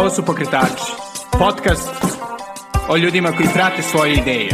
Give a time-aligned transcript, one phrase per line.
[0.00, 0.92] Ovo su Pokretači,
[1.38, 1.90] podcast
[2.88, 4.50] o ljudima koji prate svoje ideje.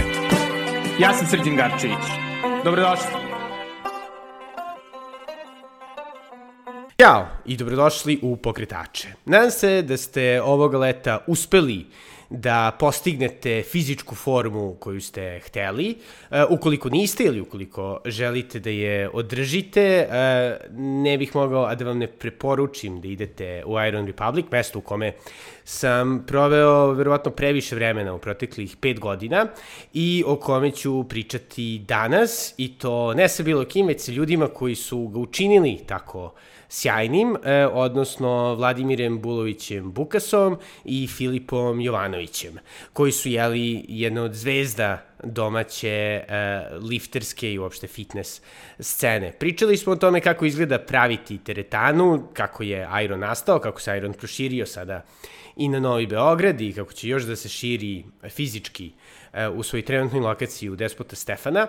[1.00, 2.06] Ja sam Srđan Garčević.
[2.64, 3.06] Dobrodošli.
[7.01, 9.09] Ćao i dobrodošli u Pokretače.
[9.24, 11.86] Nadam se da ste ovoga leta uspeli
[12.30, 15.96] da postignete fizičku formu koju ste hteli.
[16.30, 21.84] E, ukoliko niste ili ukoliko želite da je održite, e, ne bih mogao a da
[21.84, 25.12] vam ne preporučim da idete u Iron Republic, mesto u kome
[25.65, 29.46] sam proveo verovatno previše vremena u proteklih pet godina
[29.93, 34.48] i o kome ću pričati danas i to ne sa bilo kim, već sa ljudima
[34.48, 36.34] koji su ga učinili tako
[36.69, 42.59] sjajnim, e, odnosno Vladimirem Bulovićem Bukasom i Filipom Jovanovićem,
[42.93, 46.24] koji su jeli jedna od zvezda domaće e,
[46.91, 48.41] lifterske i uopšte fitness
[48.80, 49.33] scene.
[49.38, 54.12] Pričali smo o tome kako izgleda praviti teretanu, kako je Iron nastao, kako se Iron
[54.12, 55.02] proširio sada
[55.57, 58.93] i na Novi Beograd i kako će još da se širi fizički
[59.33, 61.66] e, u svojoj trenutnoj lokaciji u Despota Stefana.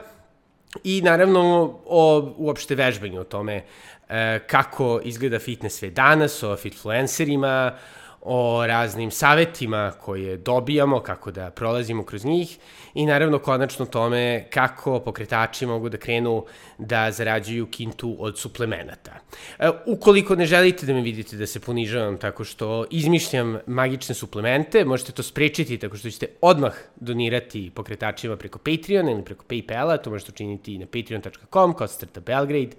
[0.84, 1.42] I naravno
[1.86, 3.64] o uopšte vežbanju, o tome
[4.10, 7.78] e, kako izgleda fitness sve danas, o fitfluencerima,
[8.22, 12.58] o raznim savetima koje dobijamo, kako da prolazimo kroz njih
[12.94, 16.46] i naravno konačno tome kako pokretači mogu da krenu
[16.78, 19.12] da zarađuju kintu od suplemenata.
[19.60, 24.86] E, ukoliko ne želite da me vidite da se ponižavam tako što izmišljam magične suplemente,
[24.86, 30.10] možete to sprečiti tako što ćete odmah donirati pokretačima preko Patreona ili preko Paypala, to
[30.10, 32.76] možete učiniti na patreon.com, kosacrta Belgrade,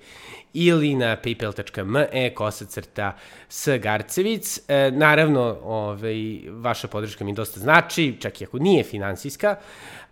[0.53, 3.17] ili na paypal.me, kosacrta
[3.49, 3.69] S.
[3.81, 4.61] Garcevic.
[4.69, 9.57] E, naravno, ovaj, vaša podrška mi dosta znači, čak i ako nije finansijska,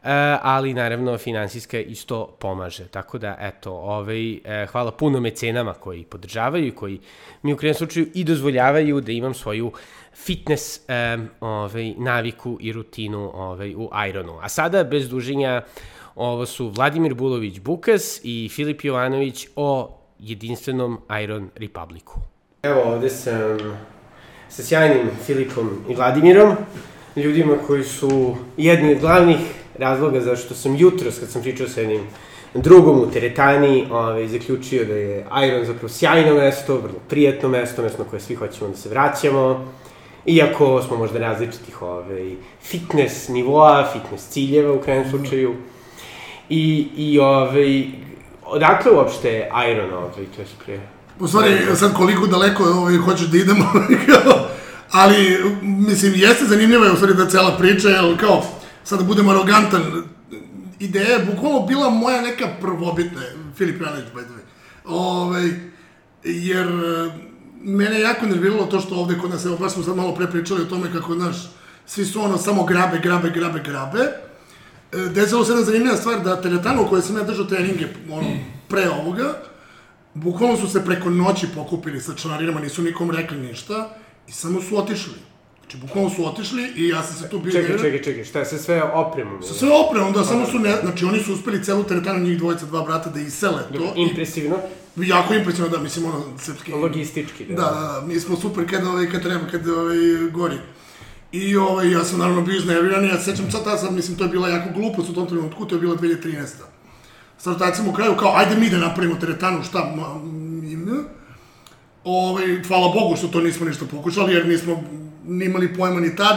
[0.07, 2.89] E, ali naravno finansijska isto pomaže.
[2.89, 7.01] Tako da, eto, ovaj, e, hvala puno mecenama koji podržavaju i koji
[7.43, 9.73] mi u krenom slučaju i dozvoljavaju da imam svoju
[10.15, 14.39] fitness um, ovaj, naviku i rutinu ovaj, u Ironu.
[14.43, 15.63] A sada, bez duženja,
[16.15, 22.21] ovo su Vladimir Bulović Bukas i Filip Jovanović o jedinstvenom Iron Republiku.
[22.63, 23.59] Evo, ovde sam
[24.49, 26.57] sa sjajnim Filipom i Vladimirom,
[27.17, 29.39] ljudima koji su jedni od glavnih
[29.79, 32.03] razloga zašto sam jutros, kad sam pričao sa jednim
[32.55, 38.03] drugom u teretani, ovaj, zaključio da je Iron zapravo sjajno mesto, vrlo prijatno mesto, mesto
[38.03, 39.73] na koje svi hoćemo da se vraćamo,
[40.27, 45.55] iako smo možda različitih ovaj, fitness nivoa, fitness ciljeva u krajem slučaju.
[46.49, 47.85] I, i ovaj,
[48.45, 50.96] odakle uopšte Iron, ovaj, to je pre...
[51.21, 53.73] U stvari, sad koliko daleko ovaj, hoćeš da idemo,
[55.01, 58.45] ali, mislim, jeste zanimljiva je u stvari da cela priča, jer kao,
[58.85, 59.83] sad da budem arogantan,
[60.79, 63.21] ideja je bukvalno bila moja neka prvobitna,
[63.57, 64.47] Filip Janić, by the way.
[64.85, 65.51] Ove, ovaj,
[66.25, 67.11] jer e,
[67.63, 70.63] mene jako nerviralo to što ovde kod nas, evo baš smo sad malo pre pričali
[70.63, 71.37] o tome kako, znaš,
[71.87, 74.01] svi su ono samo grabe, grabe, grabe, grabe.
[74.93, 78.29] E, desilo se jedna zanimljiva stvar da teretano u kojoj sam ja držao treninge ono,
[78.69, 79.35] pre ovoga,
[80.17, 83.97] bukvalno su se preko noći pokupili sa članarinama, nisu nikom rekli ništa
[84.29, 85.15] i samo su otišli.
[85.61, 87.53] Znači, bukvalno su otišli i ja sam se tu bio...
[87.53, 89.43] Čekaj, čekaj, čekaj, šta je sa sve opremom?
[89.43, 92.67] Sa sve opremom, da, samo su, ne, znači, oni su uspeli celu teretanu, njih dvojica,
[92.67, 93.93] dva brata, da isele to.
[93.97, 94.57] Impresivno.
[94.97, 96.73] I, jako impresivno, da, mislim, ono, srpski...
[96.73, 97.55] Logistički, da.
[97.55, 99.97] Da, da, mi smo super kad, ovaj, kad treba, kad ovaj,
[100.33, 100.57] gori.
[101.33, 104.31] I ovaj, ja sam naravno bio iznerviran i ja sećam sad, sad, mislim, to je
[104.31, 106.47] bila jako glupost u tom trenutku, to je bila 2013.
[107.55, 110.07] Sad sam u kraju kao, ajde mi da napravimo teretanu, šta, ma,
[110.71, 111.05] im,
[112.05, 114.83] ovaj, hvala Bogu što to nismo ništa pokušali, jer nismo
[115.27, 116.37] nimali pojma ni tad,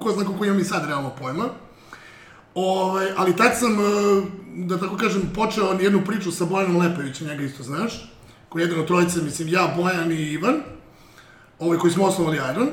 [0.00, 1.44] ko zna koliko imam i sad realno pojma.
[1.44, 3.82] Ove, ovaj, ali tad sam, e,
[4.56, 8.12] da tako kažem, počeo jednu priču sa Bojanom Lepevićem, njega isto znaš,
[8.48, 10.54] koji je jedan od trojice, mislim, ja, Bojan i Ivan,
[11.58, 12.68] ovaj, koji smo osnovali Iron.
[12.68, 12.70] E,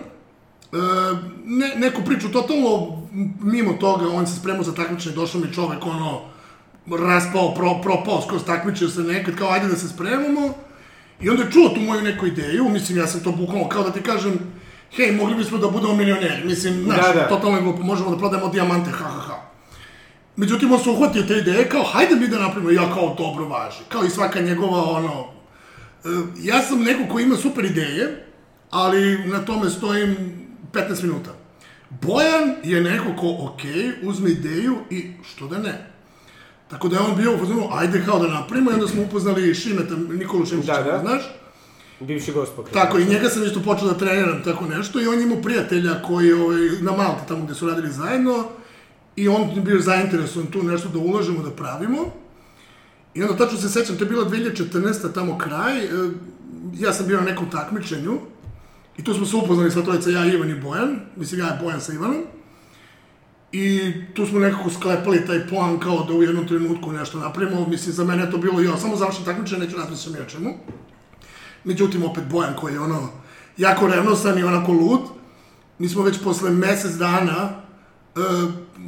[1.45, 3.01] ne, neku priču totalno
[3.41, 6.30] mimo toga, on se spremao za takmičenje, došao mi čovek, ono,
[6.87, 10.53] raspao, pro, propao, skroz takmičio se nekad, kao ajde da se spremamo.
[11.21, 13.91] I onda je čuo tu moju neku ideju, mislim, ja sam to bukvalno, kao da
[13.91, 14.39] ti kažem,
[14.95, 17.27] hej, mogli bismo da budemo milioneri, mislim, znaš, da, da.
[17.27, 19.51] totalno je glupo, možemo da prodajemo dijamante, ha, ha, ha.
[20.35, 23.79] Međutim, on se uhvatio te ideje, kao, hajde mi da napravimo, ja kao, dobro važi,
[23.89, 25.25] kao i svaka njegova, ono,
[26.05, 26.07] e,
[26.39, 28.25] ja sam neko ko ima super ideje,
[28.71, 30.15] ali na tome stojim
[30.73, 31.29] 15 minuta.
[31.89, 33.61] Bojan je neko ko, ok,
[34.03, 35.90] uzme ideju i što da ne.
[36.71, 39.55] Tako da je on bio u fazonu, ajde kao da napravimo, i onda smo upoznali
[39.55, 40.99] Šimeta, Nikolu Šimića, da, da.
[40.99, 41.21] znaš?
[41.99, 42.69] Bivši gospok.
[42.69, 46.33] Tako, i njega sam isto počeo da treniram tako nešto i on imao prijatelja koji
[46.33, 48.45] ovaj, na Malti, tamo gde su radili zajedno,
[49.15, 51.97] i on je bio zainteresovan tu nešto da ulažemo, da pravimo.
[53.13, 55.13] I onda tačno se sećam, to je bila 2014.
[55.13, 55.89] tamo kraj, e,
[56.73, 58.19] ja sam bio na nekom takmičenju
[58.97, 60.99] I tu smo se upoznali sa trojica, ja, Ivan i Bojan.
[61.15, 62.23] Mislim, ja i Bojan sa Ivanom.
[63.51, 67.67] I tu smo nekako sklepali taj plan kao da u jednom trenutku nešto napravimo.
[67.67, 69.77] Mislim, za mene to bilo, ja samo završim takmičenje, neću
[70.11, 70.53] ni o čemu.
[71.63, 73.09] Međutim, opet Bojan koji je ono,
[73.57, 75.01] jako revnosan i onako lud.
[75.79, 77.49] Mi smo već posle mesec dana,
[78.15, 78.19] e,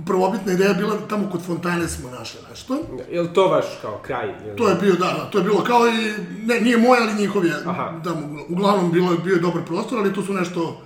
[0.05, 2.79] prvobitna ideja bila da tamo kod fontane smo našli nešto.
[3.11, 4.33] Je li to vaš kao kraj?
[4.45, 4.57] Ili...
[4.57, 6.13] To je bio, da, da, to je bilo kao i,
[6.45, 7.99] ne, nije moj, ali njihov je, Aha.
[8.03, 8.15] da,
[8.49, 10.81] uglavnom bilo, bio je dobar prostor, ali tu su nešto,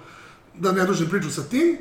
[0.56, 1.78] da ne dužem priču sa tim,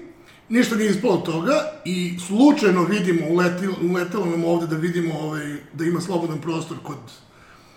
[0.49, 5.85] ništa nije ispalo toga i slučajno vidimo, uleti, uletelo nam ovde da vidimo ovaj, da
[5.85, 6.97] ima slobodan prostor kod,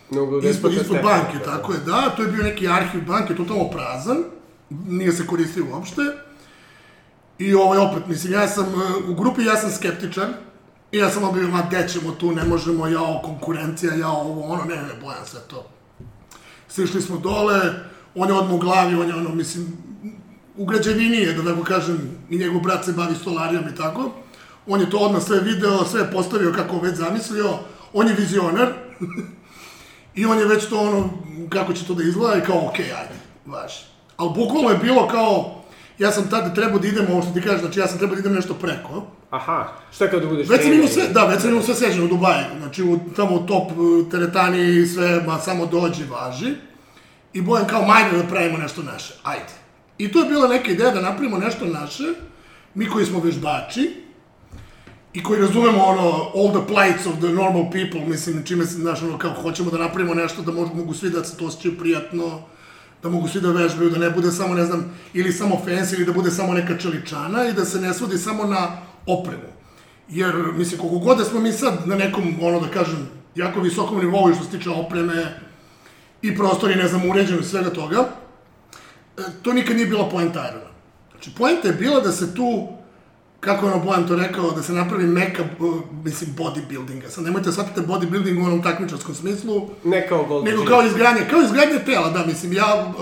[0.09, 3.69] uglu ispod, ispod Stefana, banke, tako je, da, to je bio neki arhiv banke, totalno
[3.69, 4.17] prazan,
[4.69, 6.01] nije se koristio uopšte.
[7.39, 10.33] I ovaj, opet, mislim, ja sam, e, u grupi ja sam skeptičan,
[10.91, 14.63] i ja sam obavio, ma, gde ćemo tu, ne možemo, jao, konkurencija, jao, ovo, ono,
[14.65, 15.69] ne, ne, bojam sve to.
[16.67, 17.59] Sišli smo dole,
[18.15, 19.77] on je odmah u glavi, on je ono, mislim,
[20.59, 21.97] u građevini je, da tako kažem,
[22.29, 24.11] i njegov brat se bavi stolarijom i tako.
[24.67, 27.53] On je to odmah sve video, sve postavio kako već zamislio,
[27.93, 28.73] on je vizionar,
[30.15, 31.09] I on je već to ono,
[31.49, 33.15] kako će to da izgleda i kao, okej, ajde,
[33.45, 33.83] važi.
[34.17, 35.63] Ali bukvalno je bilo kao,
[35.97, 38.19] ja sam tada trebao da idem, ovo što ti kažeš, znači ja sam trebao da
[38.19, 39.03] idem nešto preko.
[39.29, 42.05] Aha, šta kao da budeš Već sam imao sve, da, već sam imao sve seženo
[42.05, 46.53] u Dubaju, znači u, tamo u top uh, teretani i sve, ma samo dođi, važi.
[47.33, 49.58] I Bojan kao, majde da pravimo nešto naše, ajde.
[49.99, 52.03] I to je bila neka ideja da napravimo nešto naše,
[52.75, 53.91] mi koji smo vežbači,
[55.13, 59.01] i koji razumemo ono, all the plights of the normal people, mislim, čime se, znaš,
[59.01, 62.41] ono, kao hoćemo da napravimo nešto da mogu, svi da se to osjećaju prijatno,
[63.03, 66.05] da mogu svi da vežbaju, da ne bude samo, ne znam, ili samo fancy, ili
[66.05, 69.49] da bude samo neka čeličana i da se ne svodi samo na opremu.
[70.09, 73.99] Jer, mislim, koliko god da smo mi sad na nekom, ono da kažem, jako visokom
[73.99, 75.39] nivou što se tiče opreme
[76.21, 78.09] i prostori, ne znam, uređeno svega toga,
[79.41, 80.69] to nikad nije bila poenta Irona.
[81.11, 82.67] Znači, poenta je bila da se tu,
[83.39, 85.43] kako je ono Bojan to rekao, da se napravi meka,
[86.03, 87.09] mislim, bodybuildinga.
[87.09, 91.21] Sad nemojte da shvatite bodybuilding u onom takmičarskom smislu, Ne kao Gold nego kao izgradnje,
[91.29, 92.93] kao izgradnje tela, da, mislim, ja,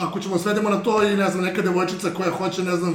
[0.00, 2.94] ako ćemo svedemo na to i, ne znam, neka devojčica koja hoće, ne znam,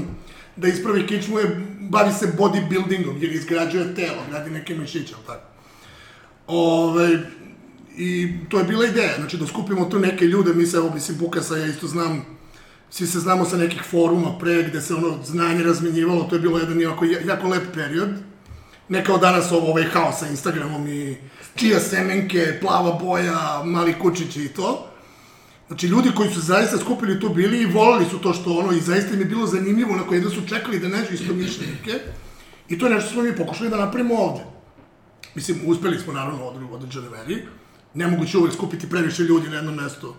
[0.56, 5.48] da ispravi kičmu je, bavi se bodybuildingom, jer izgrađuje telo, gradi neke mišiće, ali tako.
[6.48, 7.20] Ove,
[7.98, 11.18] I to je bila ideja, znači da skupimo tu neke ljude, mi se, evo, mislim,
[11.18, 12.37] Bukasa, ja isto znam,
[12.90, 16.60] svi se znamo sa nekih foruma pre, gde se ono znanje razmenjivalo, to je bilo
[16.60, 18.10] jedan jako, jako lep period.
[18.90, 21.18] Ne kao danas ovo, ovaj haos sa Instagramom i
[21.56, 24.88] čija semenke, plava boja, mali kučići i to.
[25.68, 28.82] Znači, ljudi koji su zaista skupili tu bili i volali su to što ono, i
[28.82, 32.00] zaista im je bilo zanimljivo, na koje da su čekali da nađu isto mišljenike.
[32.70, 34.42] I to je nešto što smo mi pokušali da napravimo ovde.
[35.36, 37.46] Mislim, uspeli smo naravno u određene meri.
[37.94, 40.14] Nemoguće uvek skupiti previše ljudi na jednom mestu.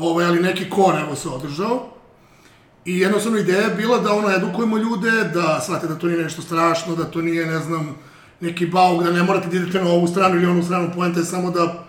[0.00, 1.86] Ovaj, ali neki kor, evo, se održao.
[2.84, 6.42] I jednostavno ideja je bila da ono, edukujemo ljude, da shvate da to nije nešto
[6.42, 7.96] strašno, da to nije, ne znam,
[8.40, 11.26] neki bauk, da ne morate da idete na ovu stranu ili onu stranu, poenta je
[11.26, 11.84] samo da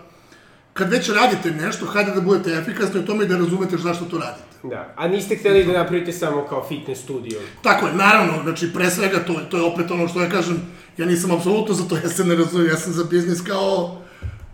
[0.72, 4.18] kad već radite nešto, hajde da budete efikasni u tome i da razumete zašto to
[4.18, 4.52] radite.
[4.62, 7.40] Da, a niste hteli da napravite samo kao fitness studio.
[7.62, 10.56] Tako je, naravno, znači pre svega to, to je opet ono što ja kažem,
[10.96, 13.98] ja nisam apsolutno za to, ja se ne razumijem, ja sam za biznis kao,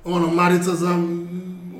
[0.05, 0.99] ono, Marica za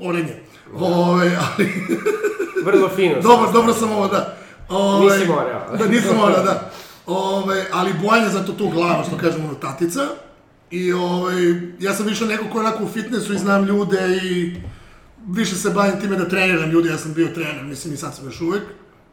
[0.01, 0.48] orenje.
[0.73, 1.73] Ove, ali,
[2.65, 3.21] Vrlo fino.
[3.29, 4.37] dobro, dobro sam ovo, da.
[4.69, 5.77] Ove, Nisi morao.
[5.77, 6.71] Da, nisam morao, da.
[7.05, 10.07] Ove, ali Bojan je zato tu glava, što kažemo, ono, tatica.
[10.71, 11.35] I ovaj,
[11.79, 14.55] ja sam više neko ko je onako u fitnessu i znam ljude i
[15.27, 18.25] više se bavim time da treniram ljude, ja sam bio trener, mislim i sad sam
[18.25, 18.63] još uvek.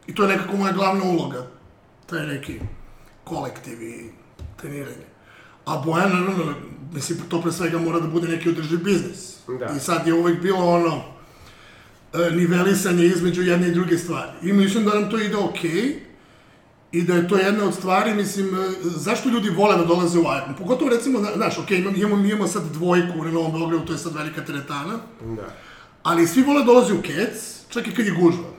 [0.07, 1.47] I to je nekako moja glavna uloga,
[2.05, 2.59] taj neki
[3.23, 4.11] kolektiv i
[4.61, 5.05] treniranje.
[5.65, 6.53] A Bojan, naravno,
[6.93, 9.35] mislim, to pre svega mora da bude neki održiv biznis.
[9.59, 9.73] Da.
[9.77, 11.16] I sad je uvek bilo ono,
[12.31, 14.31] nivelisanje između jedne i druge stvari.
[14.43, 15.95] I mislim da nam to ide okej.
[16.91, 20.23] I da je to jedna od stvari, mislim, e, zašto ljudi vole da dolaze u
[20.23, 20.55] Iron?
[20.57, 23.99] Pogotovo recimo, zna- znaš, okej, imamo, imamo, imamo sad dvojku na Novom Beogradu, to je
[23.99, 24.93] sad velika teretana,
[25.35, 25.47] Da.
[26.03, 27.33] ali svi vole da dolaze u Kec,
[27.69, 28.49] čak i kad je gužva.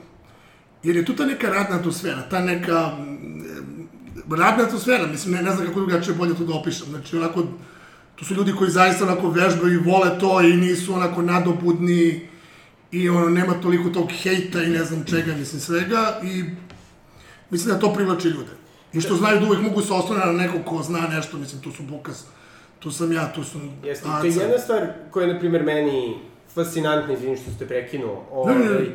[0.83, 3.87] Jer je tu ta neka radna atmosfera, ta neka mm,
[4.31, 6.87] radna atmosfera, mislim, ne, ne znam kako drugačije bolje to da opišem.
[6.87, 7.43] Znači, onako,
[8.15, 12.27] tu su ljudi koji zaista onako vežbaju i vole to i nisu onako nadobudni
[12.91, 16.43] i ono, nema toliko tog hejta i ne znam čega, mislim, svega i
[17.49, 18.51] mislim da to privlači ljude.
[18.93, 21.71] I što znaju da uvek mogu se oslone na nekog ko zna nešto, mislim, tu
[21.71, 22.25] su Bukas,
[22.79, 26.17] tu sam ja, tu su Jeste, to je jedna stvar koja je, na primjer, meni
[26.53, 28.45] fascinantna, izvinim što ste prekinuo.
[28.47, 28.71] Ne, ne, ne.
[28.71, 28.87] Ovaj,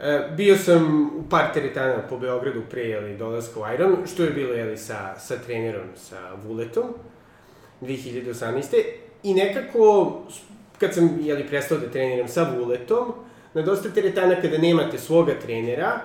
[0.00, 4.30] e, bio sam u par teretana po Beogradu pre jeli, dolaska u Iron, što je
[4.30, 6.84] bilo jeli, sa, sa trenerom, sa Vuletom,
[7.80, 8.82] 2018.
[9.22, 10.12] I nekako,
[10.78, 13.14] kad sam jeli, prestao da treniram sa Vuletom,
[13.54, 16.00] na dosta teretana kada nemate svoga trenera,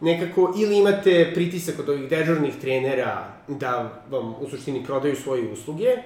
[0.00, 5.96] nekako ili imate pritisak od ovih dežurnih trenera da vam u suštini prodaju svoje usluge,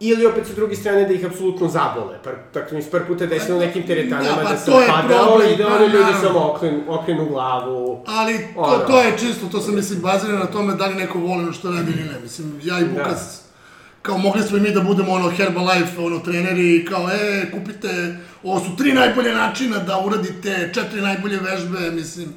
[0.00, 2.18] ili opet sa druge strane da ih apsolutno zabole.
[2.24, 4.80] Par, tako mi se par puta desilo na nekim teretanama Da, da, pa sam to
[4.80, 8.04] je padao problem, i da pa oni ljudi samo okrenu, okrenu glavu.
[8.06, 8.78] Ali to, Ono.
[8.78, 11.92] to je čisto, to se mislim bazira na tome da li neko voli što radi
[11.92, 12.20] ili ne.
[12.22, 13.41] Mislim, ja i Bukas,
[14.02, 18.16] kao mogli smo i mi da budemo ono Herbalife, ono treneri, i kao e, kupite,
[18.42, 22.28] ovo su tri najbolje načina da uradite četiri najbolje vežbe, mislim,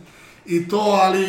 [0.46, 1.28] i to, ali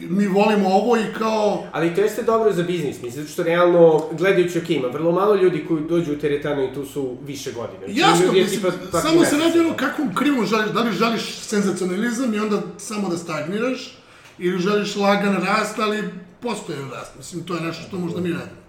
[0.00, 4.08] mi volimo ovo i kao, Ali to jeste dobro za biznis, mislim, zato što realno,
[4.18, 7.78] gledajući, ok, ima vrlo malo ljudi koji dođu u teretanu i tu su više godine.
[7.78, 11.38] Znači, Jasno, mislim, tipa svaki samo se radi ono kakvom krivom želiš, da li želiš
[11.38, 13.98] senzacionalizam i onda samo da stagniraš,
[14.38, 16.10] ili želiš lagan rast, ali
[16.40, 18.59] postoje rast, mislim, to je nešto što možda mi radimo.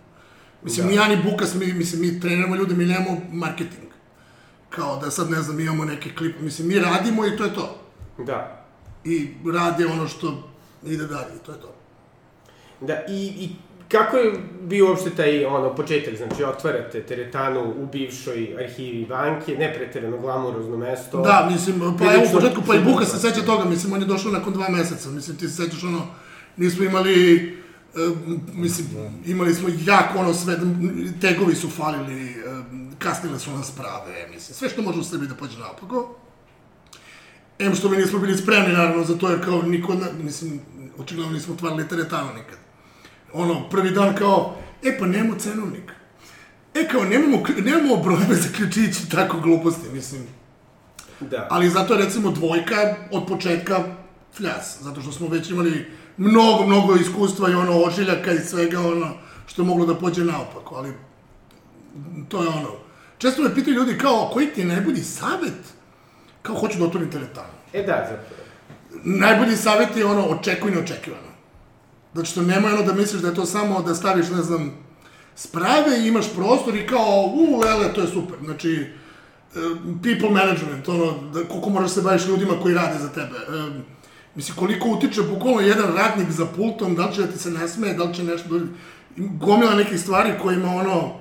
[0.63, 3.91] Mislim, ni ja ni Bukas, mi, mislim, mi treniramo ljude, mi nemamo marketing.
[4.69, 7.79] Kao da sad, ne znam, imamo neke klip, mislim, mi radimo i to je to.
[8.17, 8.65] Da.
[9.03, 10.49] I rade ono što
[10.85, 11.75] ide dalje to je to.
[12.81, 13.49] Da, i, i
[13.91, 16.15] kako je bio uopšte taj ono, početak?
[16.17, 21.21] Znači, otvarate teretanu u bivšoj arhivi banke, ne preterano glamurozno mesto.
[21.21, 24.07] Da, mislim, pa evo u početku, pa i Buka se seća toga, mislim, on je
[24.07, 26.07] došao nakon dva meseca, mislim, ti se sećaš ono,
[26.57, 27.57] nismo imali,
[28.53, 28.87] mislim,
[29.25, 30.57] imali smo jako ono sve,
[31.21, 32.35] tegovi su falili, e,
[32.99, 36.15] kasnile su nas prave, mislim, sve što može u Srbiji da pođe naopako.
[37.59, 40.61] Em što mi nismo bili spremni, naravno, za to, jer kao niko, mislim,
[40.97, 42.57] očigledno nismo otvarali teretanu nikad.
[43.33, 45.91] Ono, prvi dan kao, e pa nemamo cenovnik.
[46.73, 50.21] E kao, nemamo, nemamo brojeve za ključići, tako gluposti, mislim.
[51.19, 51.47] Da.
[51.49, 53.83] Ali zato je recimo dvojka od početka
[54.37, 55.85] fljas, zato što smo već imali
[56.21, 59.09] mnogo, mnogo iskustva i ono ožiljaka i svega ono
[59.47, 60.93] što je moglo da pođe naopako, ali
[62.29, 62.69] to je ono.
[63.17, 65.73] Često me pitaju ljudi kao, koji ti je najbolji savet?
[66.41, 67.53] Kao, hoću da otvorim teretanu.
[67.73, 68.41] E da, zapravo.
[69.03, 71.31] Najbolji savjet je ono, očekuj neočekivano.
[72.13, 74.71] Zato što nema ono da misliš da je to samo da staviš, ne znam,
[75.35, 78.37] sprave i imaš prostor i kao, u, lele, to je super.
[78.43, 79.59] Znači, e,
[80.03, 83.37] people management, ono, da, koliko moraš da se baviš ljudima koji rade za tebe.
[83.37, 84.00] E,
[84.35, 87.93] mislim, koliko utiče bukvalno jedan radnik za pultom, da li će da ti se nasmeje,
[87.93, 88.59] da li će nešto,
[89.17, 91.13] gomila nekih stvari kojima ono,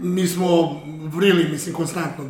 [0.00, 2.24] mi smo vrili, mislim, konstantno,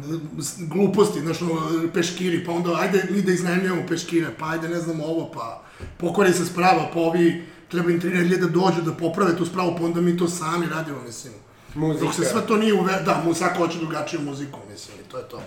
[0.58, 1.60] gluposti, znaš, ono,
[1.94, 5.62] peškiri, pa onda, ajde mi da iznajmljujemo peškire, pa ajde, ne znam, ovo, pa
[5.96, 9.74] pokvari se sprava, pa ovi, treba im tri nedelje da dođu da poprave tu spravu,
[9.78, 11.32] pa onda mi to sami radimo, mislim.
[11.74, 12.04] Muzika.
[12.04, 13.02] Dok se sve to nije uve...
[13.04, 15.40] Da, mu svako hoće drugačiju muziku, mislim, i to je to.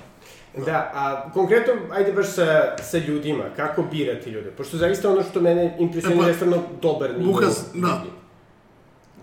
[0.66, 4.52] Da, a konkretno, ajde baš sa, sa ljudima, kako birati ljude?
[4.52, 7.32] Pošto zaista ono što mene impresionira E pa, je stvarno dobar nivo.
[7.32, 8.04] Bukas, da.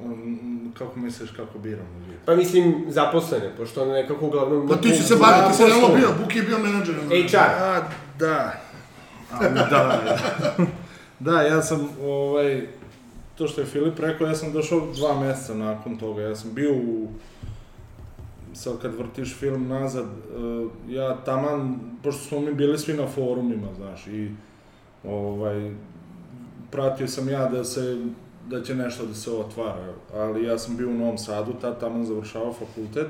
[0.04, 2.18] Um, kako misliš kako biramo ljudi?
[2.24, 4.68] Pa mislim, zaposlene, pošto ono nekako uglavnom...
[4.68, 6.94] Pa ti si se bavio, ti si realno bio, Buki je bio menadžer.
[6.94, 7.36] HR.
[7.36, 7.82] A,
[8.18, 8.52] da.
[9.32, 10.00] A, da.
[11.30, 12.66] da, ja sam, ovaj,
[13.38, 16.22] to što je Filip rekao, ja sam došao dva meseca nakon toga.
[16.22, 17.08] Ja sam bio u,
[18.54, 23.68] sad kad vrtiš film nazad, eh, ja taman, pošto smo mi bili svi na forumima,
[23.76, 24.30] znaš, i
[25.04, 25.74] ovaj,
[26.70, 28.06] pratio sam ja da se,
[28.48, 32.06] da će nešto da se otvara, ali ja sam bio u Novom Sadu, tad taman
[32.06, 33.06] završavao fakultet,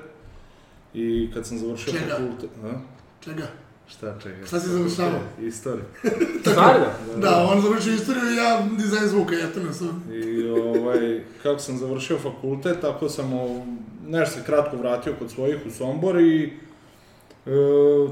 [0.94, 2.14] i kad sam završio Čega?
[2.14, 2.72] fakultet, a?
[3.20, 3.46] Čega?
[3.88, 4.46] Šta čega?
[4.46, 5.20] Šta si završavao?
[5.40, 5.84] Istoriju.
[6.50, 6.86] Stvarno?
[7.16, 10.04] Da, on završio istoriju i ja dizajn zvuka, ja to ne sam.
[10.12, 13.66] I ovaj, kako sam završio fakultet, tako sam o,
[14.06, 16.52] nešto se kratko vratio kod svojih u Sombor i
[17.46, 17.50] e,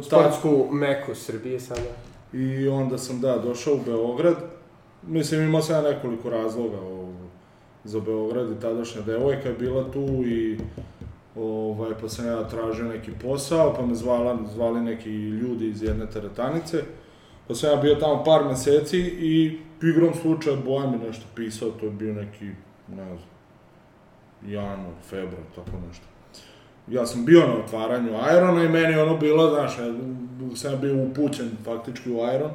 [0.03, 1.81] Sportsku meku Srbije sada.
[2.33, 4.37] i onda sam da došao u Beograd.
[5.07, 7.13] Mislim imao sam ja nekoliko razloga o,
[7.85, 10.59] za Beograd i tadašnja devojka je bila tu i
[11.37, 16.07] ovaj, pa sam ja tražio neki posao, pa me zvala, zvali neki ljudi iz jedne
[16.07, 16.83] teretanice.
[17.49, 21.87] Pa sam ja bio tamo par meseci i igrom slučaja Bojan mi nešto pisao, to
[21.87, 22.45] je bio neki,
[22.89, 23.19] ne znam,
[24.47, 26.05] januar, februar, tako nešto.
[26.89, 29.95] Ja sam bio na otvaranju Irona i meni ono bilo, znaš, ja
[30.55, 32.51] sam bio upućen faktički u Iron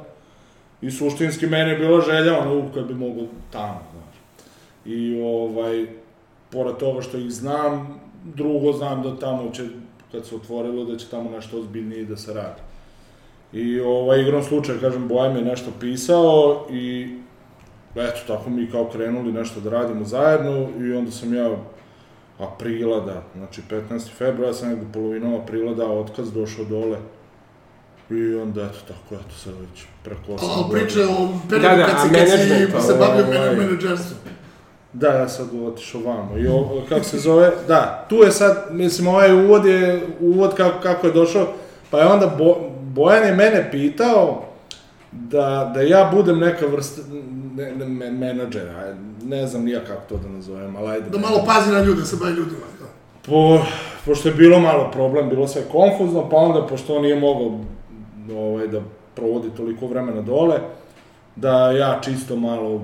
[0.80, 4.14] i suštinski meni je bila želja, ono, kad bi mogo tamo, znaš.
[4.84, 5.86] I, ovaj,
[6.50, 9.62] pored toga što ih znam, drugo znam da tamo će,
[10.12, 12.60] kad se otvorilo, da će tamo nešto ozbiljnije da se radi.
[13.52, 17.14] I ovaj, igrom slučaja, kažem, Bojan mi je nešto pisao i
[17.94, 21.56] eto, tako mi kao krenuli nešto da radimo zajedno i onda sam ja
[22.38, 24.08] aprila, da, znači 15.
[24.18, 26.98] februara sam negde polovinom aprila dao otkaz, došao dole
[28.10, 31.86] i onda eto tako, eto sad već preko 8 A priče o periodu Da, da,
[31.86, 34.18] kad si, kad si pa, se bavio ovaj- menadžerstvom.
[34.92, 36.38] Da, ja sad otišao vamo.
[36.38, 40.80] I o, kako se zove, da, tu je sad, mislim, ovaj uvod je, uvod kako,
[40.82, 41.46] kako je došao,
[41.90, 44.47] pa je onda Bo, Bojan je mene pitao,
[45.12, 47.02] da, da ja budem neka vrsta
[47.56, 51.10] ne, ne, me- menadžera, ne znam nija kako to da nazovem, ali ajde.
[51.10, 52.66] Da malo pazi na ljude, se bavi ljudima.
[52.80, 52.86] Da.
[53.26, 53.60] Po,
[54.06, 57.60] pošto je bilo malo problem, bilo sve konfuzno, pa onda, pošto on nije mogao
[58.36, 58.80] ovaj, da
[59.14, 60.60] provodi toliko vremena dole,
[61.36, 62.82] da ja čisto malo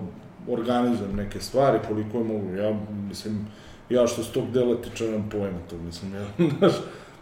[0.48, 2.54] organizujem neke stvari koliko je mogu.
[2.54, 2.76] Ja,
[3.08, 3.46] mislim,
[3.90, 6.26] ja što s tog dela tiče nemam pojma to, mislim, ja,
[6.58, 6.72] znaš,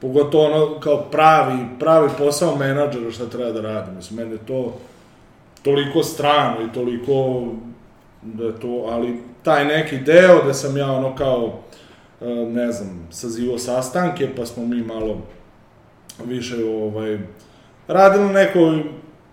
[0.00, 4.74] pogotovo ono kao pravi, pravi posao menadžera šta treba da radi, mislim, meni je to
[5.62, 7.44] toliko strano i toliko
[8.22, 11.58] da to, ali taj neki deo da sam ja ono kao,
[12.20, 15.22] e, ne znam, sazivao sastanke, pa smo mi malo
[16.24, 17.18] više ovaj,
[17.88, 18.84] radili na nekoj,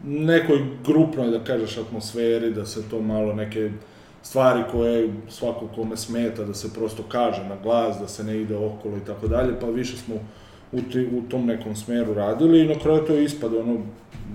[0.04, 3.72] nekoj grupnoj, da kažeš, atmosferi, da se to malo neke
[4.22, 8.56] stvari koje svako kome smeta, da se prosto kaže na glas, da se ne ide
[8.56, 10.16] okolo i tako dalje, pa više smo
[10.72, 13.78] u, ti, u tom nekom smeru radili i na kraju to je ispado, ono,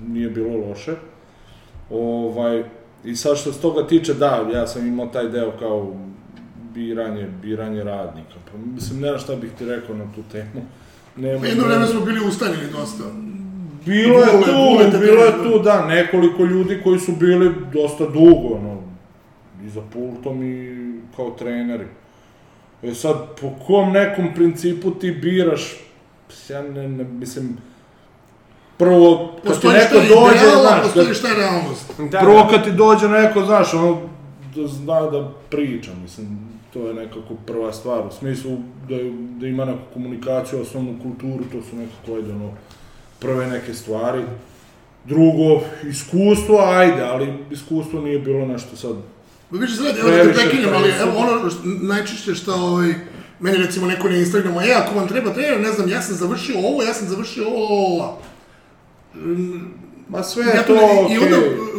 [0.08, 0.94] nije bilo loše.
[1.90, 2.64] Ovaj,
[3.04, 5.92] I sad što se toga tiče, da, ja sam imao taj deo kao
[6.74, 8.34] biranje, biranje radnika.
[8.52, 10.66] Pa mislim, ne znam šta bih ti rekao na tu temu.
[11.16, 13.04] Nema, Jedno vreme smo bili ustanjeni dosta.
[13.86, 18.82] Bilo je tu, bilo je tu, da, nekoliko ljudi koji su bili dosta dugo, ono,
[19.64, 20.74] i za pultom i
[21.16, 21.86] kao treneri.
[22.82, 25.76] E sad, po kom nekom principu ti biraš,
[26.48, 27.56] ja ne, ne, mislim,
[28.78, 31.34] prvo, kad ti Postoji neko šta je dođe, ideal, a znaš, postoji kad, šta je
[31.34, 31.92] realnost.
[32.10, 32.48] Da, prvo da.
[32.48, 34.00] kad ti dođe neko, znaš, ono,
[34.54, 36.38] da zna da priča, mislim,
[36.72, 38.56] to je nekako prva stvar, u smislu
[38.88, 38.96] da,
[39.40, 42.50] da ima neku komunikaciju, osnovnu kulturu, to su nekako, ajde, ono,
[43.18, 44.22] prve neke stvari.
[45.04, 48.96] Drugo, iskustvo, ajde, ali iskustvo nije bilo nešto sad
[49.50, 52.94] Ma više sad, evo da te prekinem, ali evo ono što, najčešće što ovaj,
[53.40, 56.58] meni recimo neko na Instagramu, e, ako vam treba trener, ne znam, ja sam završio
[56.58, 58.18] ovo, ja sam završio ovo, ovo, ovo.
[60.08, 61.16] Ma sve je to to okej.
[61.16, 61.36] I onda,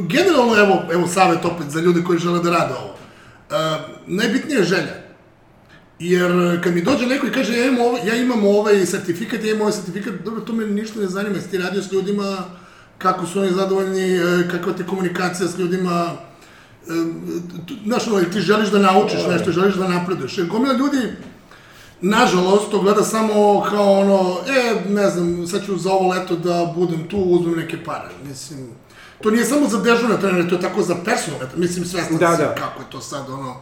[0.08, 2.94] generalno, evo, evo savjet opet za ljude koji žele da rade ovo.
[2.94, 3.56] Uh,
[4.08, 5.06] najbitnija je želja.
[6.00, 9.50] Jer kad mi dođe neko i kaže ja imam, ovaj, ja imam ovaj sertifikat, ja
[9.50, 12.38] imam ovaj sertifikat, dobro, to me ništa ne zanima, jesi ti radio s ljudima,
[12.98, 16.12] kako su oni zadovoljni, e, kakva ti komunikacija s ljudima,
[16.88, 16.92] e,
[17.86, 20.38] znaš, jel ti želiš da naučiš nešto, želiš da napreduješ.
[20.38, 20.98] Jer gomila ljudi,
[22.10, 26.74] nažalost, to gleda samo kao ono, e, ne znam, sad ću za ovo leto da
[26.76, 28.10] budem tu, uzmem neke pare.
[28.28, 28.70] Mislim,
[29.24, 32.38] to nije samo za dežurne trenere, to je tako za personalne, mislim, svestan Da, da,
[32.38, 32.56] da.
[32.56, 33.56] kako je to sad, ono,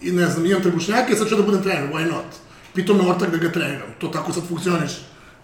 [0.00, 2.26] i ne znam, imam trebušnjake, sad ću da budem trener, why not?
[2.74, 4.92] Pitao me ortak da ga treniram, to tako sad funkcioniš.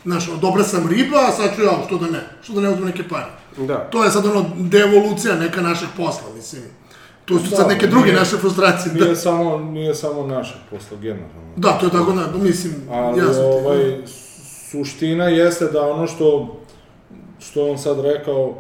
[0.05, 2.71] Znaš, ono, dobra sam riba, a sad ću ja, što da ne, što da ne
[2.71, 3.31] uzmem neke pare.
[3.59, 3.79] Da.
[3.91, 6.63] To je sad ono devolucija neka našeg posla, mislim.
[7.27, 8.95] To su Da, sad neke druge nije- naše frustracije.
[8.95, 11.53] Da, Nije samo, nije samo naše posla generalno.
[11.57, 13.49] da, to je tako, da, mislim, Ali jasno ti.
[13.57, 13.97] ovaj,
[14.71, 16.57] suština jeste da ono što,
[17.41, 18.55] što on sad rekao,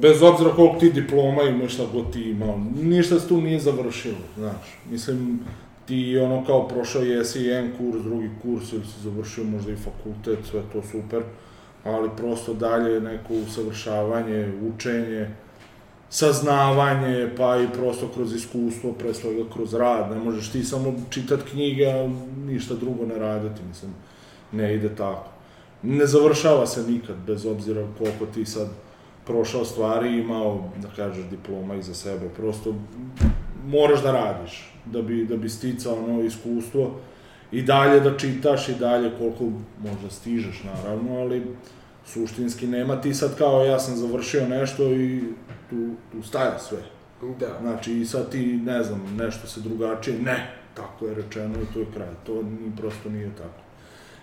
[0.00, 4.16] bez obzira koliko ti diploma imaš, šta god ti imao, ništa se tu nije završilo,
[4.36, 4.56] znaš.
[4.90, 5.40] Mislim,
[5.86, 10.38] ti ono kao prošao jesi jedan kurs, drugi kurs, ili si završio možda i fakultet,
[10.50, 11.22] sve to super,
[11.84, 15.30] ali prosto dalje neko usavršavanje, učenje,
[16.10, 21.40] saznavanje, pa i prosto kroz iskustvo, pre svega kroz rad, ne možeš ti samo čitat
[21.50, 22.08] knjige, a
[22.46, 23.92] ništa drugo ne raditi, mislim,
[24.52, 25.28] ne ide tako.
[25.82, 28.68] Ne završava se nikad, bez obzira koliko ti sad
[29.26, 32.74] prošao stvari i imao, da kažeš, diploma iza sebe, prosto
[33.66, 36.90] moraš da radiš, da bi, da bi sticao ono iskustvo
[37.52, 39.44] i dalje da čitaš i dalje koliko
[39.82, 41.46] možda stižeš, naravno, ali
[42.06, 43.00] suštinski nema.
[43.00, 45.22] Ti sad kao ja sam završio nešto i
[45.70, 45.76] tu,
[46.12, 46.78] tu staje sve.
[47.40, 47.58] Da.
[47.60, 51.80] Znači i sad ti, ne znam, nešto se drugačije, ne, tako je rečeno i to
[51.80, 52.08] je kraj.
[52.26, 53.60] To ni, prosto nije tako.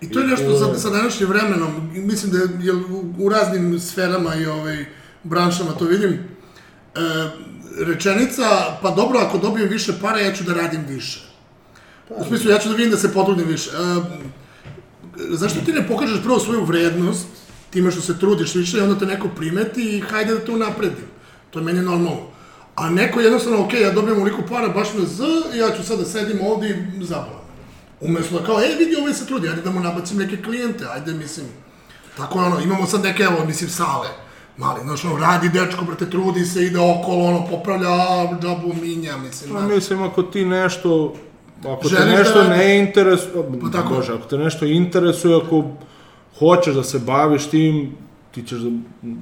[0.00, 3.28] I to je I nešto to- sa, sa današnjim vremenom, mislim da je u, u
[3.28, 4.84] raznim sferama i ovaj,
[5.22, 6.18] branšama to vidim, e,
[7.86, 8.42] rečenica,
[8.82, 11.20] pa dobro, ako dobijem više para, ja ću da radim više.
[12.10, 13.70] U smislu, ja ću da vidim da se potrudim više.
[13.70, 14.00] E,
[15.30, 17.26] zašto ti ne pokažeš prvo svoju vrednost,
[17.70, 21.15] time što se trudiš više i onda te neko primeti i hajde da te unapredim.
[21.50, 22.16] To je meni normalno.
[22.74, 25.22] A neko jednostavno, ok, ja dobijem uliko para, baš me z,
[25.54, 27.46] i ja ću sad da sedim ovde i zabavam.
[28.00, 31.12] Umesto da kao, e, vidi, ovaj se trudi, ajde da mu nabacim neke klijente, ajde,
[31.14, 31.46] mislim,
[32.16, 34.08] tako je ono, imamo sad neke, evo, mislim, sale,
[34.56, 37.88] mali, znaš, ono, radi dečko, brate, trudi se, ide okolo, ono, popravlja
[38.42, 41.14] džabu minja, mislim, Pa mislim, ako ti nešto,
[41.60, 42.56] ako te Želiš da nešto radiš.
[42.56, 43.94] ne interesuje, Pa tako.
[43.94, 45.64] bože, ako te nešto interesuje, ako
[46.38, 47.96] hoćeš da se baviš tim,
[48.32, 48.70] ti ćeš da,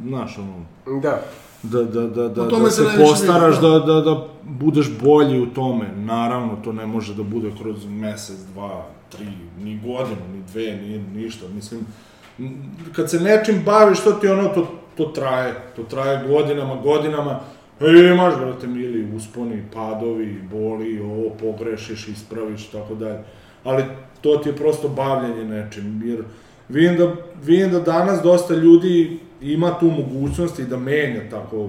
[0.09, 0.67] znaš, ono,
[1.01, 1.23] Da.
[1.65, 3.79] Da, da, da, da, da se postaraš da, da.
[3.79, 5.93] da, da budeš bolji u tome.
[5.97, 9.27] Naravno, to ne može da bude kroz mesec, dva, tri,
[9.63, 11.47] ni godinu, ni dve, ni ništa.
[11.55, 11.81] Mislim,
[12.93, 17.41] kad se nečim baviš, to ti ono, to to traje, to traje godinama, godinama,
[17.81, 23.19] E, imaš, brate, mili, usponi, padovi, boli, ovo, pogrešiš, ispraviš, tako dalje.
[23.65, 23.85] Ali
[24.21, 26.23] to ti je prosto bavljanje nečim, jer
[26.69, 27.13] vidim da,
[27.45, 29.19] vidim da danas dosta ljudi
[29.53, 31.69] ima tu mogućnost i da menja tako,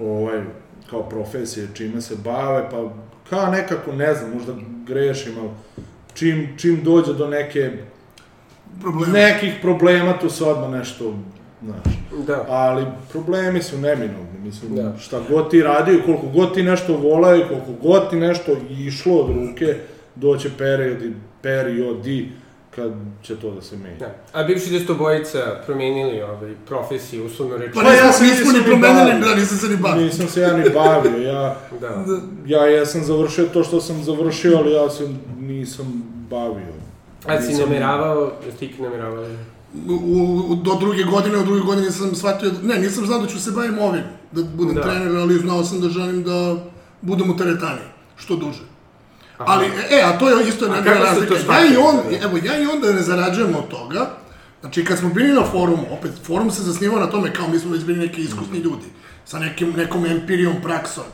[0.00, 0.42] ovaj,
[0.90, 2.92] kao profesije, čime se bave, pa
[3.30, 4.52] kao nekako, ne znam, možda
[4.86, 5.50] grešim, ali
[6.14, 7.70] čim, čim dođe do neke,
[8.82, 9.12] Problem.
[9.12, 11.14] nekih problema, tu se odmah nešto,
[11.62, 11.94] znaš.
[12.26, 12.44] Da.
[12.48, 14.82] Ali problemi su neminovni, mislim, Da.
[14.82, 14.98] da.
[14.98, 19.14] šta god ti radio, koliko god ti nešto volao i koliko god ti nešto išlo
[19.14, 19.76] od ruke,
[20.14, 22.28] doće periodi, periodi
[22.76, 22.90] kad
[23.22, 23.96] će to da se menja.
[23.98, 24.14] Da.
[24.32, 27.82] A bivši destobojica promenili ovaj, profesiju, uslovno Pa rečeno.
[27.82, 30.04] nismo, ja se nismo ni ni promenili, da, nisam se ni bavio.
[30.04, 32.04] Nisam se ja ni bavio, ja, Da.
[32.46, 35.08] ja jesam završio to što sam završio, ali ja se
[35.38, 35.86] nisam
[36.30, 36.72] bavio.
[37.26, 39.24] A si Nisam- nameravao, ti nameravao?
[39.88, 39.92] u,
[40.48, 43.50] u, do druge godine, u druge godine sam shvatio, ne, nisam znao da ću se
[43.50, 44.80] bavim ovim, da budem Da.
[44.80, 44.90] da.
[44.90, 46.56] trener, ali znao sam da želim da
[47.02, 47.80] budem u teretani,
[48.16, 48.62] što duže.
[49.38, 51.34] Ali, e, a to je isto jedna razlika.
[51.34, 54.10] Ja i on, evo, ja i onda ne zarađujem od toga.
[54.60, 57.72] Znači, kad smo bili na forumu, opet, forum se zasnivao na tome kao mi smo
[57.72, 58.86] već bili neki iskusni ljudi,
[59.24, 61.04] sa nekim, nekom empirijom, praksom.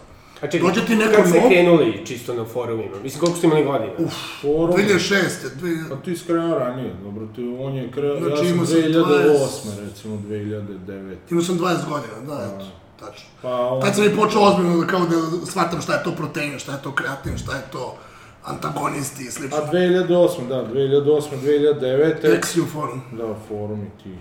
[0.40, 2.96] A čekaj, Dođe ti neko kako ste nov- krenuli čisto na forumima?
[3.02, 3.92] Mislim, koliko ste imali godina?
[3.98, 4.12] Uf.
[4.40, 5.14] Forum, 2006.
[5.54, 8.66] Dve, pa ti si krenuo ranije, dobro, ti, on je krenuo, Znači, ja sam imao
[8.66, 9.80] sam 2008.
[9.80, 11.16] recimo, 2009.
[11.30, 12.66] imao sam 20 godina, da, eto,
[13.00, 13.24] tačno.
[13.42, 16.58] Pa on, Tad sam i počeo ozbiljno da kao da shvatam šta je to protein,
[16.58, 17.96] šta je to kreatin, šta je to
[18.44, 19.56] antagonisti i slično.
[19.56, 22.40] A 2008, da, 2008, 2009.
[22.40, 23.02] Exio forum.
[23.12, 24.14] Da, forum i ti.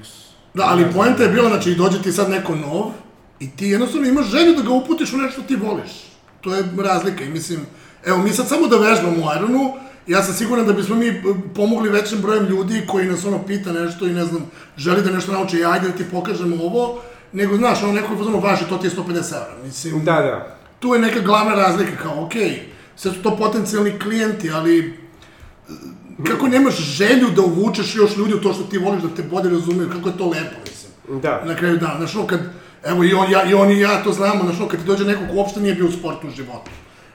[0.00, 0.08] X.
[0.54, 2.90] Da, ali poenta je bila, znači, dođe ti sad neko nov
[3.40, 5.90] i ti jednostavno imaš želju da ga uputiš u nešto ti voliš.
[6.40, 7.60] To je razlika i mislim,
[8.06, 9.72] evo, mi sad samo da vežbamo u Ironu,
[10.06, 11.22] ja sam siguran da bismo mi eh,
[11.54, 15.32] pomogli većem brojem ljudi koji nas ono pita nešto i ne znam, želi da nešto
[15.32, 17.00] nauči, ajde da ti pokažemo ovo,
[17.32, 19.54] nego, znaš, ono neko je fazonu, važi, to ti je 150 evra.
[19.64, 20.56] Mislim, Da, da.
[20.80, 22.58] tu je neka glavna razlika, kao, okej, okay,
[23.00, 25.72] sve su to potencijalni klijenti, ali e,
[26.26, 29.50] kako nemaš želju da uvučeš još ljudi u to što ti voliš, da te bolje
[29.50, 31.20] razumeju, kako je to lepo, mislim.
[31.20, 31.42] Da.
[31.46, 32.40] Na kraju dana, znaš, kad,
[32.84, 35.20] evo i on, ja, i on i ja to znamo, znaš, kad ti dođe neko
[35.30, 36.70] ko uopšte nije bio u sportu u životu,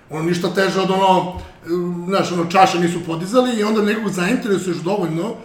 [0.09, 1.69] ono ništa teže od ono, e,
[2.07, 5.35] znaš, ono, čaše nisu podizali i onda nekog zainteresuješ dovoljno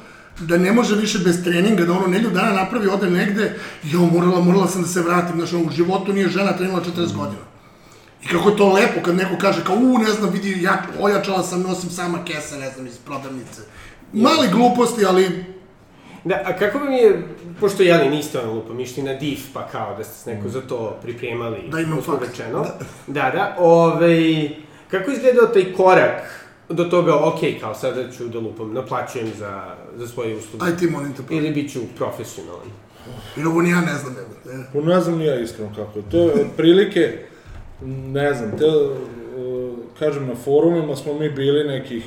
[0.41, 4.41] da ne može više bez treninga, da ono nedelju dana napravi, ode negde, jo, morala,
[4.41, 7.51] morala sam da se vratim, znaš, ono, u životu nije žena trenila 40 godina.
[8.25, 11.43] I kako je to lepo kad neko kaže kao, u, ne znam, vidi, ja, ojačala
[11.43, 13.61] sam, nosim sama kese, ne znam, iz prodavnice.
[14.13, 15.45] Mali gluposti, ali
[16.25, 17.23] Da, a kako bi mi je,
[17.61, 20.61] pošto jeli niste ono lupom, išli na DIF, pa kao da ste se neko za
[20.61, 22.29] to pripremali, Da, imam faks.
[22.29, 22.67] rečeno.
[23.07, 24.51] Da, da, ovaj,
[24.91, 29.75] kako je izgledao taj korak do toga, ok, kao sada ću da lupam, naplaćujem za,
[29.97, 30.65] za svoje usluge.
[30.67, 31.23] aj ti molim te.
[31.31, 32.69] Ili bit ću profesionalan.
[33.37, 34.61] Jer ovo ni ja ne znam, evo.
[34.61, 34.65] E.
[34.73, 36.03] Pa ne znam ni ja iskreno kako.
[36.11, 37.19] To je otprilike,
[37.87, 42.05] ne znam, te, uh, kažem, na forumima smo mi bili nekih,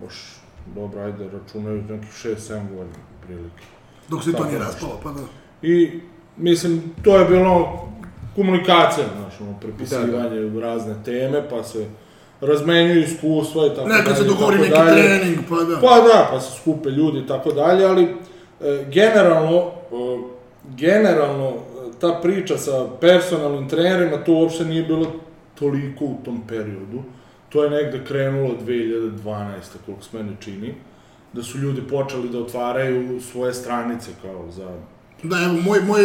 [0.00, 0.40] baš,
[0.74, 3.64] dobro, ajde, računaju nekih 6-7 godina, otprilike.
[4.08, 5.20] Dok se to nije raspalo, pa da.
[5.62, 6.00] I,
[6.36, 7.88] mislim, to je bilo
[8.36, 11.86] komunikacija, znaš, ono, prepisivanje u razne teme, pa se
[12.40, 15.18] razmenjuju iskustva i tako Nekad se dalje, dogovori tako neki dalje.
[15.18, 15.80] trening, pa da.
[15.80, 20.18] Pa da, pa se skupe ljudi i tako dalje, ali e, generalno, e,
[20.76, 21.52] generalno e,
[22.00, 25.12] ta priča sa personalnim trenerima, to uopšte nije bilo
[25.58, 27.02] toliko u tom periodu.
[27.48, 29.58] To je negde krenulo 2012.
[29.86, 30.74] koliko se mene čini,
[31.32, 34.78] da su ljudi počeli da otvaraju svoje stranice kao za...
[35.22, 36.02] Da, evo, moj, moj,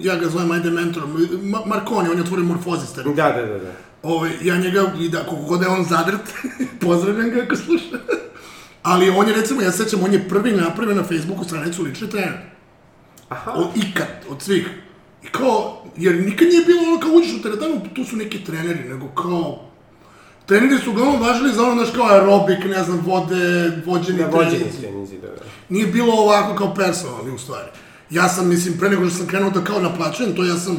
[0.00, 3.02] ja ga zovem, ajde, mentorom, Ma Marconi, on je otvorio morfoziste.
[3.02, 3.72] Da, da, da, da.
[4.02, 6.34] Ovaj, ja njega, i da, koliko god je on zadrt,
[6.82, 7.98] pozdravljam ga ako sluša.
[8.82, 12.10] Ali on je, recimo, ja se sećam, on je prvi napravio na Facebooku stranicu lični
[12.10, 12.38] trener.
[13.28, 13.52] Aha.
[13.52, 14.68] Od ikad, od svih.
[15.26, 18.88] I kao, jer nikad nije bilo ono kao uđeš u teretanu, tu su neki treneri,
[18.88, 19.58] nego kao,
[20.46, 24.56] treneri su uglavnom važili za ono, znaš, kao aerobik, ne znam, vode, vođeni Da, vođeni
[24.56, 24.80] treninzi.
[24.80, 25.42] treninzi, da, da.
[25.68, 27.68] Nije bilo ovako kao personalni, u stvari.
[28.10, 30.76] Ja sam, mislim, pre nego što sam krenuo da kao naplaćujem, to ja sam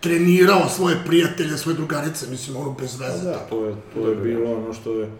[0.00, 3.24] trenirao svoje prijatelje, svoje drugarice, mislim, ono, bez veze.
[3.24, 5.10] Da, to je, to je bilo ono što je,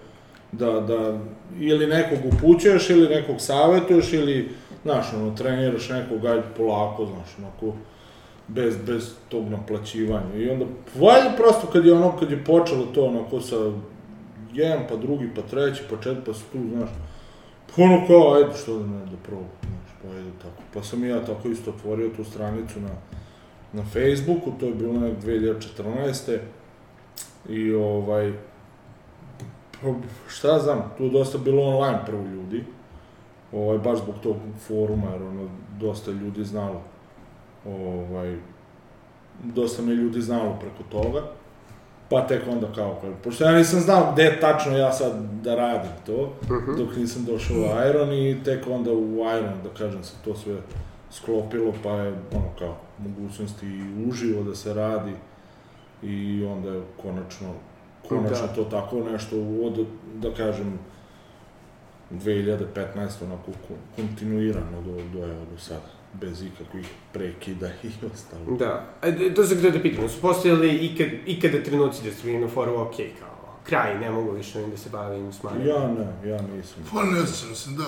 [0.53, 1.19] da, da,
[1.61, 4.49] ili nekog upućuješ, ili nekog savjetuješ, ili,
[4.83, 7.77] znaš, ono, treniraš nekog, ajde polako, znaš, onako,
[8.55, 10.35] bez, bez tog naplaćivanja.
[10.37, 13.57] I onda, valjda prosto kad je ono, kad je počelo to onako sa
[14.53, 16.91] jedan, pa drugi, pa treći, pa četiri, pa tu, znaš,
[17.67, 20.63] pa ono kao, ajde, što da ne, da probam, znaš, pa ajde tako.
[20.75, 22.91] Pa sam ja tako isto otvorio tu stranicu na,
[23.73, 26.39] na Facebooku, to je bilo nek 2014.
[27.49, 28.33] I ovaj,
[29.83, 29.89] pa
[30.29, 32.65] šta znam, tu je dosta bilo online prvo ljudi.
[33.53, 34.37] ovaj, baš zbog tog
[34.67, 35.49] foruma, jer ono,
[35.81, 36.83] dosta ljudi znalo,
[37.67, 38.37] ovaj,
[39.45, 41.23] dosta me ljudi znalo preko toga,
[42.09, 45.91] pa tek onda kao, kao pošto ja nisam znao gde tačno ja sad da radim
[46.07, 46.33] to,
[46.79, 50.57] dok nisam došao u Iron i tek onda u Iron, da kažem, se to sve
[51.11, 55.13] sklopilo, pa je, ono, kao, mogućnosti i uživo da se radi
[56.03, 57.49] i onda je konačno,
[58.09, 58.53] konačno Da.
[58.53, 60.79] to tako nešto od, da kažem,
[62.11, 62.67] 2015.
[63.25, 68.57] onako ko- kontinuirano do, do, evo, do sada, bez ikakvih prekida i ostalo.
[68.59, 72.39] Da, e, to se gde da pitam, su postojali ikad, ikada trenuci da ste bili
[72.39, 75.75] na foru, ok, kao, kraj, ne mogu više da se bavim s Mario.
[75.75, 76.77] Ja ne, ja nisam.
[76.93, 77.87] Pa ne znam se, da.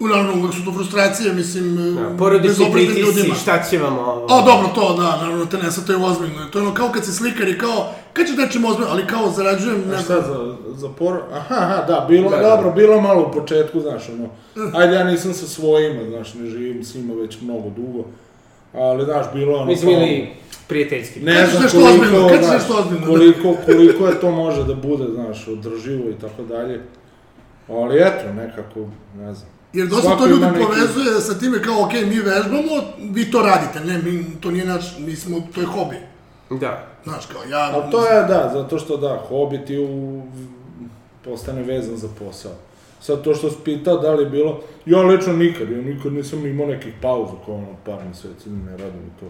[0.00, 4.26] U, Naravno, uvek su to frustracije, mislim, Da, da, porodični pritisci, šta će vam ovo?
[4.30, 6.44] A, dobro, to, da, naravno, te ne sad, to je ozbiljno.
[6.52, 9.30] To je ono kao kad si slikar i kao, kad ćeš nečim ozbiljno, ali kao
[9.30, 11.20] zarađujem, A ne šta znam, za, za por...
[11.32, 12.48] Aha, aha, da, bilo, Da, da, da.
[12.48, 14.28] dobro, bilo je malo u početku, znaš, ono,
[14.74, 18.04] ajde, ja nisam sa svojima, znaš, ne živim s njima već mnogo dugo,
[18.74, 20.28] ali, znaš, bilo je ono, Mislim, kao- ili
[20.68, 21.20] prijateljski.
[21.20, 23.06] ne znam koliko, ozbiljno, kad znaš, ozbiljno, da.
[23.08, 26.80] koliko, koliko je to može da bude, znaš, održivo i tako dalje,
[27.68, 28.80] ali eto, nekako,
[29.16, 29.48] ne znam.
[29.72, 33.42] Jer dosta Svako to ljudi neki- povezuje sa time kao, ok, mi vežbamo, vi to
[33.42, 35.96] radite, ne, mi, to nije naš, mi smo, to je hobi.
[36.50, 36.86] Da.
[37.04, 37.70] Znaš, kao, ja...
[37.74, 40.22] Ali to je, da, zato što da, hobi ti u,
[41.28, 42.52] postane vezan za posao.
[43.00, 46.46] Sad to što si pitao da li je bilo, ja lično nikad, ja nikad nisam
[46.46, 49.26] imao nekih pauza kao ono par meseci, ne radim i to.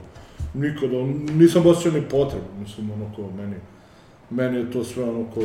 [0.54, 3.56] Nikad, on, nisam osjećao ni potrebu, mislim, ono kao meni,
[4.30, 5.42] meni je to sve ono kao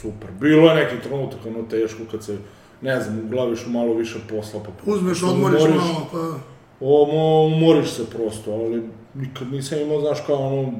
[0.00, 0.28] super.
[0.40, 2.38] Bilo je neki trenutak ono teško kad se,
[2.80, 5.82] ne znam, uglaviš malo više posla, pa Uzmeš, odmoriš umoriš.
[5.82, 6.38] malo, pa...
[6.80, 8.82] Omo, umoriš se prosto, ali
[9.14, 10.72] nikad nisam imao, znaš, kao ono,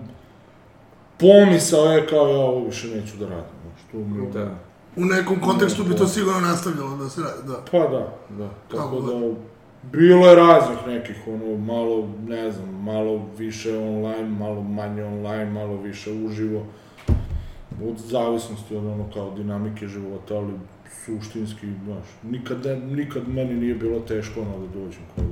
[1.19, 4.74] pomisao je kao ja ovo više neću da radim, znaš, to mi je Da.
[4.97, 7.65] U nekom kontekstu bi to sigurno nastavljalo da se radi, da.
[7.71, 9.35] Pa da, da, tako da,
[9.93, 15.77] bilo je raznih nekih, ono, malo, ne znam, malo više online, malo manje online, malo
[15.77, 16.67] više uživo,
[17.85, 20.53] od zavisnosti od ono kao dinamike života, ali
[21.05, 25.25] suštinski, znaš, nikad, ne, nikad meni nije bilo teško ono da dođem kao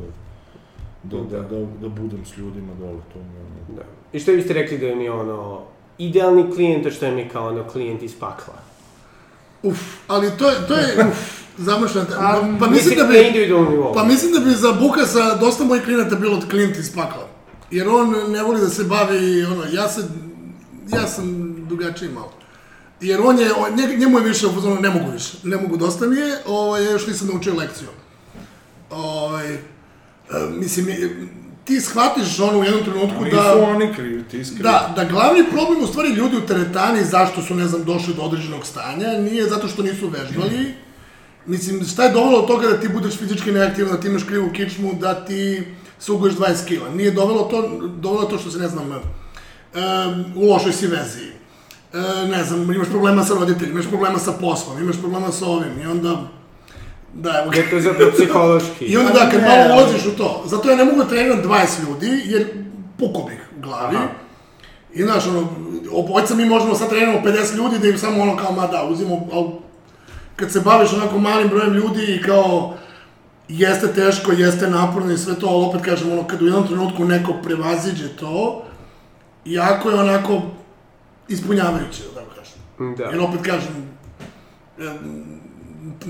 [1.02, 3.82] da, da, da, da, da budem s ljudima dole, to mi ono, Da.
[4.12, 5.60] I što biste rekli da je mi ono
[5.98, 8.71] idealni klijent, a što je mi kao ono klijent iz pakla?
[9.62, 11.16] Uf, ali to je, to je, uf,
[11.58, 13.50] zamršan, pa, pa mislim da na bi,
[13.94, 17.28] pa mislim da bi za Bukasa dosta mojih klijenata bilo od klijenta iz pakla.
[17.70, 20.02] Jer on ne voli da se bavi, ono, ja se,
[20.92, 22.32] ja sam drugačiji malo.
[23.00, 26.06] Jer on je, on, nje- njemu je više, fazonu, ne mogu više, ne mogu, dosta
[26.06, 27.88] mi je, ovaj, još nisam naučio lekciju.
[28.90, 29.60] Ovaj, e,
[30.50, 30.86] mislim,
[31.64, 33.66] ti shvatiš ono u jednom trenutku nisu da...
[33.68, 34.62] oni krivi, ti iskrivi.
[34.62, 38.22] Da, da glavni problem u stvari ljudi u teretani zašto su, ne znam, došli do
[38.22, 40.74] određenog stanja, nije zato što nisu vežbali.
[41.46, 44.50] Mislim, šta je dovelo do toga da ti budeš fizički neaktivan, da ti imaš krivu
[44.52, 45.64] kičmu, da ti
[45.98, 46.90] se ugoješ 20 kila.
[46.90, 49.00] Nije dovelo to, dovelo to što se, ne znam, um,
[50.36, 51.26] u lošoj si vezi.
[51.92, 55.80] E, ne znam, imaš problema sa roditeljima, imaš problema sa poslom, imaš problema sa ovim
[55.82, 56.41] i onda...
[57.14, 57.56] Da, evo ga.
[57.60, 58.84] Je to zapravo psihološki.
[58.84, 61.42] I onda da, kad malo ali- ulaziš u to, zato ja ne mogu da treniram
[61.42, 62.46] 20 ljudi, jer
[62.98, 63.96] puko bih u glavi.
[63.96, 64.06] Aha.
[64.94, 65.48] I znaš, ono,
[65.92, 69.28] obojca mi možemo sad treniramo 50 ljudi da im samo ono kao, ma da, uzimo,
[69.32, 69.48] ali
[70.36, 72.74] kad se baviš onako malim brojem ljudi i kao,
[73.48, 77.04] jeste teško, jeste naporno i sve to, ali opet kažem, ono, kad u jednom trenutku
[77.04, 78.64] neko prevaziđe to,
[79.44, 80.42] jako je onako
[81.28, 82.94] ispunjavajuće, da tako kažem.
[82.96, 83.04] Da.
[83.04, 83.88] Jer opet kažem,
[84.78, 85.41] em,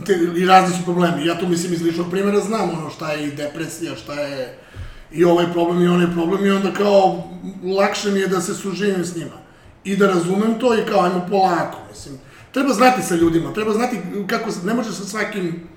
[0.06, 1.26] te, i razni su problemi.
[1.26, 4.58] Ja tu mislim iz ličnog primjera znam ono šta je i depresija, šta je
[5.12, 7.24] i ovaj problem i onaj problem i onda kao
[7.78, 9.42] lakše mi je da se suživim s njima.
[9.84, 12.18] I da razumem to i kao ajmo polako, mislim.
[12.52, 15.68] Treba znati sa ljudima, treba znati kako, ne možeš sa svakim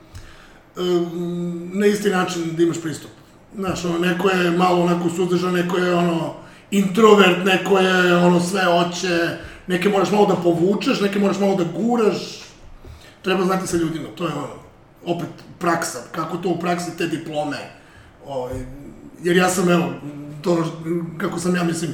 [0.78, 3.12] em, na isti način da imaš pristup.
[3.56, 6.34] Znaš, ono, neko je malo onako suzdržan, neko je ono
[6.72, 11.64] introvert, neko je ono sve hoće, neke moraš malo da povučeš, neke moraš malo da
[11.64, 12.45] guraš,
[13.26, 14.48] treba znati sa ljudima, to je ono,
[15.06, 17.58] opet praksa, kako to u praksi te diplome,
[18.26, 18.54] ovaj,
[19.24, 19.90] jer ja sam, evo,
[20.42, 20.66] to,
[21.18, 21.92] kako sam ja, mislim,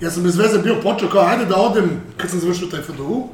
[0.00, 3.28] ja sam bez veze bio počeo kao, ajde da odem, kad sam završio taj FDU,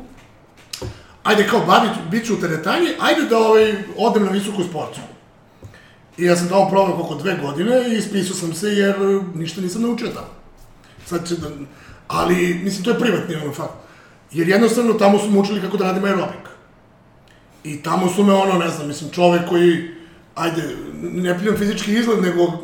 [1.22, 5.04] ajde kao, bavit, bit ću u teretani, ajde da ovaj, odem na visoku sportsku.
[6.18, 8.96] I ja sam tamo provao oko dve godine i ispisao sam se jer
[9.34, 10.30] ništa nisam naučio tamo.
[11.06, 11.48] Sad će da...
[12.08, 13.74] Ali, mislim, to je privatni ono fakt.
[14.32, 16.53] Jer jednostavno tamo su me učili kako da radim aerobik.
[17.64, 19.90] I tamo su me ono, ne znam, mislim, čovek koji,
[20.34, 20.62] ajde,
[21.02, 22.62] ne piljam fizički izgled, nego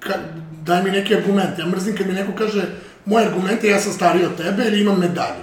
[0.00, 0.14] ka,
[0.62, 1.58] daj mi neki argument.
[1.58, 2.62] Ja mrzim kad mi neko kaže,
[3.04, 5.42] moj argument je ja sam stariji od tebe ili imam medalju.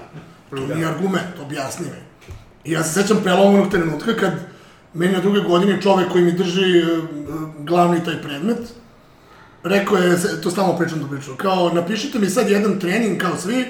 [0.50, 2.04] To nije argument, objasni mi.
[2.64, 4.34] I ja se sećam prelomovnog trenutka kad
[4.94, 6.84] Meni na druge godine čovek koji mi drži e,
[7.60, 8.60] glavni taj predmet,
[9.64, 13.66] rekao je, to stalno pričam do priču, kao napišite mi sad jedan trening kao svi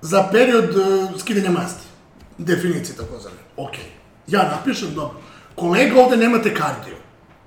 [0.00, 1.86] za period e, skidanja masti.
[2.38, 3.34] Definicije tako zove.
[3.56, 3.72] Ok.
[4.26, 5.20] Ja napišem, dobro.
[5.54, 6.96] Kolega, ovde nemate kardio.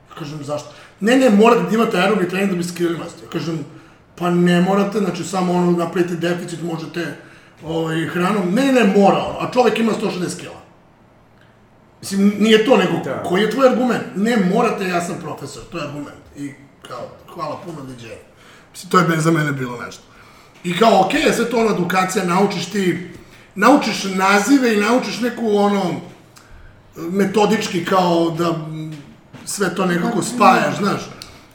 [0.10, 0.70] Ja kažem, zašto?
[1.00, 3.24] Ne, ne, morate da imate aerobni trening da bi skidali masti.
[3.24, 3.66] Ja kažem,
[4.16, 7.16] pa ne morate, znači samo ono napravite deficit, možete
[7.64, 8.54] ovaj, hranom.
[8.54, 10.66] Ne, ne, mora ono, a čovek ima 160 kila.
[12.02, 13.24] Mislim, nije to, nego, Da.
[13.24, 14.04] koji je tvoj argument?
[14.16, 16.24] Ne, morate, ja sam profesor, to je argument.
[16.38, 16.52] I
[16.88, 18.16] kao, hvala puno, dođe.
[18.72, 20.04] Mislim, to je ben za mene bilo nešto.
[20.64, 23.10] I kao, okej, okay, sve to ono edukacija, naučiš ti,
[23.56, 26.02] naučiš nazive i naučiš neku ono,
[26.96, 28.56] metodički kao da
[29.46, 31.02] sve to nekako spajaš, znaš.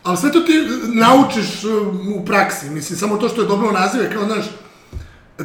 [0.03, 0.53] Ali sve to ti
[0.95, 4.45] naučiš mm, u praksi, mislim, samo to što je dobro nazive, kao, znaš,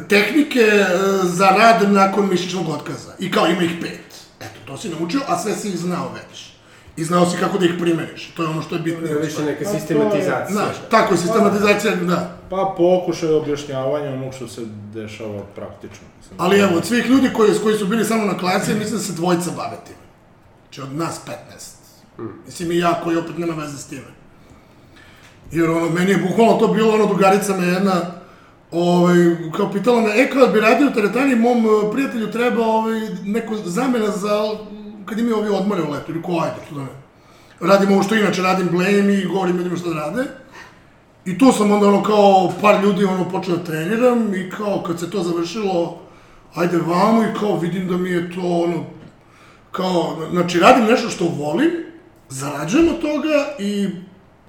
[0.08, 0.86] tehnike e,
[1.22, 3.12] za rad nakon mišićnog otkaza.
[3.18, 4.00] I kao ima ih pet.
[4.40, 6.46] Eto, to si naučio, a sve si ih znao već.
[6.96, 8.32] I znao si kako da ih primeniš.
[8.36, 9.18] To je ono što je bitno.
[9.20, 10.46] Više neka je- sistematizacija.
[10.50, 12.35] Znaš, tako je sistematizacija, da.
[12.50, 14.60] Pa pokušaj objašnjavanja onog što se
[14.94, 16.06] dešava praktično.
[16.18, 19.04] Mislim, Ali evo, od svih ljudi koji, koji su bili samo na klasi, mislim da
[19.04, 20.06] se dvojica bave time.
[20.62, 21.76] Znači od nas 15.
[22.46, 24.16] Mislim i ja koji opet nema veze s time.
[25.52, 27.92] Jer ono, meni je bukvalno to bilo, ono, drugarica me jedna,
[28.70, 29.16] ovaj,
[29.56, 33.56] kao pitala me, e, kao bi radio u teretani, mom eh, prijatelju treba ovaj, neko
[33.56, 34.42] zamena za,
[35.04, 36.88] kad imaju ovi odmore u letu, ili ko, ajde, što da ne.
[37.60, 40.24] Radim ovo što inače radim, blejem i govorim ljudima šta da rade.
[41.26, 45.00] I tu sam onda ono kao par ljudi ono počeo da treniram i kao kad
[45.00, 45.98] se to završilo,
[46.54, 48.84] ajde vamo i kao vidim da mi je to ono,
[49.70, 51.70] kao, znači radim nešto što volim,
[52.28, 53.88] zarađujem od toga i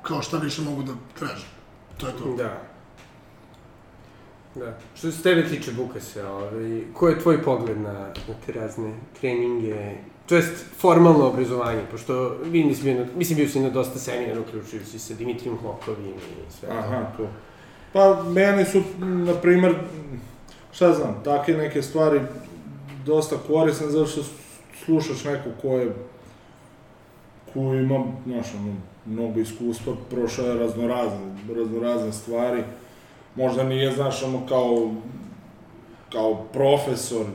[0.02, 1.50] kao šta više mogu da tražim.
[1.98, 2.36] To je to.
[2.38, 2.62] Da.
[4.56, 4.78] Da.
[4.96, 9.96] Što se tebe tiče, Bukase, ovaj, ko je tvoj pogled na, na te razne treninge,
[10.28, 15.00] to jest formalno obrazovanje, pošto vi nisi bio, mislim bio si na dosta seminara, uključujući
[15.00, 17.28] sa Dimitrijom Hokovim i sve Aha, to.
[17.94, 19.76] Pa, meni su, na primer,
[20.72, 22.22] šta znam, takve neke stvari
[23.06, 24.22] dosta korisne, zato što
[24.86, 25.96] slušaš nekog ko je,
[27.54, 28.74] ko ima, znaš, ono,
[29.06, 32.64] mnogo iskustva, prošao je raznorazne, raznorazne stvari,
[33.36, 34.92] možda nije, znaš, ono, kao,
[36.12, 37.26] kao profesor,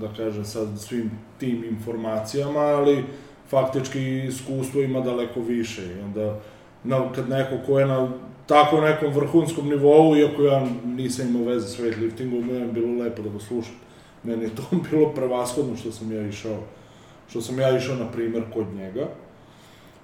[0.00, 3.04] da kažem sad, svim tim informacijama, ali
[3.50, 6.40] faktički iskustvo ima daleko više i onda
[6.84, 8.08] na, kad neko ko je na
[8.46, 13.22] tako nekom vrhunskom nivou, iako ja nisam imao veze s weightliftingom, meni je bilo lepo
[13.22, 13.74] da ga slušam.
[14.22, 16.58] Meni je to bilo prevashodno što sam ja išao,
[17.28, 19.06] što sam ja išao, na primer, kod njega.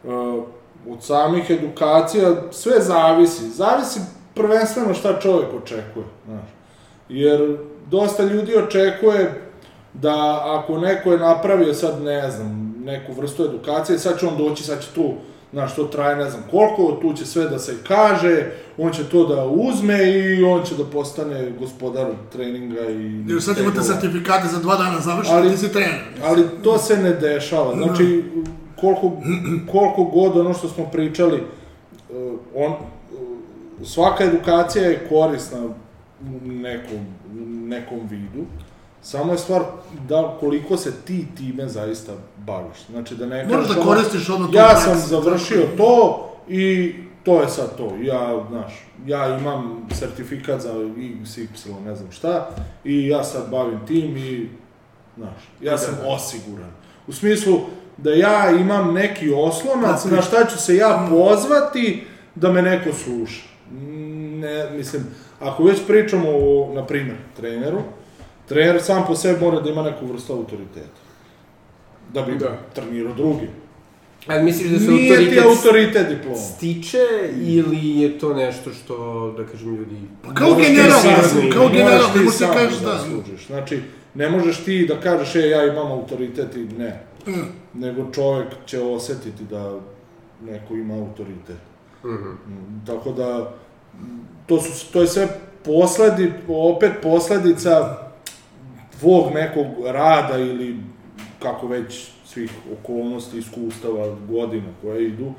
[0.05, 0.44] Uh,
[0.88, 3.51] od samih edukacija sve zavisi.
[3.51, 4.01] Zavisi
[4.35, 6.48] prvenstveno šta čovjek očekuje, znaš.
[7.09, 7.59] Jer
[7.90, 9.48] dosta ljudi očekuje
[10.01, 14.65] da ako neko je napravio sad, ne znam, neku vrstu edukacije, sad će on doći,
[14.65, 15.13] sad će tu,
[15.53, 19.27] znaš, to traje ne znam koliko, tu će sve da se kaže, on će to
[19.27, 23.25] da uzme i on će da postane gospodar treninga i...
[23.29, 26.01] Jer sad imate sertifikate za dva dana završite, Ali- ti si trener.
[26.25, 27.75] Ali to se ne dešava.
[27.77, 28.25] Znači,
[28.81, 29.13] koliko,
[29.73, 31.43] koliko god ono što smo pričali,
[32.11, 32.75] uh, on,
[33.85, 35.73] svaka edukacija je korisna u
[36.45, 37.07] nekom,
[37.69, 38.45] nekom vidu,
[39.03, 39.63] samo je stvar
[40.09, 42.79] da koliko se ti time zaista baviš.
[42.91, 46.95] Znači da ne Moraš da ono, koristiš odmah to Ja sam završio tako to i
[47.25, 47.93] to je sad to.
[48.03, 52.51] Ja, znaš, ja imam sertifikat za XY, ne znam šta,
[52.85, 54.49] i ja sad bavim tim i,
[55.17, 56.71] znaš, ja sam osiguran.
[57.07, 57.61] U smislu
[57.97, 63.43] da ja imam neki oslonac na šta ću se ja pozvati da me neko sluša.
[64.41, 65.07] Ne, mislim,
[65.41, 67.83] ako već pričamo o, na primjer, treneru,
[68.49, 71.01] trener sam po sebi mora da ima neku vrstu autoriteta.
[72.15, 72.59] Da bi Da.
[72.75, 73.49] trenirao drugi.
[74.27, 76.37] Ali misliš da se Nije ti autoritet autoritet diploma.
[76.37, 76.99] stiče
[77.37, 78.95] ili je to nešto što,
[79.37, 79.97] da kažem, ljudi...
[80.23, 82.99] Pa kao ti general, da kao general, ti ne možeš ti sam kažeš da da.
[83.01, 83.47] služiš.
[83.47, 83.81] Znači,
[84.15, 87.03] ne možeš ti da kažeš, e, ja imam autoritet i ne.
[87.27, 87.33] Mm.
[87.75, 89.79] Nego čovjek će osetiti da
[90.43, 91.59] neko ima autoritet.
[92.05, 92.29] Mhm.
[92.47, 93.53] Mm, Tako da,
[94.47, 95.29] to, su, to je sve
[95.64, 97.97] posledi, opet posledica
[99.01, 100.76] tvog nekog rada ili
[101.38, 101.92] kako već
[102.26, 105.32] svih okolnosti, iskustava, godina koje idu,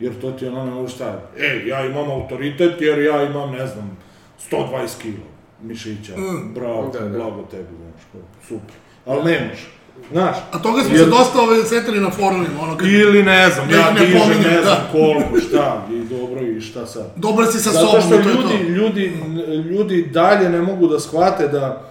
[0.00, 3.66] jer to ti je ono možeš šta, e, ja imam autoritet jer ja imam, ne
[3.66, 3.98] znam,
[4.42, 4.66] 120
[5.02, 5.24] kilo
[5.62, 6.54] mišića, Mm.
[6.54, 7.08] bravo, Da, da.
[7.08, 8.74] blago tebi, znaš, super.
[9.06, 9.66] Ali ne može,
[10.12, 10.36] znaš.
[10.52, 12.88] A toga smo Jer- se dosta ove setili na forumima, ono kad...
[12.88, 14.88] Ili ne znam, Da ja ne dižem pominjem, ne znam da.
[14.92, 17.12] koliko, šta, i dobro i šta sad.
[17.16, 19.26] Dobar si sa Zato sobom, što i to je ljudi, to.
[19.26, 21.82] ljudi, ljudi dalje ne mogu da shvate da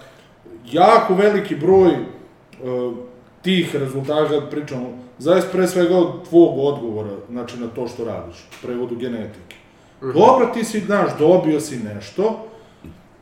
[0.72, 2.94] jako veliki broj uh,
[3.42, 4.88] tih rezultata pričamo,
[5.18, 9.56] zaista pre svega od tvog odgovora, znači na to što radiš, prevodu genetike.
[10.00, 12.46] Dobro, ti si, znaš, dobio si nešto,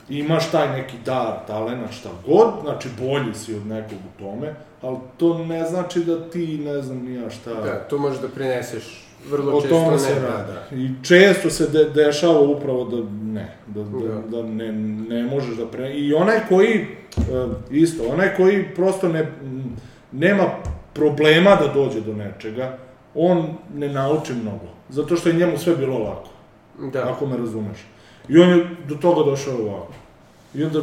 [0.09, 4.97] imaš taj neki dar, talent, šta god, znači bolji si od nekog u tome, ali
[5.17, 7.55] to ne znači da ti, ne znam, nija šta...
[7.55, 10.53] Da, to možeš da preneseš vrlo O često tome ne, se da, radi.
[10.71, 10.77] da.
[10.77, 12.97] I često se de, dešava upravo da
[13.33, 14.37] ne, da, da, Da.
[14.37, 14.73] da ne,
[15.09, 15.93] ne možeš da pre...
[15.93, 16.87] I onaj koji, e,
[17.71, 19.33] isto, onaj koji prosto ne,
[20.13, 20.45] nema
[20.93, 22.79] problema da dođe do nečega,
[23.15, 24.67] on ne nauči mnogo.
[24.89, 26.29] Zato što je njemu sve bilo lako,
[26.93, 27.11] Da.
[27.13, 27.79] ako me razumeš.
[28.29, 29.93] I on je do toga došao ovako.
[30.55, 30.81] I onda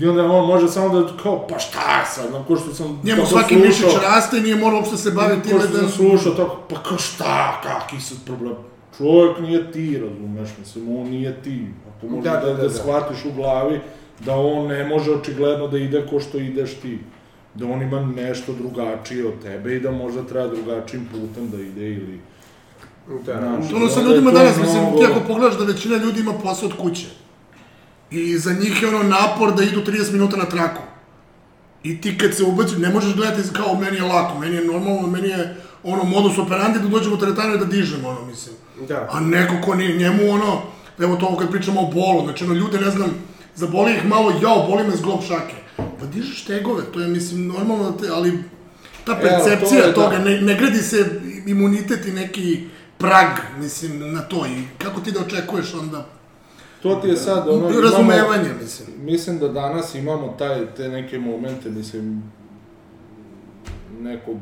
[0.00, 3.00] I onda on može samo da, kao, pa šta sad, na ko što sam...
[3.04, 5.78] Njemu svaki slušao- mišić raste i nije morao uopšte se baviti time Ko što da...
[5.78, 8.54] sam slušao tako, pa kao šta, kaki sad problem?
[8.98, 11.66] Čovjek nije ti, razumeš, mislim, on nije ti.
[11.88, 12.74] Ako možeš Da, da, da, da, da, da, da.
[12.74, 13.80] shvatiš u glavi
[14.20, 16.98] da on ne može očigledno da ide ko što ideš ti.
[17.54, 21.86] Da on ima nešto drugačije od tebe i da možda treba drugačijim putem da ide
[21.88, 22.20] ili...
[23.26, 23.38] Da.
[23.58, 26.68] Znaš, Ono sa ljudima danas, mislim, mnogo- ti ako pogledaš da većina ljudi ima posao
[26.68, 27.06] od kuće.
[28.10, 30.82] I za njih je ono napor da idu 30 minuta na traku.
[31.82, 35.06] I ti kad se ubaci, ne možeš gledati kao meni je lako, meni je normalno,
[35.06, 38.54] meni je ono modus operandi da dođemo u teretanu i da dižemo, ono, mislim.
[38.88, 39.08] Da.
[39.12, 40.62] A neko ko nije, njemu ono,
[40.98, 43.10] evo to kad pričamo o bolu, znači ono, ljude, ne znam,
[43.54, 45.54] zaboli ih malo, jao, boli me zglob šake.
[45.76, 48.38] Pa dižeš tegove, to je, mislim, normalno, da te, ali
[49.04, 50.24] ta Evo, percepcija to je, toga, da.
[50.24, 52.64] ne, ne gradi se imunitet i neki
[52.98, 56.06] prag, mislim, na to i kako ti da očekuješ onda
[56.82, 58.88] To ti je sad, ono, imamo- razumevanje, mislim.
[59.00, 62.22] Mislim da danas imamo taj, te neke momente, mislim,
[64.00, 64.36] nekog,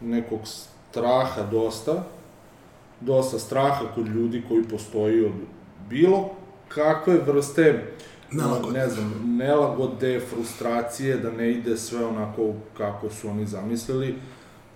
[0.00, 2.04] nekog straha dosta,
[3.00, 5.32] dosta straha kod ljudi koji postoji od
[5.90, 6.30] bilo
[6.68, 7.84] kakve vrste,
[8.32, 8.78] Nelagode.
[8.78, 14.14] ne znam, nelagode, frustracije, da ne ide sve onako kako su oni zamislili,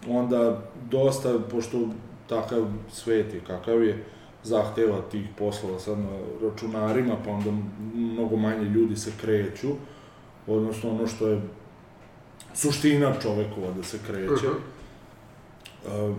[0.09, 1.89] onda dosta, pošto
[2.29, 4.05] takav svet je kakav je,
[4.43, 7.51] zahteva tih poslova sad na računarima, pa onda
[7.95, 9.69] mnogo manje ljudi se kreću,
[10.47, 11.41] odnosno ono što je
[12.55, 14.49] suština čovekova da se kreće.
[15.87, 16.17] Uh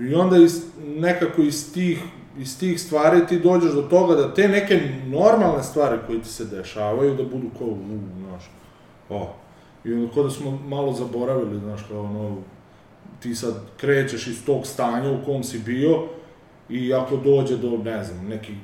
[0.00, 2.02] I onda iz, nekako iz tih,
[2.38, 6.44] iz tih stvari ti dođeš do toga da te neke normalne stvari koje ti se
[6.44, 8.50] dešavaju da budu kao, u, znaš,
[9.10, 9.34] o.
[9.84, 12.36] I onda kao da smo malo zaboravili, znaš, kao ono,
[13.20, 16.02] ti sad krećeš iz tog stanja u kom si bio
[16.68, 18.54] i ako dođe do, ne znam, nekih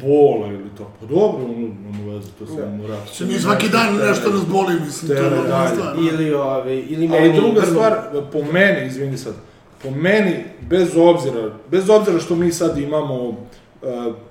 [0.00, 2.96] bola ili to, pa dobro, ono, ono veze, to se ne mora.
[3.06, 5.76] Se mi svaki dan nešto nas boli, mislim, to je normalna dalje.
[5.76, 5.96] stvar.
[5.98, 7.28] Ili, ove, ili meni...
[7.28, 7.98] i druga stvar,
[8.32, 9.34] po meni, izvini sad,
[9.82, 13.36] po meni, bez obzira, bez obzira što mi sad imamo, uh,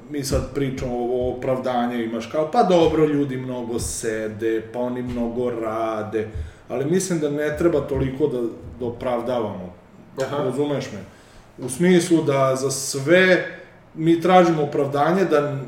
[0.10, 5.50] mi sad pričamo o opravdanju, imaš kao, pa dobro, ljudi mnogo sede, pa oni mnogo
[5.50, 6.28] rade,
[6.70, 8.42] ali mislim da ne treba toliko da,
[8.80, 9.74] da opravdavamo,
[10.22, 10.44] Aha.
[10.44, 11.15] razumeš me?
[11.58, 13.48] U smislu da za sve
[13.96, 15.60] mi tražimo opravdanje da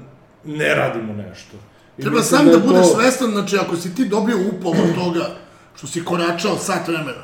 [0.46, 1.58] ne radimo nešto.
[1.98, 4.96] I Treba sam da je budeš to- svestan, znači ako si ti dobio upal od
[4.96, 5.30] toga
[5.76, 7.24] što si koračao sat vremena,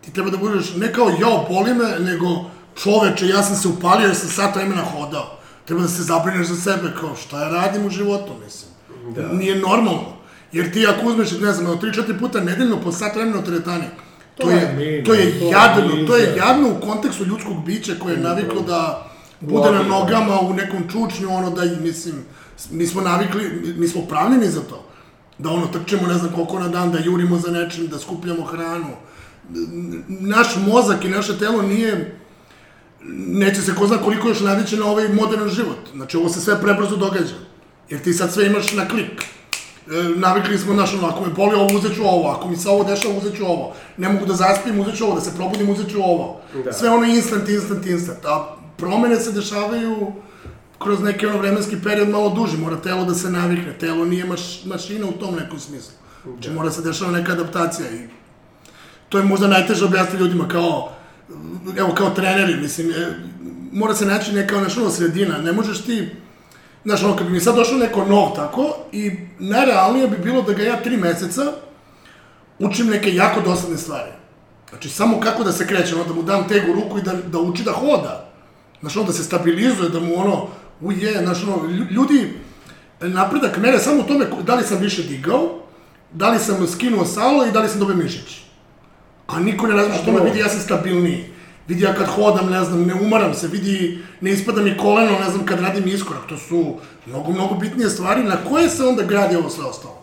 [0.00, 2.26] ti treba da budeš ne kao jao boli me, nego
[2.74, 5.36] čoveče, ja sam se upalio jer sam sat vremena hodao.
[5.64, 8.70] Treba da se zabrineš za sebe, kao šta ja radim u životu, mislim.
[9.14, 9.28] Da.
[9.28, 10.16] Nije normalno.
[10.52, 13.84] Jer ti ako uzmeš, ne znam, 3-4 puta nedeljno po sat vremena u teretani,
[14.40, 18.62] to, je, to je jadno, to je jadno u kontekstu ljudskog bića koje je naviklo
[18.62, 19.10] da
[19.40, 19.98] bude na Lagano.
[19.98, 22.14] nogama u nekom čučnju, ono da, mislim,
[22.70, 24.84] mi smo navikli, mi smo pravljeni za to.
[25.38, 28.96] Da ono, trčemo ne znam koliko na dan, da jurimo za nečim, da skupljamo hranu.
[30.08, 32.18] Naš mozak i naše telo nije,
[33.26, 35.88] neće se ko zna koliko još naviće na ovaj modern život.
[35.94, 37.34] Znači, ovo se sve prebrzo događa.
[37.88, 39.24] Jer ti sad sve imaš na klik.
[39.86, 42.68] E, navikli smo, znaš, ono, ako me boli ovo, uzet ću ovo, ako mi se
[42.68, 43.74] ovo dešava, uzet ću ovo.
[43.96, 46.40] Ne mogu da zaspim, uzet ću ovo, da se probudim, uzet ću ovo.
[46.64, 46.72] Da.
[46.72, 48.24] Sve ono instant, instant, instant.
[48.24, 50.12] A promene se dešavaju
[50.78, 54.64] kroz neki ono vremenski period malo duži, mora telo da se navikne, telo nije maš,
[54.64, 55.92] mašina u tom nekom smislu.
[56.24, 58.08] Znači mora se dešava neka adaptacija i
[59.08, 60.92] to je možda najteže objasniti ljudima kao,
[61.78, 63.14] evo kao treneri, mislim, e,
[63.72, 66.08] mora se naći neka ona ono sredina, ne možeš ti,
[66.84, 70.52] znaš ono, kad bi mi sad došao neko nov tako, i najrealnije bi bilo da
[70.52, 71.42] ga ja tri meseca
[72.58, 74.10] učim neke jako dosadne stvari.
[74.70, 77.38] Znači, samo kako da se kreće, ono, da mu dam tegu ruku i da, da
[77.38, 78.30] uči da hoda.
[78.80, 80.46] Znaš, ono, da se stabilizuje, da mu ono,
[80.80, 82.32] uje, znaš, ono, lju- ljudi,
[83.00, 85.48] napredak mene samo u tome da li sam više digao,
[86.12, 88.40] da li sam skinuo salo i da li sam dobio mišić.
[89.26, 91.24] A niko ne razmišlja o tome, vidi, ja sam stabilniji.
[91.68, 95.30] Vidi, ja kad hodam, ne znam, ne umaram se, vidi, ne ispada mi koleno, ne
[95.30, 96.26] znam, kad radim iskorak.
[96.28, 96.74] To su
[97.06, 100.02] mnogo, mnogo bitnije stvari na koje se onda gradi ovo sve ostalo.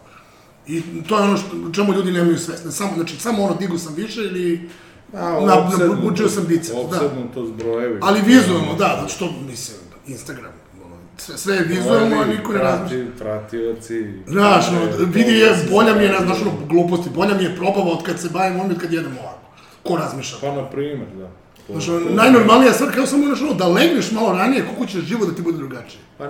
[0.68, 2.72] I to je ono što, čemu ljudi nemaju svesne.
[2.72, 4.70] Samo, znači, samo ono, digu sam više ili
[5.14, 6.80] A, na, nabuđio sam biceps, da.
[6.80, 8.00] Opsednuto s brojevi.
[8.02, 9.78] Ali vizualno, da, zato što, mislim,
[10.08, 10.52] Instagram,
[10.86, 13.06] ono, sve, sve je vizualno, a niko ne razmišlja.
[13.06, 14.06] Prati, pratioci.
[14.28, 16.26] Znaš, prate, vidi je, to bolja mi je, zna.
[16.26, 19.40] znaš, ono, gluposti, bolja mi je probava od kad se bavim onim, kad jedem ovako.
[19.84, 20.38] Ko razmišlja?
[20.42, 21.30] Pa, na primjer, da.
[21.70, 25.36] Znaš, ono, najnormalnija stvar, kao samo, ono, da legneš malo ranije, kako ćeš život da
[25.36, 26.02] ti bude drugačiji.
[26.18, 26.30] Pa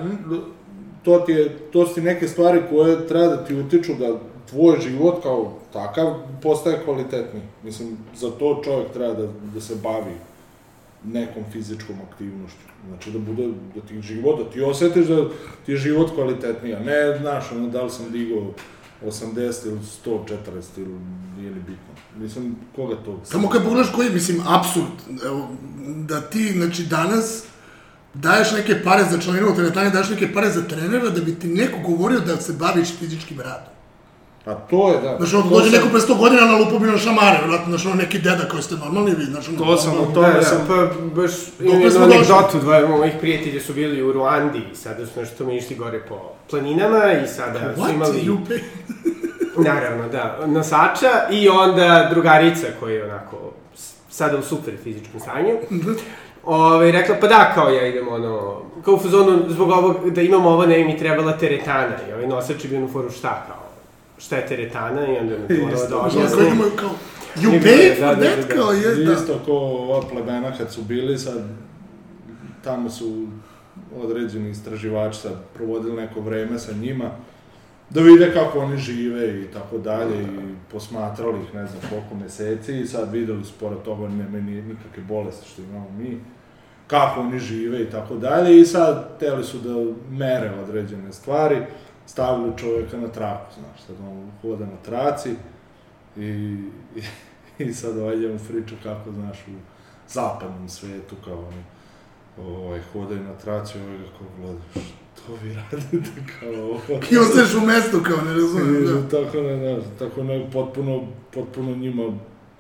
[1.04, 4.20] to ti je, to su ti neke stvari koje treba da ti utiču da
[4.50, 7.44] tvoj život kao takav postaje kvalitetniji.
[7.64, 10.16] Mislim, za to čovjek treba da, da se bavi
[11.04, 12.68] nekom fizičkom aktivnošću.
[12.88, 15.30] Znači da bude, da ti život, da ti osjetiš da
[15.66, 18.44] ti je život kvalitetniji, a ne, znaš, ono, da li sam digao
[19.06, 20.28] 80 ili 140
[20.78, 20.96] ili
[21.38, 21.94] nije ni bitno.
[22.18, 23.22] Mislim, koga to...
[23.24, 24.86] Samo kad pogledaš koji, mislim, apsurd,
[25.26, 25.48] evo,
[25.88, 27.44] da ti, znači, danas
[28.14, 31.48] daješ neke pare za članinu u teretani, daješ neke pare za trenera, da bi ti
[31.48, 33.74] neko govorio da se baviš fizičkim radom.
[34.46, 35.16] A to je, da.
[35.18, 37.68] Znaš, ono, to dođe sam- neko pre 100 godina na lupu bi na šamare, vjerojatno,
[37.68, 40.34] znaš, ono, neki deda koji ste normalni, vi, znaš, ono, To sam o Da, tome
[40.34, 40.66] da, sam...
[40.68, 40.76] pa
[41.16, 45.20] baš imam jednu smo anegdotu, dva mojih prijatelja su bili u Ruandi i sada su
[45.20, 46.16] nešto mi išli gore po
[46.50, 47.94] planinama i sada su What?
[47.94, 48.20] imali...
[48.50, 48.60] Pay?
[49.64, 53.38] Naravno, da, nosača i onda drugarica koja je onako
[54.10, 55.58] sada u super fizičkom stanju.
[56.44, 60.50] Ove, rekla, pa da, kao ja idem ono, kao u fazonu, zbog ovog, da imamo
[60.50, 61.96] ovo, ne mi trebala teretana.
[62.10, 63.64] I ovaj nosač je bio u foru šta, kao,
[64.18, 66.38] šta je teretana i onda mi to da ono, objasni.
[66.38, 66.90] koji imaju kao,
[67.36, 68.56] you pay da, for da, da, that, da.
[68.56, 69.14] kao, je, da.
[69.14, 71.44] Isto ko ova plebena kad su bili sad,
[72.64, 73.28] tamo su
[74.04, 77.12] određeni istraživači sad provodili neko vreme sa njima,
[77.90, 82.80] da vide kako oni žive i tako dalje i posmatrali ih ne znam koliko meseci
[82.80, 86.20] i sad videli su pored toga nemaju ni- nikakve bolesti što imamo mi,
[86.88, 91.58] kako oni žive i tako dalje i sad teli su da mere određene stvari,
[92.06, 95.36] stavili čovjeka na traku, znaš, sad on hoda na traci
[96.18, 96.24] i,
[96.96, 97.02] i,
[97.64, 99.52] i sad ovaj njemu priča kako, znaš, u
[100.10, 101.64] zapadnom svetu, kao oni,
[102.48, 104.56] ovaj, hodaju na traci, ovaj ga kao
[105.24, 106.80] što vi radite, kao ovo.
[107.12, 109.10] I ostaješ u mestu, kao, ne razumijem, da.
[109.10, 112.04] Tako ne, znaš, tako ne, potpuno, potpuno njima,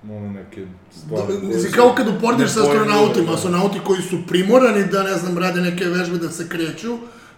[0.03, 1.24] ono, neke stvari.
[1.26, 3.34] koje Mislim, kao kad uporediš sa astronautima, da.
[3.34, 6.97] astronauti koji su primorani da, ne znam, rade neke vežbe da se kreću,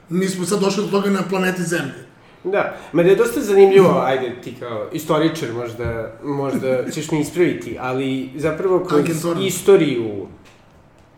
[0.09, 2.09] mi smo sad došli do toga na planeti Zemlji.
[2.43, 7.78] Da, ma da je dosta zanimljivo, ajde ti kao istoričar možda, možda ćeš me ispraviti,
[7.80, 9.01] ali zapravo kroz
[9.41, 10.28] istoriju,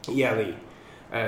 [0.08, 0.54] jeli,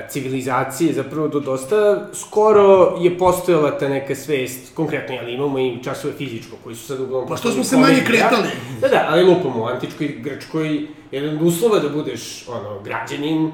[0.08, 6.14] civilizacije, zapravo do dosta skoro je postojala ta neka svest, konkretno, jeli, imamo i časove
[6.14, 7.28] fizičko, koji su sad uglavnom...
[7.28, 8.28] Pa što smo se manje komedija.
[8.28, 8.48] kretali?
[8.80, 13.52] Da, da, ali lupamo, u antičkoj Grčkoj, jedan od uslova da budeš, ono, građanin,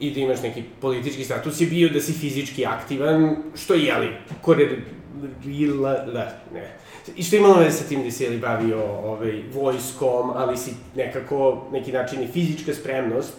[0.00, 4.08] i da imaš neki politički status je bio da si fizički aktivan, što je, jeli,
[4.42, 6.76] korelila, da, ne.
[7.16, 10.74] I što je imalo veze sa tim da si, jeli, bavio ovaj, vojskom, ali si
[10.96, 13.32] nekako, neki način i fizička spremnost,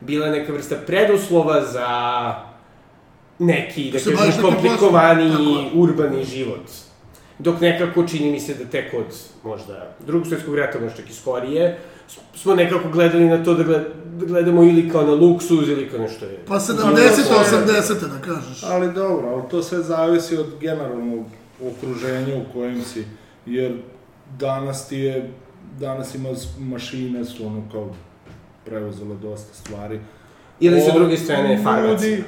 [0.00, 1.88] bila neka vrsta preduslova za
[3.38, 4.44] neki, da se kažem,
[5.54, 5.70] je.
[5.74, 6.70] urbani život.
[7.38, 9.04] Dok nekako čini mi se da tek od
[9.44, 11.78] možda drugog svjetskog rata, možda čak i skorije,
[12.34, 13.82] smo nekako gledali na to da, gled,
[14.14, 16.38] da gledamo ili kao na luksuz ili kao nešto je.
[16.46, 18.62] Pa Ali 70 to je- 80 da kažeš.
[18.62, 21.26] Ali dobro, ali to sve zavisi od generalnog
[21.62, 23.04] okruženja u kojem si,
[23.46, 23.72] jer
[24.38, 25.30] danas ti je,
[25.80, 26.28] danas ima
[26.58, 27.90] mašine su ono kao
[28.66, 30.00] preuzele dosta stvari.
[30.60, 32.10] Ili sa druge strane farmacija.
[32.10, 32.24] ljudi-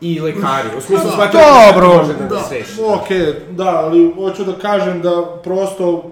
[0.00, 0.68] I lekari.
[0.78, 2.40] U smislu Da, smatram dobro, da može da, da da.
[2.40, 2.80] sveši.
[2.82, 3.08] Ok,
[3.50, 6.10] da, ali hoću da kažem da prosto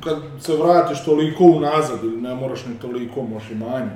[0.00, 3.90] kad se vratiš toliko unazad, ili ne moraš ni toliko, možeš i manje,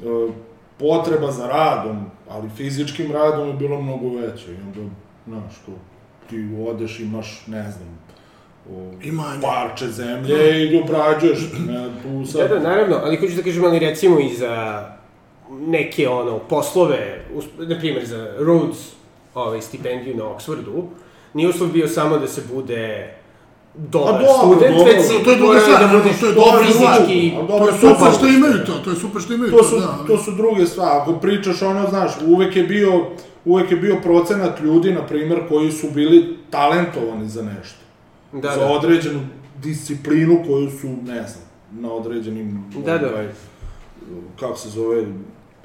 [0.00, 0.32] e,
[0.78, 4.46] potreba za radom, ali fizičkim radom je bilo mnogo veće.
[4.48, 4.94] I onda,
[5.26, 5.52] znaš,
[6.30, 6.36] ti
[6.68, 7.98] odeš, imaš, ne znam,
[9.02, 9.40] Imanje.
[9.42, 11.38] parče zemlje i obrađuješ,
[11.68, 12.40] ne, tu sad...
[12.40, 14.84] Da, da, naravno, ali hoću da kažem, ali recimo i za
[15.50, 17.24] neke, ono, poslove,
[17.58, 18.92] na primjer za Rhodes,
[19.34, 20.82] ovaj, stipendiju na Oxfordu,
[21.34, 23.14] nije uslov bio samo da se bude
[23.74, 26.32] dobar dobro, student, dobro, već si To je druga morao stvar, da budeš to je
[26.32, 26.64] stvar.
[26.66, 29.56] fizički To dobro, je super to- što imaju to, to je super što imaju to,
[29.58, 29.98] to su, da.
[30.06, 31.00] to su druge stvari.
[31.00, 33.04] Ako pričaš ono, znaš, uvek je bio,
[33.44, 37.81] uvek je bio procenat ljudi, na primjer, koji su bili talentovani za nešto.
[38.32, 38.72] Da, za da.
[38.72, 39.20] određenu
[39.62, 43.08] disciplinu koju su, ne znam, na određenim, Da, da.
[43.10, 43.28] ovaj,
[44.40, 45.06] kako se zove,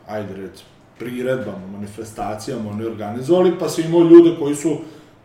[0.07, 4.78] ajde recimo, priredbama, manifestacijama, oni organizovali, pa si imao ljude koji su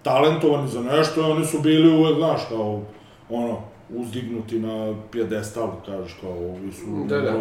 [0.02, 2.82] talentovani za nešto i oni su bili uvek, znaš, kao,
[3.30, 3.58] ono,
[3.90, 7.36] uzdignuti na pjedestal, kažeš, kao, ovi su Da, da.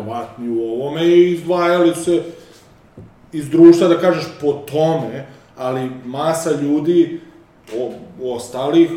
[0.50, 2.24] u ovome i izdvajali se
[3.34, 5.26] iz društva, da kažeš, po tome,
[5.58, 7.20] ali masa ljudi,
[7.78, 7.92] o,
[8.36, 8.92] ostalih,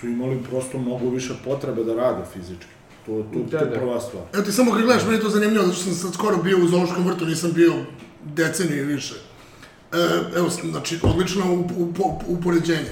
[0.00, 2.72] su imali prosto mnogo više potrebe da rade fizički.
[3.06, 3.78] To, to, Da, to je da.
[3.78, 4.22] prva stvar.
[4.34, 6.58] Evo ti samo kad gledaš, meni je to zanimljivo, zato što sam sad skoro bio
[6.58, 7.72] u Zoološkom vrtu, nisam bio
[8.24, 9.14] deceniju i više.
[9.92, 9.96] E,
[10.36, 11.64] evo, znači, odlično
[12.26, 12.90] upoređenje.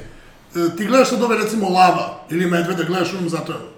[0.56, 3.68] E, ti gledaš sad ove, recimo, lava ili medveda, gledaš onom zatvorenom.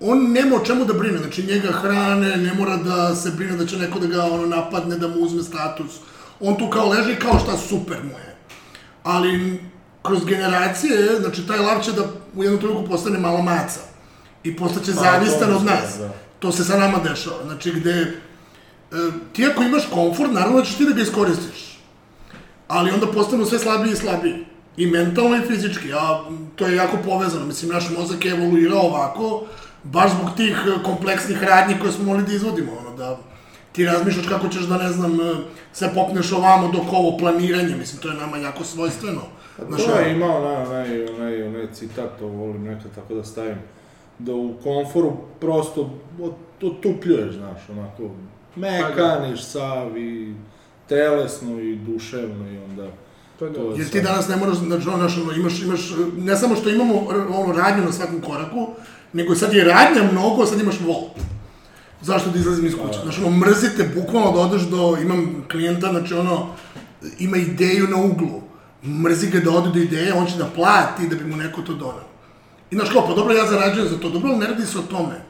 [0.00, 3.66] On nema o čemu da brine, znači njega hrane, ne mora da se brine da
[3.66, 5.92] će neko da ga ono napadne, da mu uzme status.
[6.40, 8.36] On tu kao leži kao šta super mu je.
[9.02, 9.60] Ali
[10.02, 12.04] kroz generacije, znači taj lav će da
[12.36, 13.80] u jednom trenutku postane malo maca.
[14.44, 15.98] I postaće Pa, zavistan od nas.
[15.98, 16.12] da.
[16.38, 17.44] To se sa nama dešava.
[17.44, 18.12] Znači gde e,
[19.32, 21.78] ti ako imaš komfort, naravno da ćeš ti da ga iskoristiš.
[22.68, 24.44] Ali onda postanu sve slabiji i slabiji.
[24.76, 26.24] I mentalno i fizički, a
[26.56, 27.46] to je jako povezano.
[27.46, 29.44] Mislim, naš mozak je evoluirao ovako,
[29.82, 33.18] baš zbog tih e, kompleksnih radnji koje smo mogli da izvodimo, ono, da
[33.72, 35.18] ti razmišljaš kako ćeš da, ne znam,
[35.72, 39.22] se popneš ovamo dok ovo planiranje, mislim, to je nama jako svojstveno.
[39.68, 43.56] Znaš, ono, je imao onaj, onaj, onaj, onaj citat, to volim nekad tako da stavim,
[44.18, 48.10] da u komforu prosto ot- otupljuješ, znaš, onako,
[48.56, 50.34] mekaniš sav i
[50.88, 52.86] telesno i duševno i onda...
[53.38, 55.92] To je to je Jer ti danas ne moraš, znači, ono, znaš, ono, imaš, imaš,
[56.18, 56.94] ne samo što imamo
[57.34, 58.68] ono, radnju na svakom koraku,
[59.12, 61.12] nego sad je radnja mnogo, sad imaš volt.
[62.02, 62.98] Zašto da izlazim iz kuće?
[63.02, 66.46] Znači, ono, mrzite bukvalno da odeš do, imam klijenta, znači, ono,
[67.18, 68.45] ima ideju na uglu.
[68.86, 71.74] Mrzi ga da ode do ideje, on će da plati da bi mu neko to
[71.74, 72.08] donao.
[72.70, 75.20] I znaš kao, pa dobro, ja zarađujem za to, dobro, ne radi se o tome.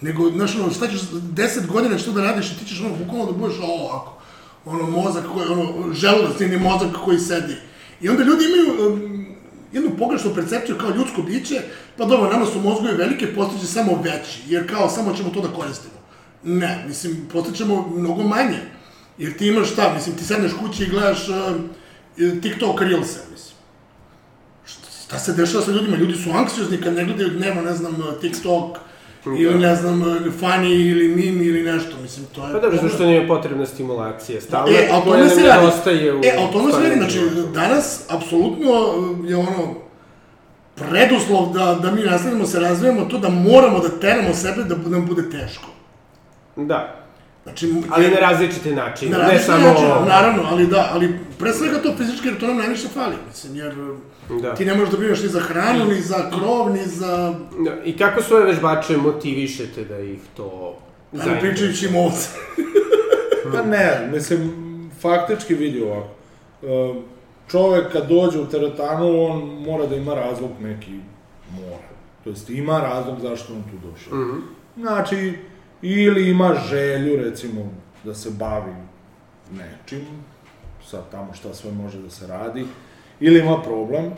[0.00, 2.96] Nego, znaš, ono, šta ćeš, deset godina ćeš to da radiš i ti ćeš, ono,
[2.96, 4.18] bukvalno da budeš ovo ovako.
[4.64, 7.56] Ono, mozak koji, ono, želudac ili mozak koji sedi.
[8.00, 9.26] I onda ljudi imaju um,
[9.72, 11.62] jednu pogrešnu percepciju kao ljudsko biće,
[11.96, 15.48] pa dobro, nama su mozgovi velike, postaće samo veći, jer kao samo ćemo to da
[15.48, 15.94] koristimo.
[16.44, 18.60] Ne, mislim, postaćemo mnogo manje.
[19.18, 21.36] Jer ti imaš šta, mislim, ti sedneš kući i gledaš uh,
[22.42, 23.56] TikTok Reelse, mislim.
[25.06, 25.96] Šta se dešava sa ljudima?
[25.96, 28.78] Ljudi su anksiozni kad ne gledaju dnevno, ne znam, TikTok,
[29.26, 30.02] ili ne znam,
[30.40, 32.52] funny ili meme ili nešto, mislim, to je...
[32.52, 35.60] Pa dobro, zašto nije potrebna stimulacija, stalno, E, a koja nam se radi.
[35.66, 36.20] nedostaje u...
[36.24, 37.20] E, a o tome se radi, znači,
[37.54, 38.70] danas, apsolutno
[39.24, 39.74] je ono,
[40.74, 45.06] preduslov da, da mi nastavimo se razvijamo to da moramo da teramo sebe da nam
[45.06, 45.68] bude teško.
[46.56, 46.99] Da,
[47.50, 49.66] Znači, ali jer- na različite načine, na ne različite samo...
[49.66, 53.56] načine, naravno, ali da, ali pre svega to fizički, jer to nam najviše fali, mislim,
[53.56, 53.74] jer
[54.42, 54.54] Da.
[54.54, 57.34] ti ne možeš da brineš ni za hranu, ni za krov, ni za...
[57.64, 60.78] Da, I kako svoje vežbače motivišete da ih to
[61.20, 62.28] Ajmo pričajući im ovce.
[63.52, 64.50] Pa ne, mislim,
[65.00, 66.08] faktički vidi ovako.
[67.50, 70.92] Čovek kad dođe u teretanu, on mora da ima razlog neki,
[71.50, 71.88] mora.
[72.24, 74.18] To jest ima razlog zašto on tu došao.
[74.76, 75.38] Znači,
[75.82, 77.72] ili ima želju, recimo,
[78.04, 78.74] da se bavi
[79.52, 80.06] nečim,
[80.86, 82.66] sad tamo šta sve može da se radi,
[83.20, 84.12] ili ima problem,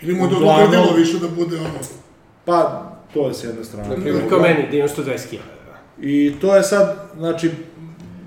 [0.00, 1.78] Ili mu je dogledilo više da bude ono...
[2.44, 3.94] pa to je s jedne strane.
[3.94, 4.56] Primjer, kao problem.
[4.56, 5.36] meni, da imam 120 kg.
[6.00, 7.50] I to je sad, znači,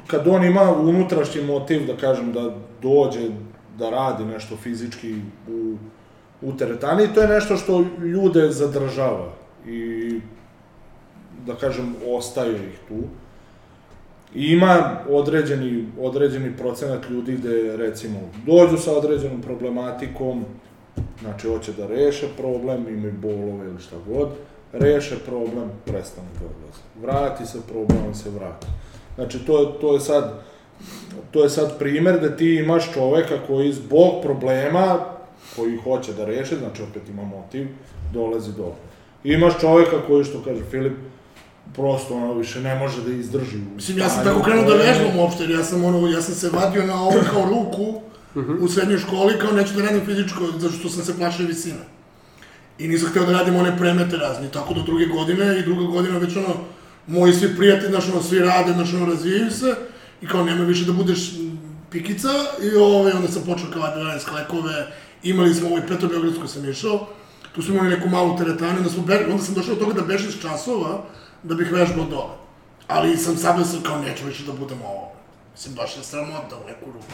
[0.08, 3.30] kad on ima unutrašnji motiv, da kažem, da dođe
[3.78, 5.16] da radi nešto fizički
[5.48, 5.76] u,
[6.42, 9.34] u teretani, to je nešto što ljude zadržava
[9.68, 10.20] i,
[11.46, 13.00] da kažem, ostaje ih tu.
[14.36, 20.46] I ima određeni, određeni procenat ljudi gde, recimo, dođu sa određenom problematikom,
[21.22, 24.30] znači, hoće da reše problem, imaju bolove ili šta god,
[24.74, 26.82] reše problem, prestanu da odlaze.
[27.02, 28.68] Vrati se problem, on se vrati.
[29.16, 30.44] Znači, to je, to je sad,
[31.32, 35.00] to je sad primer da ti imaš čoveka koji zbog problema
[35.56, 37.68] koji hoće da reše, znači opet ima motiv,
[38.14, 38.52] dolazi.
[39.24, 40.94] I imaš čoveka koji, što kaže Filip,
[41.74, 43.58] prosto ono više ne može da izdrži.
[43.76, 46.86] Mislim, ja sam tako krenuo da vežbam uopšte, ja sam, ono, ja sam se vadio
[46.86, 48.02] na ovo kao ruku
[48.60, 51.84] u srednjoj školi, kao neću da radim fizičko, zato što sam se plašio visina.
[52.80, 56.18] I nisam hteo da radim one premete razne, tako do druge godine i druga godina
[56.18, 56.56] već ono,
[57.08, 59.76] moji svi prijatelji, znaš, ono, svi rade, znaš, ono, razvijaju se
[60.22, 61.32] i kao nema više da budeš
[61.92, 62.30] pikica
[62.62, 64.88] i ovaj, onda sam počeo kao da radim sklekove,
[65.24, 67.08] imali smo ovaj Petrobeogradsku sam išao,
[67.56, 70.02] tu smo imali neku malu teretanu, onda, smo be, onda sam došao do toga da
[70.02, 71.04] bežim s časova
[71.44, 72.36] da bih vežbao dole.
[72.88, 75.12] Ali sam sabio sam kao neću više da budem ovo.
[75.54, 77.14] Mislim, baš je sramota u neku ruku.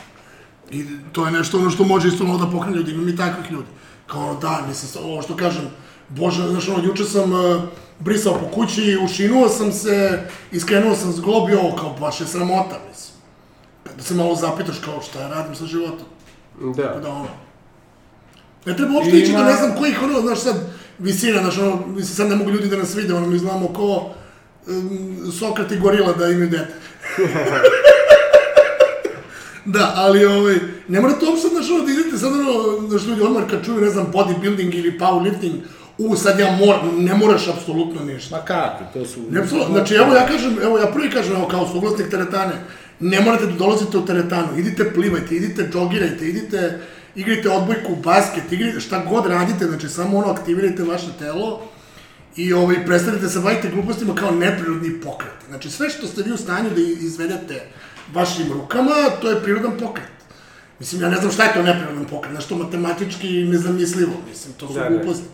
[0.72, 3.52] I to je nešto ono što može isto malo da pokrene ljudi, imam i takvih
[3.52, 3.68] ljudi.
[4.08, 5.70] Kao ono, da, mislim, ovo što kažem,
[6.10, 7.64] Bože, znaš, ono, juče sam uh,
[8.00, 12.80] brisao po kući, ušinuo sam se, iskrenuo sam zglob i ovo, kao, baš je sramota,
[12.90, 13.18] mislim.
[13.98, 16.06] Da se malo zapitaš kao šta ja radim sa životom.
[16.76, 17.00] Da.
[17.02, 17.28] Da ono.
[18.66, 20.56] Ne treba uopšte ići do ne znam kojih, ono, znaš sad,
[21.00, 24.10] visina, znaš, ono, mislim, sad ne mogu ljudi da nas vide, ono, mi znamo ko
[24.68, 26.74] um, Sokrat i gorila da imaju dete.
[29.66, 30.56] da, ali, ovaj,
[30.88, 33.82] ne mora to uopšte, znaš, ono, da idete sad, ono, znaš, ljudi odmah kad čuju,
[33.82, 35.54] ne znam, bodybuilding ili powerlifting,
[35.98, 38.36] u, sad ja moram, ne moraš apsolutno ništa.
[38.36, 39.20] Ma kakvi, to su...
[39.32, 42.54] Ne, apsolutno, znači, evo ja kažem, evo ja prvi kažem, evo kao suglasnik teretane,
[43.00, 46.80] ne morate da dolazite u teretanu, idite plivajte, idite džogirajte, idite,
[47.18, 51.60] igrajte odbojku, basket, igrajte, šta god radite, znači samo ono aktivirajte vaše telo
[52.36, 55.34] i ovaj, prestanite se bavite glupostima kao neprirodni pokret.
[55.48, 57.62] Znači sve što ste vi u stanju da izvedete
[58.14, 58.92] vašim rukama,
[59.22, 60.08] to je prirodan pokret.
[60.80, 64.74] Mislim, ja ne znam šta je to neprirodan pokret, nešto matematički nezamislivo, mislim, to su
[64.74, 64.90] Da, da.
[64.90, 65.26] gluposti.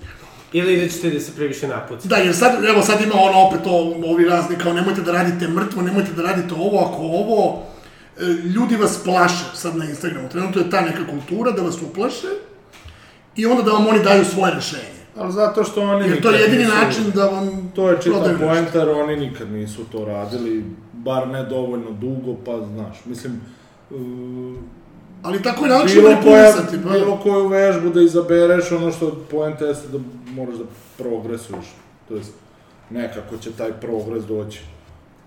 [0.53, 2.07] Ili da ćete da se previše napucate.
[2.07, 5.47] Da, jer sad, evo sad ima ono opet o, ovi razni, kao nemojte da radite
[5.47, 7.63] mrtvo, nemojte da radite ovo, ako ovo,
[8.45, 10.29] ljudi vas plaše sad na Instagramu.
[10.29, 12.27] Trenutno je ta neka kultura da vas uplaše
[13.35, 15.03] i onda da vam oni daju svoje rešenje.
[15.15, 18.09] Ali zato što oni Jer to je jedini nisu- način da vam To je čita
[18.11, 18.47] prodaju nešto.
[18.47, 23.41] poenta, jer oni nikad nisu to radili, bar ne dovoljno dugo, pa znaš, mislim,
[23.91, 23.97] uh,
[25.23, 26.77] Ali tako je najlakše manipulisati.
[26.83, 29.99] Pa, bilo koju vežbu da izabereš, ono što poenta jeste da
[30.31, 30.63] moraš da
[30.97, 31.65] progresuješ,
[32.07, 32.31] to jest
[32.89, 34.59] nekako će taj progres doći,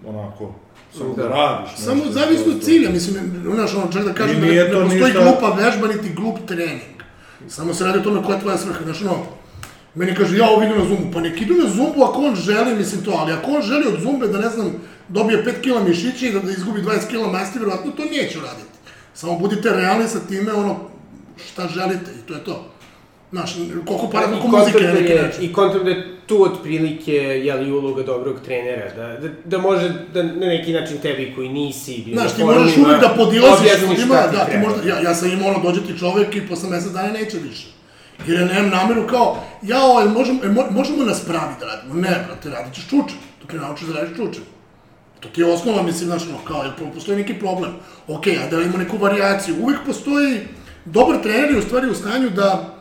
[0.04, 0.54] onako,
[0.98, 1.28] samo da, Da.
[1.28, 1.70] radiš.
[1.76, 3.14] Samo nešto zavisno od cilja, mislim,
[3.54, 6.96] znaš, ono, čak da kažem da ne, ne postoji ništa- glupa vežba, niti glup trening.
[7.48, 9.16] Samo se radi o tome koja je tvoja svrha, znaš, ono,
[9.94, 12.74] meni kaže, ja ovo idu na zumbu, pa nek idu na zumbu ako on želi,
[12.74, 14.72] mislim to, ali ako on želi od zumbe da, ne znam,
[15.08, 18.68] dobije 5 kila mišića i da, da izgubi 20 kila masti, verovatno to neće uraditi.
[19.14, 20.76] Samo budite realni sa time, ono,
[21.46, 22.70] šta želite i to je to.
[23.30, 23.54] Znaš,
[23.86, 25.44] koliko para, koliko muzike na neki je, način.
[25.44, 30.22] I kontam da je tu otprilike, jeli, uloga dobrog trenera, da, da, da može da
[30.22, 34.44] na neki način tebi koji nisi bio Znaš, ti formima, uvek da podilaziš ljudima, da,
[34.44, 37.38] ti možda, ja, ja sam imao ono, dođe ti čovek i posle mesec dana neće
[37.38, 37.66] više.
[38.26, 41.94] Jer ja nemam nameru kao, ja, ovaj, možemo, e, mo- možemo nas pravi da radimo.
[41.94, 43.18] Ne, brate, radit ćeš čučem.
[43.42, 44.42] To ti naučiš da radiš čučem.
[45.20, 47.72] To ti je osnova, mislim, znaš, no, kao, jel postoji neki problem.
[48.08, 49.56] Ok, a da imamo neku varijaciju.
[49.60, 50.40] Uvek postoji,
[50.84, 52.75] dobar trener je u stvari u stanju da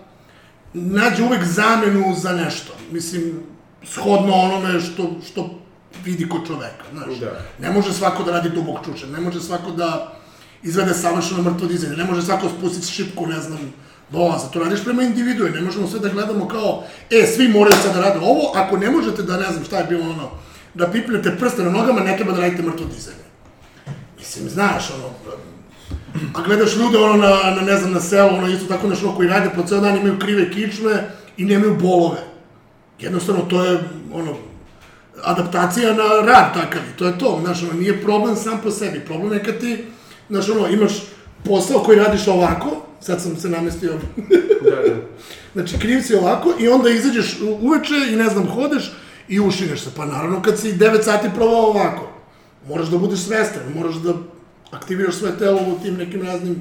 [0.75, 2.73] nađe uvek zamenu za nešto.
[2.91, 3.39] Mislim,
[3.83, 5.59] shodno onome što, što
[6.03, 7.19] vidi kod čoveka, znaš.
[7.19, 7.41] Da.
[7.59, 10.13] Ne može svako da radi dubok čučen, ne može svako da
[10.63, 13.59] izvede savršeno mrtvo dizanje, ne može svako spustiti šipku, ne znam,
[14.09, 14.47] dolaza.
[14.47, 18.01] To radiš prema individue, ne možemo sve da gledamo kao, e, svi moraju sad da
[18.01, 20.31] rade ovo, ako ne možete da, ne znam, šta je bilo ono,
[20.73, 23.25] da pipnete prste na nogama, ne treba da radite mrtvo dizanje.
[24.17, 25.09] Mislim, znaš, ono,
[26.33, 29.29] a gledaš ljude, ono, na, na ne znam, na selu, ono, isto tako nešto koji
[29.29, 32.19] rade po ceo dan, imaju krive kičme i nemaju bolove.
[32.99, 33.79] Jednostavno, to je,
[34.13, 34.35] ono,
[35.23, 38.99] adaptacija na rad takav i to je to, znaš, ono, nije problem sam po sebi,
[38.99, 39.85] problem je kad ti,
[40.29, 40.93] znaš, ono, imaš
[41.45, 43.93] posao koji radiš ovako, sad sam se namestio,
[44.61, 44.95] Da, da.
[45.53, 48.91] znači, kriv si ovako i onda izađeš uveče i, ne znam, hodeš
[49.27, 52.09] i ušineš se, pa naravno kad si 9 sati provao ovako,
[52.67, 54.13] moraš da budeš svestan, moraš da
[54.75, 56.55] aktiviraš svoje telo u tim nekim raznim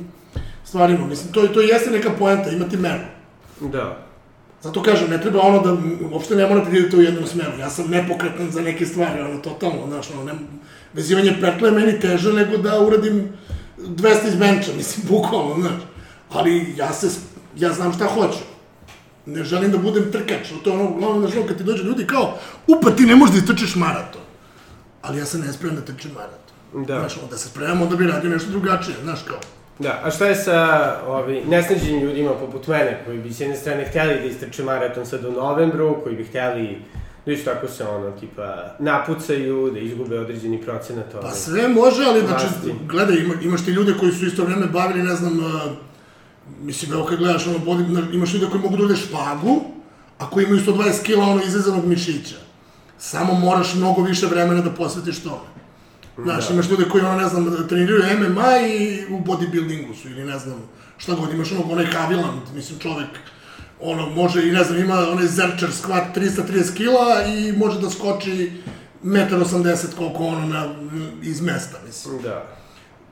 [0.64, 3.04] stvarima, mislim, to, to jeste neka poenta, imati meru.
[3.60, 4.04] da.
[4.64, 5.76] Zato kažem, ne treba ono da,
[6.10, 7.58] uopšte ne morate da idete u jednom smeru.
[7.58, 10.32] Ja sam nepokretan za neke stvari, ono, totalno, znaš, ono, ne,
[10.92, 13.28] vezivanje pertle je meni teže nego da uradim
[13.78, 15.82] 200 iz benča, mislim, bukvalno, znaš.
[16.30, 17.08] Ali ja se,
[17.56, 18.38] ja znam šta hoću.
[19.26, 22.06] Ne želim da budem trkač, to je ono, uglavnom, znaš, ono, kad ti dođe ljudi
[22.06, 24.22] kao, upa, ti ne možeš da istrčeš maraton.
[25.02, 26.43] Ali ja se ne spremam da trčim maraton.
[26.74, 26.98] Da.
[26.98, 29.38] Znaš, ono, da se spremam, onda bi radio nešto drugačije, znaš, kao.
[29.78, 33.84] Da, a šta je sa ovi, nesnađenim ljudima poput mene, koji bi s jedne strane
[33.84, 36.78] hteli da istrče maraton sad u novembru, koji bi hteli
[37.26, 41.32] da isto tako se ono, tipa, napucaju, da izgube određeni procenat Pa ovaj.
[41.32, 42.44] sve može, ali znači,
[42.88, 45.62] gledaj, ima, imaš ti ljude koji su isto vreme bavili, ne znam, uh,
[46.62, 49.62] mislim, evo kad gledaš, ono, body, na- imaš ljude koji mogu da urde špagu,
[50.18, 52.36] a koji imaju 120 kila ono izrezanog mišića.
[52.98, 55.54] Samo moraš mnogo više vremena da posvetiš tome.
[56.22, 60.38] Znaš, imaš ljude koji, ono, ne znam, treniraju MMA i u bodybuildingu su, ili ne
[60.38, 60.62] znam,
[60.98, 63.08] šta god, imaš onog, onaj Haviland, mislim, čovek,
[63.80, 68.52] ono, može i ne znam, ima onaj zerčer squat 330 kila i može da skoči
[69.04, 70.74] 1,80 m koliko ono na,
[71.22, 72.22] iz mesta, mislim.
[72.22, 72.46] Da.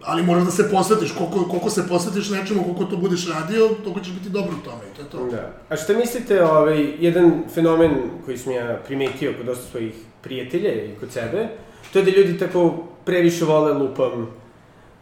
[0.05, 4.01] Ali moraš da se posvetiš, koliko, koliko se posvetiš nečemu, koliko to budeš radio, toliko
[4.01, 5.37] ćeš biti dobro u tome i to je to.
[5.37, 5.53] Da.
[5.69, 7.91] A šta mislite, ovaj, jedan fenomen
[8.25, 11.49] koji sam ja primetio kod dosta svojih prijatelja i kod sebe,
[11.93, 14.29] to je da ljudi tako previše vole lupam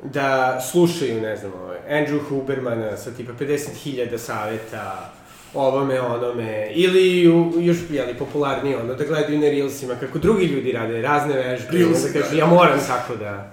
[0.05, 0.29] da
[0.63, 5.11] slušaju, ne znam, ovaj, Andrew Hubermana sa tipa 50.000 saveta,
[5.55, 10.73] ovome, onome, ili u, još, jeli, popularnije ono, da gledaju na Reelsima kako drugi ljudi
[10.73, 12.39] rade razne vežbe, Reels, i onda kaže, da.
[12.39, 13.51] ja moram tako da,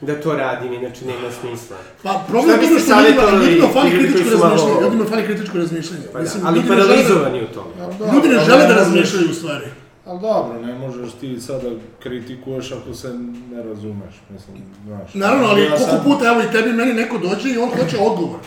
[0.00, 1.76] da to radim, inače nema smisla.
[2.02, 6.04] Pa problem je što ljudima, ljudima fali kritičko razmišljanje, ljudima fali kritičko razmišljanje.
[6.06, 7.70] Pa da, Mislim, ali žele da- paralizovani u tome.
[8.14, 9.66] Ljudi ne žele da možeš- razmišljaju u stvari.
[10.10, 11.70] Ali dobro, ne možeš ti sada
[12.02, 13.08] kritikuješ ako se
[13.50, 14.56] ne razumeš, mislim,
[14.86, 15.14] znaš.
[15.14, 17.98] Naravno, ali Ja koliko sad- puta, evo i tebi meni neko dođe i on hoće
[17.98, 18.40] odgovor.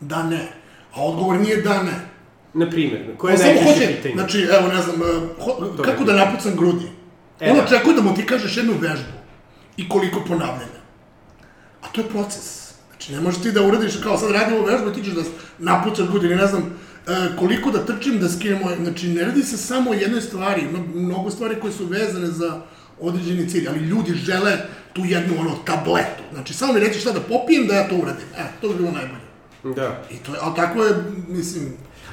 [0.00, 0.48] Da, ne.
[0.94, 1.92] A odgovor nije da, ne.
[2.54, 4.14] Na primjer, koje je samo najčešće hoće, pitanje?
[4.14, 6.86] znači, evo, ne znam, uh, ho, kako da napucam grudi.
[7.40, 7.62] E, On da.
[7.64, 9.12] očekuje da mu ti kažeš jednu vežbu
[9.76, 10.80] i koliko ponavljanja.
[11.82, 12.72] A to je proces.
[12.90, 15.22] Znači, ne možeš ti da uradiš, kao sad radi ovu vežbu i ti ćeš da
[15.58, 16.74] napucaš grudi, ili ne znam,
[17.06, 20.78] uh, koliko da trčim, da skinemo, znači, ne radi se samo o jednoj stvari, ima
[20.94, 22.60] mnogo stvari koje su vezane za
[23.00, 24.58] određeni cilj, ali ljudi žele
[24.92, 26.22] tu jednu, ono, tabletu.
[26.32, 28.26] Znači, samo mi reći šta da popijem da ja to uradim.
[28.36, 29.22] E, to bi bilo najbolje.
[29.76, 30.02] Da.
[30.10, 30.94] I to je, ali tako je,
[31.28, 31.72] mislim,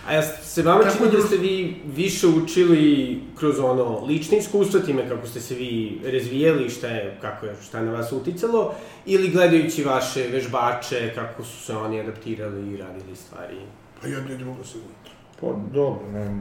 [0.10, 5.10] A ja se vama čini da ste vi više učili kroz ono lične iskustva, time
[5.10, 8.76] kako ste se vi razvijeli, šta je, kako je, šta je na vas uticalo,
[9.06, 13.58] ili gledajući vaše vežbače, kako su se oni adaptirali i radili stvari?
[14.02, 14.96] Pa jedno i drugo sigurno.
[15.42, 16.40] Pa dobro, ne,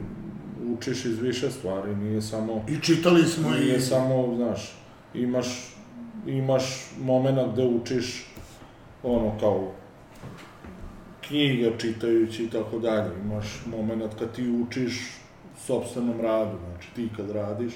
[0.73, 2.65] učiš iz više stvari, nije samo...
[2.67, 3.59] I čitali smo i...
[3.59, 4.75] Nije samo, znaš,
[5.13, 5.75] imaš,
[6.27, 8.25] imaš moment gde učiš,
[9.03, 9.71] ono, kao,
[11.29, 13.09] knjige čitajući i tako dalje.
[13.25, 15.19] Imaš moment kad ti učiš
[15.65, 17.73] sobstvenom radu, znači ti kad radiš.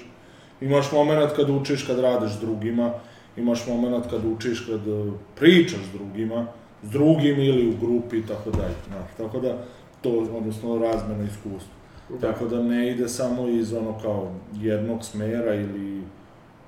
[0.60, 2.92] Imaš moment kad učiš kad radiš s drugima,
[3.36, 6.46] imaš moment kad učiš kad e, pričaš s drugima,
[6.84, 8.74] s drugim ili u grupi i tako dalje.
[8.88, 9.58] Znaš, tako da,
[10.00, 11.74] to, odnosno, razmena iskustva.
[12.10, 12.18] Da.
[12.22, 16.02] Tako da ne ide samo iz ono kao jednog smera ili...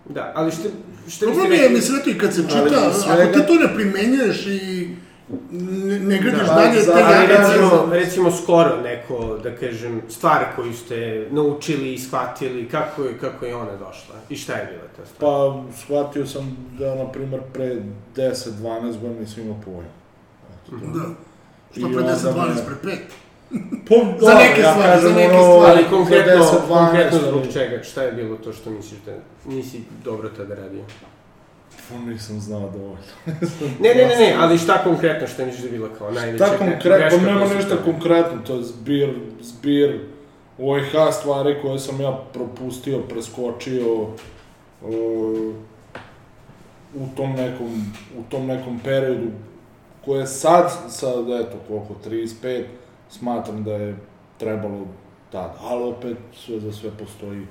[0.08, 0.68] Da, ali što,
[1.08, 1.74] što Problem je, rekli?
[1.74, 4.88] mislim, eto i kad se čita, svega- ako ti to ne primenjuješ i
[5.52, 10.02] ne, ne gradiš Da, dalje za- te Ali reakcije, recimo, recimo skoro neko, da kažem,
[10.08, 10.96] stvar koju ste
[11.30, 15.20] naučili i shvatili, kako je, kako je ona došla i šta je bila ta stvar?
[15.20, 17.76] Pa, shvatio sam da, na primer, pre
[18.16, 18.52] 10-12
[18.92, 19.96] godina nisam imao pojma.
[20.70, 21.04] Da.
[21.76, 22.98] I Što pre onda 10, 12, me- pre 5.
[23.88, 23.94] Pa,
[24.26, 25.72] Za neke stvari, za neke stvari.
[25.76, 27.82] Ali konkretno, 10, 12, konkretno zbog čega?
[27.82, 29.12] Šta je bilo to što misliš da
[29.44, 30.82] nisi dobro tada radio?
[31.88, 32.96] Pa nisam znao dovoljno.
[33.82, 36.58] Ne, ne, ne, ne, ali šta konkretno što misliš da je bilo kao najveća Šta
[36.58, 40.00] konkretno, pa nema ništa konkretno, to je zbir, zbir
[40.58, 45.52] OIH stvari koje sam ja propustio, preskočio o,
[46.94, 49.26] u tom nekom, u tom nekom periodu
[50.06, 52.64] koje sad, sad, eto, koliko, 35,
[53.10, 53.96] smatram da je
[54.38, 54.86] trebalo
[55.32, 57.46] tada, ali opet sve za sve postoji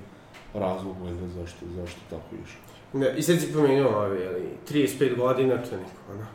[0.53, 2.59] razlog valjda zašto, zašto tako išlo.
[2.93, 6.25] Da, i sad si pomenuo ove, ali, 35 godina, to je neko, ono,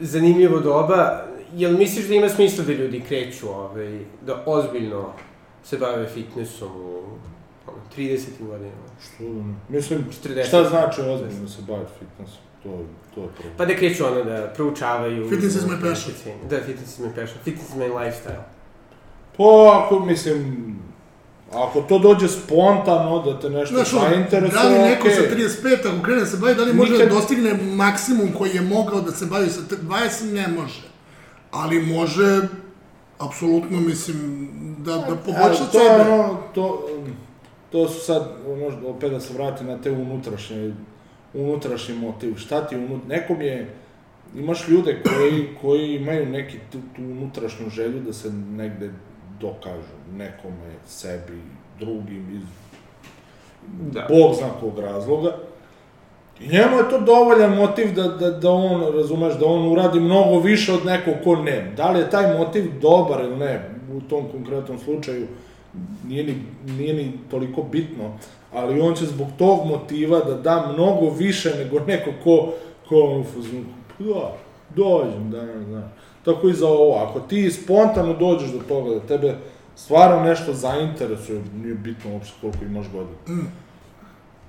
[0.00, 1.24] zanimljivo doba.
[1.54, 5.12] Jel misliš da ima smisla da ljudi kreću, ovaj, da ozbiljno
[5.64, 6.98] se bave fitnessom u
[7.66, 8.26] ono, 30.
[8.40, 8.86] godinama?
[9.00, 9.54] Što da ne?
[9.68, 10.46] Mislim, 40.
[10.46, 12.42] šta znači ozbiljno se baviti fitnessom?
[12.66, 13.54] To, to je problem.
[13.56, 15.28] Pa da kreću ono da proučavaju...
[15.28, 16.14] Fitness is my passion.
[16.50, 17.38] Da, fitness is my passion.
[17.44, 18.42] Fitness is my lifestyle.
[19.36, 19.44] Pa,
[19.84, 20.66] ako, mislim,
[21.52, 25.14] ako to dođe spontano, da te nešto Znaš, ono, da zainteresuje, li neko okej.
[25.14, 25.22] sa
[25.62, 28.60] 35, ako krene da se bavi, da li može Nikad- da dostigne maksimum koji je
[28.60, 30.82] mogao da se bavi sa 20, ne može.
[31.50, 32.40] Ali može,
[33.18, 34.48] apsolutno, mislim,
[34.78, 36.10] da, da poboljša Evo, to je sebe.
[36.12, 36.88] ono, to,
[37.72, 40.74] to su sad, možda opet da se vratim na te unutrašnje,
[41.36, 42.34] unutrašnji motiv.
[42.36, 43.08] Šta ti unut...
[43.08, 43.70] Nekom je,
[44.36, 48.90] imaš ljude koji, koji imaju neki tu, tu unutrašnju želju da se negde
[49.40, 51.40] dokažu nekome, sebi,
[51.78, 52.42] drugim, iz
[53.92, 54.06] Da.
[54.08, 55.36] Bog zna kog razloga.
[56.40, 60.38] I njemu je to dovoljan motiv da, da, da on, razumeš, da on uradi mnogo
[60.38, 61.72] više od nekog ko ne.
[61.76, 65.26] Da li je taj motiv dobar ili ne, u tom konkretnom slučaju,
[66.08, 66.34] nije ni,
[66.78, 68.18] nije ni toliko bitno,
[68.56, 72.52] ali on će zbog tog motiva da da mnogo više nego neko ko,
[72.88, 74.36] ko on u fazonu, "Pa da,
[74.76, 75.92] dođem, da, ne znam.
[76.24, 79.34] Tako i za ovo, ako ti spontano dođeš do toga da tebe
[79.76, 83.42] stvarno nešto zainteresuje, nije bitno uopšte koliko imaš godina.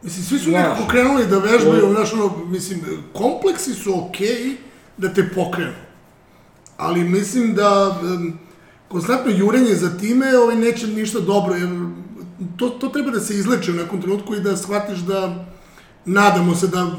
[0.04, 2.80] Mislim, svi su Znaš, nekako krenuli da vežbaju, to- znaš, ono, mislim,
[3.14, 4.56] kompleksi su okej
[4.98, 5.74] da te pokrenu.
[6.78, 8.40] Ali mislim da um,
[8.88, 11.70] konstantno jurenje za time ovaj, neće ništa dobro, jer
[12.58, 15.46] to, to treba da se izleče u nekom trenutku i da shvatiš da,
[16.06, 16.92] nadamo se da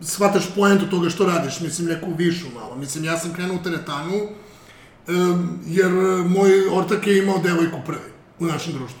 [0.00, 2.76] shvataš poentu toga što radiš, mislim, neku višu malo.
[2.76, 4.28] Mislim, ja sam krenuo u teretanu,
[5.66, 5.92] jer
[6.26, 8.98] moj ortak je imao devojku prvi u našem društvu.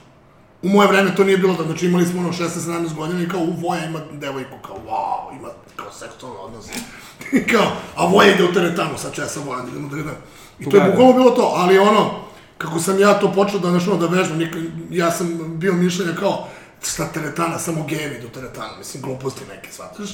[0.62, 3.40] U moje vreme to nije bilo tako, znači imali smo ono 16-17 godina i kao
[3.40, 6.66] u Voja ima devojku, kao wow, ima kao seksualno odnos.
[7.52, 10.16] Kao, a Voja ide u teretanu, sad ću ja sa Vojan da idem u teretanu.
[10.60, 10.90] I to Da, je da.
[10.90, 12.10] bukvalno bilo to, ali ono,
[12.58, 14.40] kako sam ja to počeo da, znaš, ono, da vežbam,
[14.90, 16.48] ja sam bio mišljenja kao,
[16.82, 20.10] šta teretana, samo gejevi do teretana, mislim, gluposti neke, shvataš?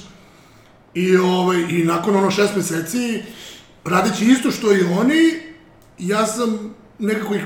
[0.94, 3.22] I, ovaj, I nakon ono šest meseci,
[3.84, 5.40] radeći isto što i oni,
[5.98, 7.42] ja sam nekako ih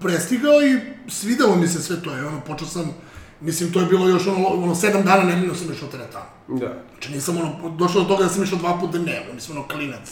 [0.00, 0.80] prestigao i
[1.10, 2.18] svidelo mi se sve to.
[2.18, 2.94] I ono, počeo sam,
[3.40, 6.24] mislim, to je bilo još ono, ono sedam dana nedeljno sam išao u teretanu.
[6.48, 6.82] Da.
[6.92, 10.10] Znači nisam ono, došao do toga da sam išao dva puta dnevno, mislim, ono, klinac.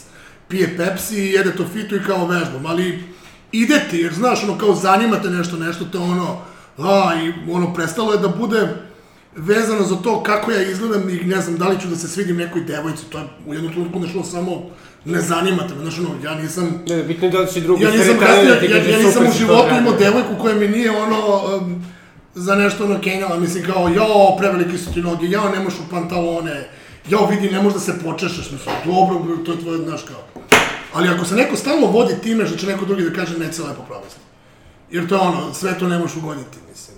[0.48, 3.04] Pije Pepsi, jede to fitu i kao vežbam, ali
[3.52, 6.38] ide ti, jer znaš, ono, kao zanimate nešto, nešto te ono,
[6.78, 8.68] a, i ono, prestalo je da bude
[9.36, 12.36] vezano za to kako ja izgledam i ne znam da li ću da se svidim
[12.36, 14.62] nekoj devojci, to je u jednom trenutku nešlo samo
[15.04, 16.82] ne zanimate me, znaš ono, ja nisam...
[16.88, 19.32] Ne, bitno je da li će drugi Ja nisam, ti ja, kaže ja nisam u
[19.32, 21.84] si životu imao devojku koja mi nije ono, um,
[22.34, 26.68] za nešto ono kenjala, mislim kao, jao, prevelike su ti noge, jao, nemaš u pantalone,
[27.10, 30.42] jao, vidi, ne možeš da se počešaš, mislim, dobro, bro, to je tvoje, znaš kao.
[30.96, 33.82] Ali ako se neko stalno vodi time što će neko drugi da kaže, neće lepo
[33.82, 34.20] provesti.
[34.90, 36.96] Jer to je ono, sve to ne možeš ugoditi, mislim.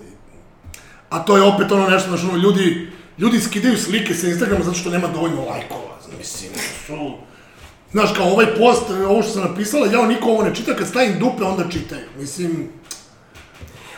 [1.11, 4.77] A to je opet ono nešto, znaš, ono, ljudi, ljudi skidaju slike sa Instagrama zato
[4.77, 6.51] što nema dovoljno lajkova, mislim,
[6.87, 7.13] su...
[7.93, 11.19] Znaš, kao ovaj post, ovo što sam napisala, ja niko ovo ne čita, kad stavim
[11.19, 12.07] dupe, onda čitaju.
[12.19, 12.69] Mislim,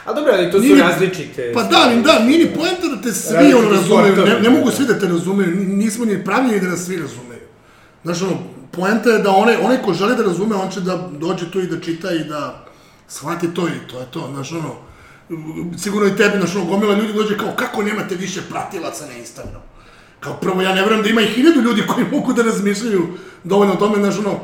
[0.05, 1.53] A dobro, ali to su Nije- različite.
[1.55, 4.86] pa da, da, nije ni poenta da te svi ono razumeju, ne, ne mogu svi
[4.86, 7.40] da te razumeju, ni- nismo ni pravljeni da nas svi razumeju.
[8.05, 8.36] Znaš, ono,
[8.71, 11.66] poenta je da onaj, onaj ko želi da razume, on će da dođe tu i
[11.66, 12.64] da čita i da
[13.09, 14.75] shvati to i to je to, znaš, ono,
[15.79, 19.64] sigurno i tebi, znaš, ono, gomila ljudi dođe kao, kako nemate više pratilaca na Instagramu?
[20.21, 23.09] Kao prvo, ja ne verujem da ima i hiljadu ljudi koji mogu da razmišljaju
[23.45, 24.41] dovoljno o tome, znaš, ono,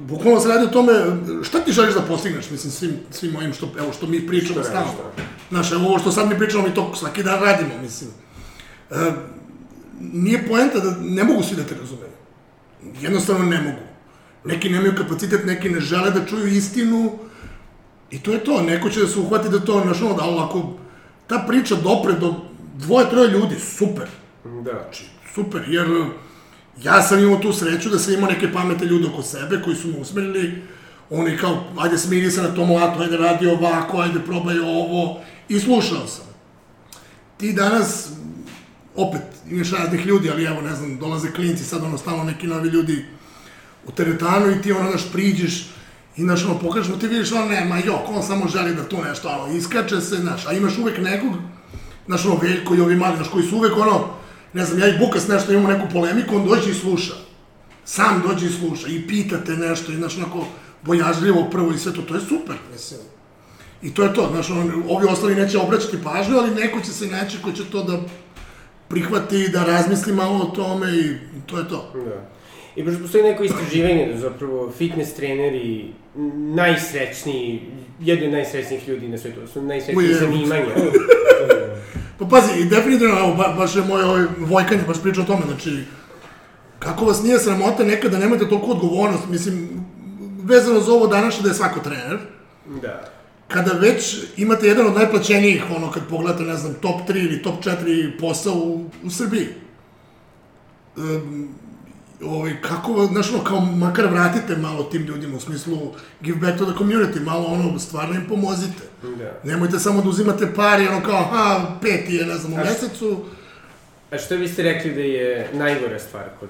[0.00, 0.92] bukvalno se radi o tome,
[1.42, 4.92] šta ti želiš da postigneš, mislim, svim, svim ovim što, evo, što mi pričamo stalno.
[5.50, 8.10] Znaš, evo ovo što sad mi pričamo, mi to svaki dan radimo, mislim.
[8.90, 8.94] E,
[10.00, 12.09] nije poenta da ne mogu svi da te razumeju.
[13.00, 13.86] Jednostavno ne mogu.
[14.44, 17.18] Neki nemaju kapacitet, neki ne žele da čuju istinu
[18.10, 18.62] i to je to.
[18.62, 20.76] Neko će da se uhvati da to, znaš, ono, da, ali ako
[21.26, 22.34] ta priča dopre do
[22.74, 24.08] dvoje, troje ljudi, super.
[24.44, 24.70] Da.
[24.70, 25.04] Znači,
[25.34, 25.86] super, jer
[26.82, 29.88] ja sam imao tu sreću da sam imao neke pamete ljude oko sebe koji su
[29.88, 30.62] me usmerili,
[31.10, 35.60] oni kao, ajde smiri se na tom latu, ajde radi ovako, ajde probaj ovo, i
[35.60, 36.24] slušao sam.
[37.36, 38.12] Ti danas,
[38.96, 42.68] opet, imaš raznih ljudi, ali evo, ne znam, dolaze klinci, sad ono, stalno neki novi
[42.68, 43.04] ljudi
[43.86, 45.70] u teretanu i ti ono, znaš, priđeš
[46.16, 48.96] i, znaš, ono, pokažeš mu, ti vidiš, ono, nema, jok, on samo želi da tu
[49.08, 51.32] nešto, ono, iskače se, znaš, a imaš uvek nekog,
[52.06, 54.06] znaš, ono, Veljko i ovi mali, znaš, koji su uvek, ono,
[54.52, 57.14] ne znam, ja i Bukas nešto imamo neku polemiku, on dođe i sluša.
[57.84, 60.46] Sam dođe i sluša i pita te nešto i, znaš, onako,
[60.82, 63.00] bojažljivo prvo i sve to, to je super, mislim.
[63.82, 67.06] I to je to, znaš, on, ovi ostali neće obraćati pažnju, ali neko će se
[67.06, 68.00] naći ko će to da
[68.90, 71.16] prihvati, da razmisli malo o tome i
[71.46, 71.92] to je to.
[71.94, 72.30] Da.
[72.76, 75.92] I pošto postoji neko istraživanje da zapravo fitness treneri
[76.54, 77.60] najsrećniji,
[78.00, 80.66] jedni od najsrećnijih ljudi na svetu, su najsrećniji zanimanja.
[82.18, 85.42] Pa pazi, i definitivno, evo, ba, baš je moj ovaj Vojkan baš pričao o tome,
[85.46, 85.70] znači,
[86.78, 89.84] kako vas nije sramota nekada nemate toliko odgovornost, mislim,
[90.42, 92.18] vezano za ovo današnje da je svako trener,
[92.82, 93.19] da.
[93.52, 97.64] Kada već imate jedan od najplaćenijih, ono, kad pogledate, ne znam, top 3 ili top
[97.64, 99.46] 4 posao u, u Srbiji,
[100.96, 101.48] um,
[102.24, 105.78] ovaj, kako, znaš, ono, kao makar vratite malo tim ljudima, u smislu
[106.20, 108.82] give back to the community, malo, ono, stvarno im pomozite.
[109.18, 109.40] Da.
[109.44, 112.68] Nemojte samo da uzimate pari, ono, kao, aha, peti je, ne znam, u A š-
[112.68, 113.24] mesecu,
[114.10, 116.48] A što biste rekli da je najgora stvar kod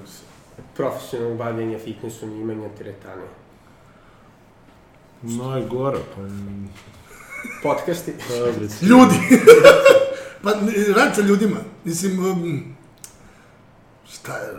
[0.77, 3.21] profesionalnog bavljenja fitnessom i imanja teretane?
[5.23, 6.21] Najgore, pa...
[7.63, 8.13] Podcasti?
[8.29, 9.15] Dobro, Ljudi.
[10.43, 10.53] pa,
[10.95, 11.57] rad sa ljudima.
[11.85, 12.63] Mislim, um,
[14.11, 14.53] šta je,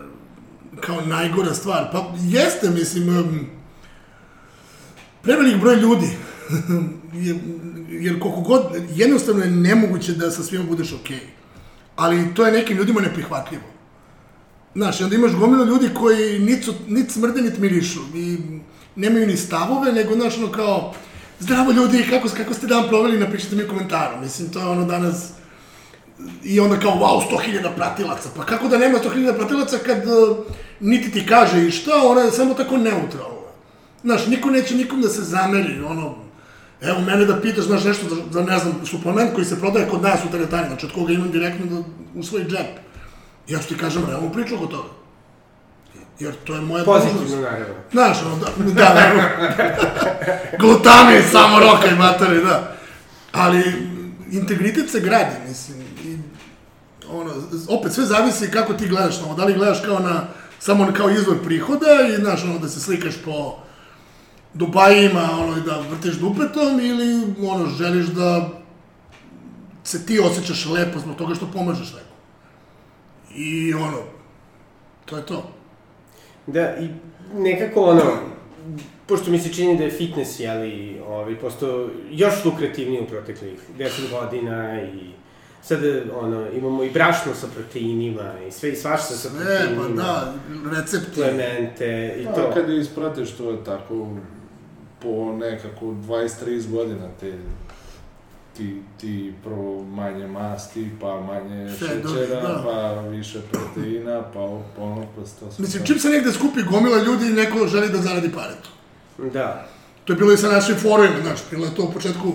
[0.80, 1.88] kao najgora stvar.
[1.92, 3.46] Pa, jeste, mislim, um,
[5.22, 6.06] prevelik broj ljudi.
[7.26, 7.36] jer,
[7.88, 11.20] jer koliko god, jednostavno je nemoguće da sa svima budeš okej.
[11.96, 13.64] Ali to je nekim ljudima neprihvatljivo.
[14.74, 18.00] Znaš, onda imaš gomilu ljudi koji nit, su, nit smrde, nit mirišu.
[18.14, 18.38] I
[18.96, 20.94] nemaju ni stavove, nego, znaš, ono kao,
[21.40, 24.20] zdravo ljudi, kako, kako ste dan proveli, napišite mi u komentaru.
[24.20, 25.28] Mislim, to je ono danas,
[26.44, 28.28] i onda kao, wow, 100.000 pratilaca.
[28.36, 30.36] Pa kako da nema 100.000 pratilaca kad uh,
[30.80, 33.42] niti ti kaže i šta, ona je samo tako neutralna.
[34.02, 36.14] Znaš, niko neće nikom da se zameri, ono,
[36.80, 40.02] evo mene da pitaš, znaš, nešto za, za, ne znam, suplement koji se prodaje kod
[40.02, 41.82] nas u teretani, znači od koga imam direktno da,
[42.20, 42.78] u svoj džep.
[43.48, 44.88] Ja ću ti kažem realnu priču oko toga.
[46.18, 47.42] Jer to je moja Pozitivno, dužnost.
[47.42, 47.74] naravno.
[47.92, 49.22] Znaš, ono, da, da, naravno.
[50.60, 52.76] Glutami, samo roka i materi, da.
[53.32, 53.62] Ali,
[54.30, 55.80] integritet se gradi, mislim.
[56.04, 56.18] I,
[57.08, 57.32] ono,
[57.68, 59.34] opet, sve zavisi kako ti gledaš na ovo.
[59.34, 60.24] Da li gledaš kao na,
[60.58, 63.58] samo kao izvor prihoda i, znaš, ono, da se slikaš po
[64.54, 68.48] Dubajima, ono, i da vrtiš dupetom ili, ono, želiš da
[69.84, 72.16] se ti osjećaš lepo zbog toga što pomažeš nekom.
[73.36, 73.98] I, ono,
[75.04, 75.61] to je to.
[76.46, 76.88] Da, i
[77.34, 78.02] nekako ono,
[79.06, 83.88] pošto mi se čini da je fitness, jeli, ovaj, posto još lukrativniji u proteklih 10
[84.10, 85.10] godina i
[85.62, 85.80] sad,
[86.14, 89.82] ono, imamo i brašno sa proteinima i sve i svašta sa proteinima.
[89.96, 90.34] pa da,
[90.76, 91.14] recepti.
[91.14, 92.50] Plemente i A to.
[92.54, 94.08] kad je ispratiš, to je tako
[95.02, 97.32] po nekako 20-30 godina te
[98.56, 102.62] ti, ti prvo manje masti, pa manje šećera, da.
[102.64, 105.62] pa više proteina, pa pa ono, pa to sve.
[105.62, 108.70] Mislim, čim se negde skupi gomila ljudi i neko želi da zaradi pare to.
[109.24, 109.66] Da.
[110.04, 112.32] To je bilo i sa našim forumima, znaš, bilo je to u početku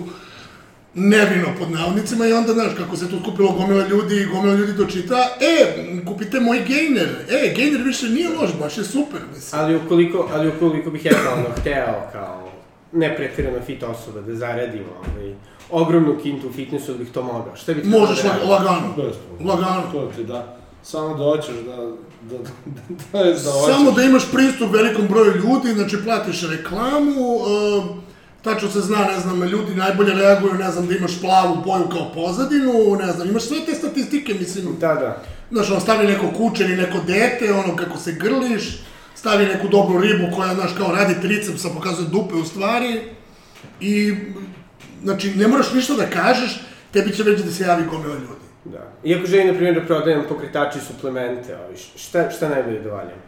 [0.94, 4.72] nevino pod navodnicima i onda, znaš, kako se tu skupilo gomila ljudi i gomila ljudi
[4.72, 5.74] dočita, e,
[6.06, 9.60] kupite moj gainer, e, gainer više nije loš, baš je super, mislim.
[9.60, 12.48] Ali ukoliko, ali ukoliko bih ja kao ono hteo kao
[12.92, 15.34] nepretjerano fit osoba da zaradim ovaj,
[15.70, 17.56] ogromnu kintu u fitnessu da bih to mogao.
[17.56, 18.48] Šta bih trebao Možeš da radim?
[18.48, 18.94] lagano,
[19.44, 19.82] lagano.
[19.92, 22.38] To ti da, samo da hoćeš da, da, da,
[23.12, 23.74] da, da hoćeš.
[23.76, 27.84] Samo da imaš pristup velikom broju ljudi, znači platiš reklamu, uh,
[28.42, 32.12] tačno se zna, ne znam, ljudi najbolje reaguju, ne znam, da imaš plavu boju kao
[32.14, 32.72] pozadinu,
[33.06, 35.22] ne znam, imaš sve te statistike, mislim, Da, da.
[35.50, 38.82] Znaš, ono, stavi neko kuće ili neko dete, ono, kako se grliš,
[39.14, 43.00] stavi neku dobru ribu koja, znaš, kao radi tricepsa, pokazuje dupe u stvari,
[43.80, 44.14] i,
[45.04, 46.60] znači, ne moraš ništa da kažeš,
[46.92, 48.48] tebi će već da se javi gomila ljudi.
[48.64, 48.92] Da.
[49.04, 53.18] Iako želim, na primjer, da prodajem pokretače i suplemente, ovaj, šta, šta najbolje da valjam?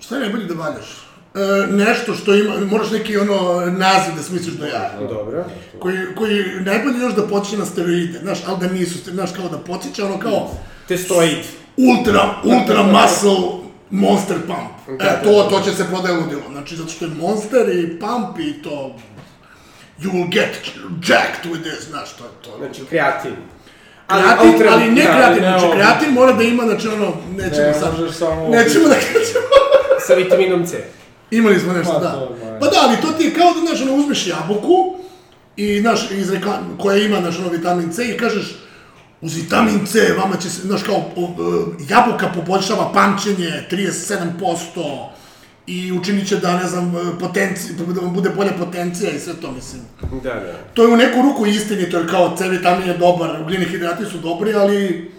[0.00, 1.04] Šta je najbolje da valjaš?
[1.34, 4.90] E, nešto što ima, moraš neki ono naziv da smisliš da ja.
[5.08, 5.44] Dobro.
[5.78, 9.58] Koji, koji najbolje još da počne na steroide, znaš, ali da nisu, znaš, kao da
[9.58, 10.50] podsjeća, ono kao
[10.88, 11.38] Testoid.
[11.76, 13.34] ultra, ultra muscle
[13.90, 14.98] monster pump.
[14.98, 15.48] Da, E, da, to, da.
[15.50, 18.96] to će se prodaje ludilo, znači, zato što je monster i pump i to,
[20.00, 20.52] you will get
[21.08, 22.58] jacked with this, znaš, to to.
[22.58, 23.36] Znači, kreatin.
[24.06, 27.66] Kreatin, ultra- ali ne da, kreatin, ne, znači kreatin mora da ima, znači ono, nećemo
[27.66, 28.48] Ne sad, samo...
[28.48, 29.48] nećemo da kažemo.
[30.06, 30.84] Sa vitaminom C.
[31.30, 32.12] Imali smo nešto, Pa, da.
[32.12, 34.96] to Pa da, ali to ti je kao da, znaš, ono, uzmeš jabuku
[35.56, 38.58] i, znaš, iz rekla, koja ima, znaš, ono, vitamin C i kažeš,
[39.20, 45.08] uz vitamin C vama će se, znaš, kao, o, e, jabuka poboljšava pamćenje 37%
[45.68, 46.84] i učinit će da, ne znam,
[47.20, 49.82] potenci, da vam bude bolja potencija i sve to, mislim.
[50.14, 50.54] Da, da.
[50.74, 54.18] To je u neku ruku istinito, jer kao C vitamin je dobar, ugljeni hidrati su
[54.18, 55.10] dobri, ali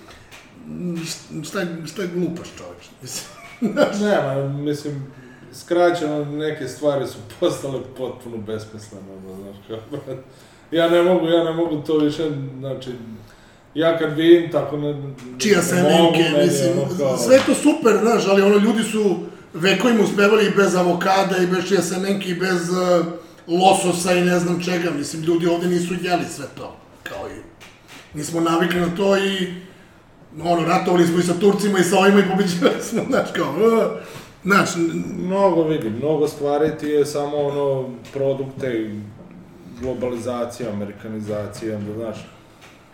[1.43, 3.25] šta, je- šta je glupaš čoveč, mislim.
[4.01, 5.05] Nema, mislim,
[5.53, 10.21] skraćeno, neke stvari su postale potpuno besmislene, ono, znaš, kao, brate,
[10.71, 12.29] ja ne mogu, ja ne mogu to više,
[12.59, 12.89] znači,
[13.73, 14.95] ja kad vidim tako ne...
[15.37, 19.15] čija mogu, semenke, mislim, ono, kao- sve to super, znaš, ali ono, ljudi su
[19.53, 23.05] vekovima uspevali i bez avokada, i bez čija semenke, i bez uh,
[23.47, 27.41] lososa i ne znam čega, mislim, ljudi ovde nisu jeli sve to, kao i,
[28.17, 29.53] nismo navikli na to i,
[30.43, 33.83] ono, ratovali smo i sa Turcima i sa ovima i pobeđivali smo, znaš, kao, uh,
[34.43, 34.69] znaš,
[35.17, 38.95] Mnogo vidim, mnogo stvari ti je samo ono produkte,
[39.81, 42.38] globalizacija, amerikanizacija, onda znaš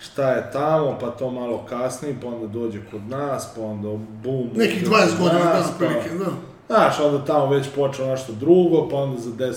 [0.05, 3.89] šta je tamo, pa to malo kasnije, pa onda dođe kod nas, pa onda
[4.23, 4.49] bum.
[4.55, 6.31] nekih uđe 20 kod godina, da, nas, pa- prilike, da.
[6.67, 9.53] Znaš, onda tamo već počeo nešto drugo, pa onda za 10-15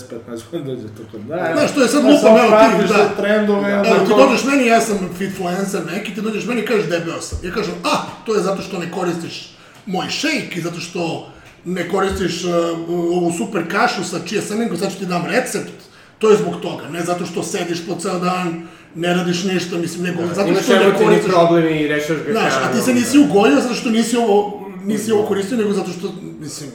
[0.51, 1.51] godina dođe to kod nas.
[1.53, 3.09] Znaš, to je sad lupam, samo evo ti, da.
[3.23, 6.85] trendove, onda Evo, ti dođeš meni, ja sam fitfluencer neki, ti dođeš meni i kažeš
[6.89, 7.39] debeo sam.
[7.43, 11.27] Ja kažem, a, to je zato što ne koristiš moj shake i zato što
[11.65, 12.51] ne koristiš uh,
[12.89, 15.71] ovu super kašu sa čija semenkom, sad ću ti dam recept.
[16.19, 20.03] To je zbog toga, ne zato što sediš po ceo dan, ne radiš ništa, mislim,
[20.03, 21.31] nego zato Imaš što ne koristiš...
[21.31, 23.23] problem i rešaš ga Znaš, a ti se nisi da.
[23.25, 26.07] ugojio zato što nisi ovo, nisi ovo koristio, nego zato što,
[26.39, 26.69] mislim...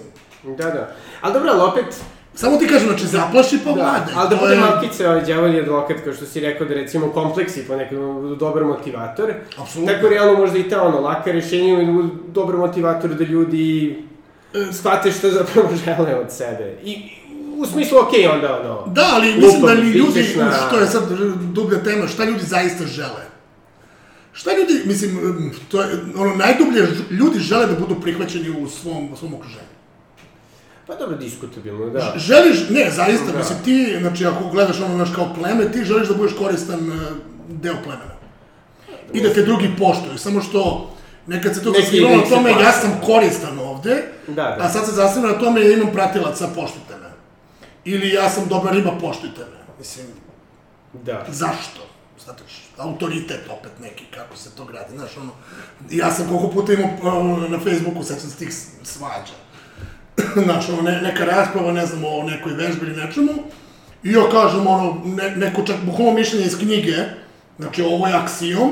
[0.48, 0.94] Da, da.
[1.20, 1.84] Ali dobro, ali opet,
[2.36, 4.12] Samo ti kažem, znači, zaplaši pa da, vlade.
[4.14, 7.60] ali da bude je- malkice ovaj djavolji advokat, kao što si rekao da recimo kompleksi
[7.60, 9.32] po nekom budu dobar motivator.
[9.58, 9.94] Apsolutno.
[9.94, 11.92] Tako realno možda i ta ono, laka rešenja da
[12.28, 13.98] dobar motivator da ljudi
[14.54, 16.76] E, shvate što zapravo žele od sebe.
[16.84, 16.96] I
[17.56, 18.92] u smislu, okej, onda ono...
[18.92, 21.02] Da, ali mislim da ni ljudi, na- što je sad
[21.52, 23.24] dublja tema, šta ljudi zaista žele?
[24.32, 25.18] Šta ljudi, mislim,
[25.68, 29.74] to je, ono, najdublje, ljudi žele da budu prihvaćeni u svom, u svom okruženju.
[30.86, 32.12] Pa dobro, diskutabilno, da.
[32.16, 33.38] Želiš, ne, zaista, Da.
[33.38, 36.96] mislim, ti, znači, ako gledaš ono, naš kao pleme, ti želiš da budeš koristan e,
[37.48, 38.14] deo plemena.
[39.12, 40.90] I da te drugi poštuju, samo što
[41.26, 44.56] nekad se to Neki zasnivalo na tome, ja sam koristan ovde, Da, da.
[44.60, 46.93] a sad se zasniva na tome, ja imam pratilaca, poštujte me.
[47.84, 49.74] Ili ja sam dobra riba, poštujte me.
[49.78, 50.06] Mislim,
[51.04, 51.24] Da.
[51.28, 51.80] Zašto?
[52.24, 55.30] Znate, š- autoritet opet neki, kako se to gradi, znaš, ono,
[55.90, 58.52] ja sam koliko puta imao na Facebooku, sećam se tih
[58.82, 59.36] svađa,
[60.44, 63.32] znaš, ono, ne, neka rasprava, ne znam, o nekoj vežbi ili nečemu,
[64.02, 66.96] i ja kažem, ono, ne, neko čak, bukvalno mišljenje iz knjige,
[67.58, 68.70] znači, ovo je aksijom,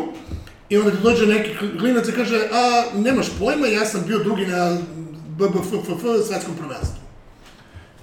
[0.68, 4.47] i onda ti dođe neki klinac i kaže, a, nemaš pojma, ja sam bio drugi
[4.47, 4.78] na
[5.28, 7.02] BBFFF svetskom prvenstvu.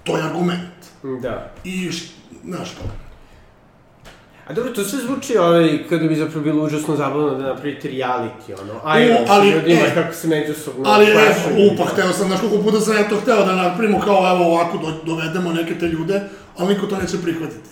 [0.03, 0.78] To je argument.
[1.03, 1.51] Da.
[1.63, 1.91] I,
[2.43, 2.87] znaš, kao,
[4.49, 8.61] A dobro, to sve zvuči ovaj, kada bi zapravo bilo užasno zabavno da napravite reality,
[8.61, 10.83] ono, U, ali, ljudima e, kako se međusobno...
[10.85, 11.73] Ali, e, plašaju.
[11.73, 14.77] upa, hteo sam, znaš koliko puta sam ja to hteo da napravimo kao, evo ovako,
[14.77, 16.21] do, dovedemo neke te ljude,
[16.57, 17.69] ali niko to neće prihvatiti.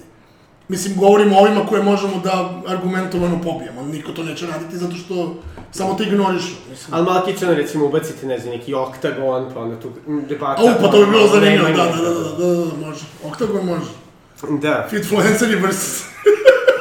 [0.68, 5.36] Mislim, govorimo o ovima koje možemo da argumentovano pobijemo, niko to neće raditi zato što
[5.72, 6.54] samo te ignorišu.
[6.70, 6.94] Mislim.
[6.94, 9.92] Ali malo kičano, recimo, ubacite, ne znam, neki oktagon, pa onda tu
[10.30, 10.62] debata...
[10.62, 13.06] A upa, to bi bilo o zanimljivo, da, da, da, da, da, da, može.
[13.24, 13.92] Oktagon može.
[14.62, 14.88] Da.
[14.90, 16.04] Fitfluenceri versus...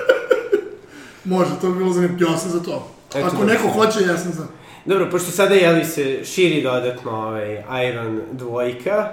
[1.25, 2.89] može, to bi bilo zanimljivo, ja sam za to.
[3.15, 3.53] Eto, Ako da.
[3.53, 4.47] neko hoće, ja sam za.
[4.85, 9.09] Dobro, pošto sada, jeli, se širi dodatno ovaj, Iron dvojka,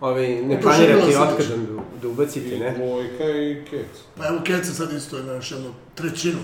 [0.00, 2.74] ovaj, ne planirate i se otkazom da, da ubacite, I ne?
[2.76, 3.86] dvojka i kec.
[4.16, 6.38] Pa evo, Kece sad isto je na još jednu trećinu.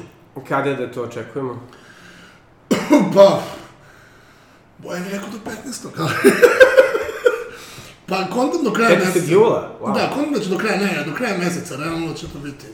[0.48, 1.60] Kada da to očekujemo?
[3.14, 3.42] Pa,
[4.78, 5.88] boje mi rekao do 15.
[5.98, 6.12] ali-
[8.08, 9.04] pa kontam do kraja 15.
[9.06, 9.32] meseca.
[9.32, 9.78] jula?
[9.80, 9.94] Wow.
[9.94, 12.66] Da, kontam da će do kraja, ne, do kraja meseca, realno će to biti.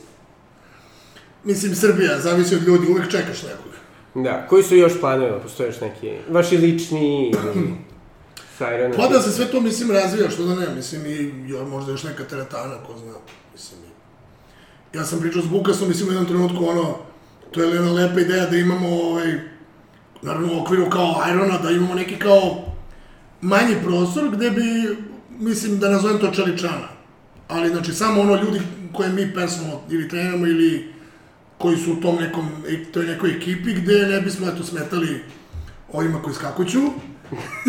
[1.45, 3.73] Mislim, Srbija, zavisi od ljudi, uvek čekaš nekog.
[4.15, 7.75] Da, koji su još planovi, postoje još neki, vaši lični ili
[8.59, 8.97] sa Ironom?
[8.97, 12.03] Pa da se sve to, mislim, razvija, što da ne, mislim, i jo, možda još
[12.03, 13.13] neka teretana, ko zna,
[13.53, 13.81] mislim.
[14.95, 16.99] Ja sam pričao s Bukasom, mislim, u jednom trenutku, ono,
[17.51, 19.41] to je jedna lepa ideja da imamo, ovaj,
[20.23, 22.65] naravno u okviru kao Irona, da imamo neki kao
[23.41, 24.97] manji prostor gde bi,
[25.39, 26.89] mislim, da nazovem to čeličana.
[27.49, 28.61] Ali, znači, samo ono ljudi
[28.93, 30.93] koje mi personalno ili treniramo ili
[31.59, 32.49] koji su u tom nekom,
[32.93, 35.23] toj nekoj ekipi gde ne bismo, eto, smetali
[35.93, 36.81] ovima koji skakuću,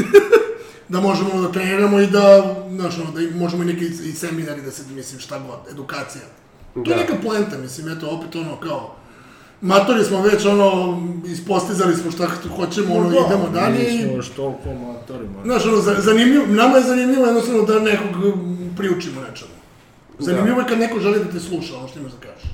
[0.90, 4.72] da možemo da treniramo i da, znaš, ono, da možemo i neki i seminari da
[4.72, 6.24] se, mislim, šta god, edukacija.
[6.74, 6.92] To Da.
[6.92, 8.96] je neka poenta, mislim, eto, opet ono, kao,
[9.62, 14.70] matori smo već, ono, ispostizali smo šta hoćemo, ono, idemo dalje i, Nismo još toliko
[14.70, 15.44] amatorima.
[15.46, 18.10] znaš, ono, za- zanimljivo, nama je zanimljivo jednostavno da nekog
[18.78, 19.52] priučimo nečemu.
[20.20, 22.50] Zanimljivo je kad neko želi da te sluša, ono što imaš da kažeš.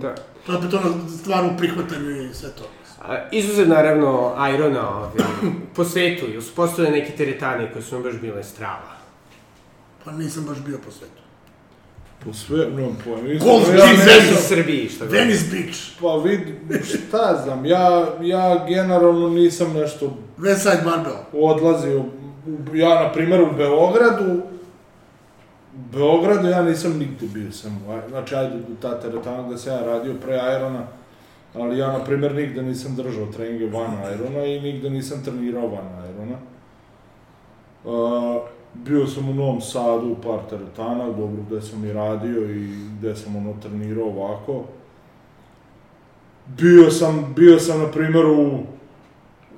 [0.00, 0.14] Da.
[0.46, 2.64] To je opet ono stvar u prihvatanju i sve to.
[3.02, 5.10] A, izuzev, naravno, Irona ovaj,
[5.76, 8.96] po svetu, ili su postojene neke teretane koje su nam baš bile strava?
[10.04, 11.22] Pa nisam baš bio po svetu.
[12.24, 13.10] Po sve, no, po.
[13.44, 14.34] Golf ja Beach, ne Venice.
[14.34, 15.14] U Srbiji, šta god.
[15.14, 16.40] Venice Beach, Pa vid,
[16.84, 21.16] šta znam, ja, ja generalno nisam nešto West Side Barbell.
[21.50, 22.10] odlazio, u-
[22.76, 24.42] ja na primjer u Beogradu,
[25.74, 29.82] u Beogradu ja nisam nigde bio sam, znači ajde u ta teretana gde sam ja
[29.82, 30.86] radio pre Irona,
[31.54, 35.86] ali ja na primjer nigde nisam držao treninge van Irona i nigde nisam trenirao van
[36.14, 36.36] Irona.
[37.84, 38.42] Uh,
[38.74, 42.68] bio sam u Novom Sadu u par teretana, dobro gde sam i radio i
[42.98, 44.64] gde sam ono trenirao ovako.
[46.46, 48.58] Bio sam, bio sam na primjer u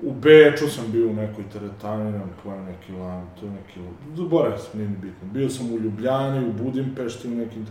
[0.02, 3.80] U Beču sam bio u nekoj teretani, nemam pojma, neki lan, to je neki,
[4.16, 5.28] zaboravio sam, nije ni bitno.
[5.32, 7.66] Bio sam u Ljubljani, u Budimpešti, u nekim...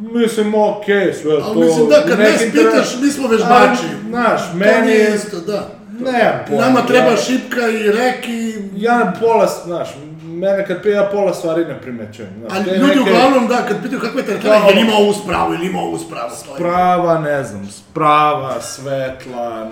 [0.00, 1.44] Mislim, okej, sve to...
[1.46, 3.86] Ali mislim da, kad nas pitaš, mi smo vežbači.
[4.08, 5.14] Znaš, To meni nije je...
[5.14, 5.70] isto, da.
[6.00, 6.64] Ne, pojma.
[6.64, 8.54] Nama treba ja, šipka i rek i...
[8.76, 9.88] Ja pola, znaš,
[10.44, 12.30] mene kad pije, ja pola stvari ne primećujem.
[12.40, 14.92] Znaš, A te ljudi neke uglavnom, da, kad pitaju kakva je teretana, Kao- jel ima
[14.96, 16.36] ovu spravu, ili ima ovu spravu, je.
[16.56, 19.70] Sprava, ne znam, sprava, svetla,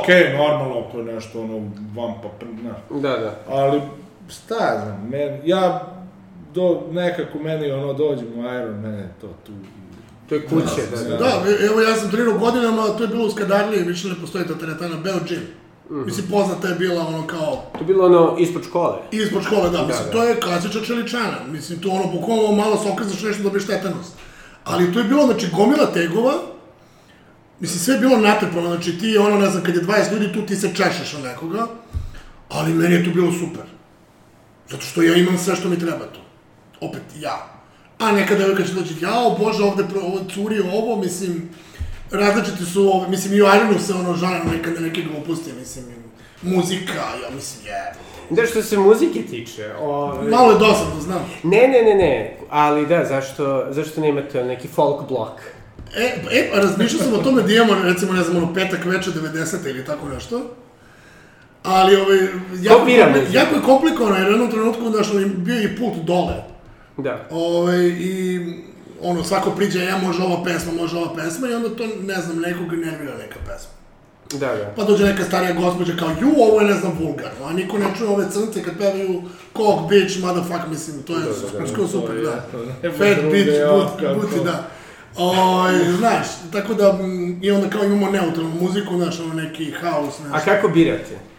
[0.00, 1.58] okej, normalno ako je nešto ono
[1.96, 2.28] van pa,
[2.60, 3.02] znaš.
[3.02, 3.34] Da, da.
[3.48, 3.80] Ali,
[4.28, 5.86] šta ja znam, men, ja,
[6.54, 9.52] do, nekako meni ono, dođem u Iron, mene je to tu.
[10.28, 11.16] To je kuće, da, da.
[11.16, 14.54] Da, evo ja sam trenirao godinama, to je bilo u Skadarliji, više ne postoji ta
[14.58, 15.40] teretana, Beo Gym.
[15.90, 16.04] Mhm.
[16.06, 18.96] Mislim, poznata je bila ono kao To je bilo ono ispod škole.
[19.10, 20.12] ispod škole, da, mislim, da.
[20.12, 21.36] to je klasična čeličana.
[21.48, 24.06] Mislim, to ono, bukvalno malo se okrezaš nešto dobiješ tetanos.
[24.64, 26.32] Ali to je bilo, znači, gomila tegova,
[27.60, 30.46] mislim, sve je bilo natrpano, znači ti, ono, ne znam, kad je 20 ljudi tu,
[30.46, 31.66] ti se češeš od nekoga,
[32.48, 33.64] ali meni je to bilo super.
[34.70, 36.20] Zato što ja imam sve što mi treba tu.
[36.80, 37.46] Opet, ja.
[37.98, 41.50] A neka devojka će doći, jao, bože, ovde ovo curi ovo, mislim,
[42.10, 45.84] različiti su ove, mislim, i u Ironu se ono žana neka na neke gluposti, mislim,
[46.42, 47.92] muzika, ja mislim, je.
[48.30, 50.28] Da, što se muzike tiče, ovaj...
[50.28, 51.30] Malo je dosadno, znam.
[51.42, 55.40] Ne, ne, ne, ne, ali da, zašto, zašto nemate neki folk blok?
[55.96, 59.10] E, e, pa razmišljao sam o tome da imamo, recimo, ne znam, ono, petak veče
[59.10, 59.70] 90.
[59.70, 60.40] ili tako nešto.
[61.62, 62.18] Ali, ovaj,
[62.62, 63.32] jako, muziku?
[63.32, 66.34] jako je komplikovano, jer u jednom trenutku, znaš, ono, bio je i pult dole.
[66.96, 67.26] Da.
[67.30, 68.40] Ovaj, I,
[69.02, 72.40] ono, svako priđe, ja može ova pesma, može ova pesma, i onda to, ne znam,
[72.40, 73.70] nekog nervira neka pesma.
[74.32, 74.72] Da, da.
[74.76, 77.86] Pa dođe neka starija gospođa kao, ju, ovo je, ne znam, vulgarno, a niko ne
[77.98, 79.22] čuje ove crnce kad pevaju
[79.56, 81.68] cock, bitch, motherfucker, mislim, to je super,
[82.06, 82.46] to je, da.
[82.52, 84.68] to je, Fat druge, bitch, but, buti, da.
[85.16, 90.10] Oj, znaš, tako da, mm, i onda kao imamo neutralnu muziku, znaš, ono neki A
[90.28, 90.44] znaš.
[90.44, 91.29] kako birate?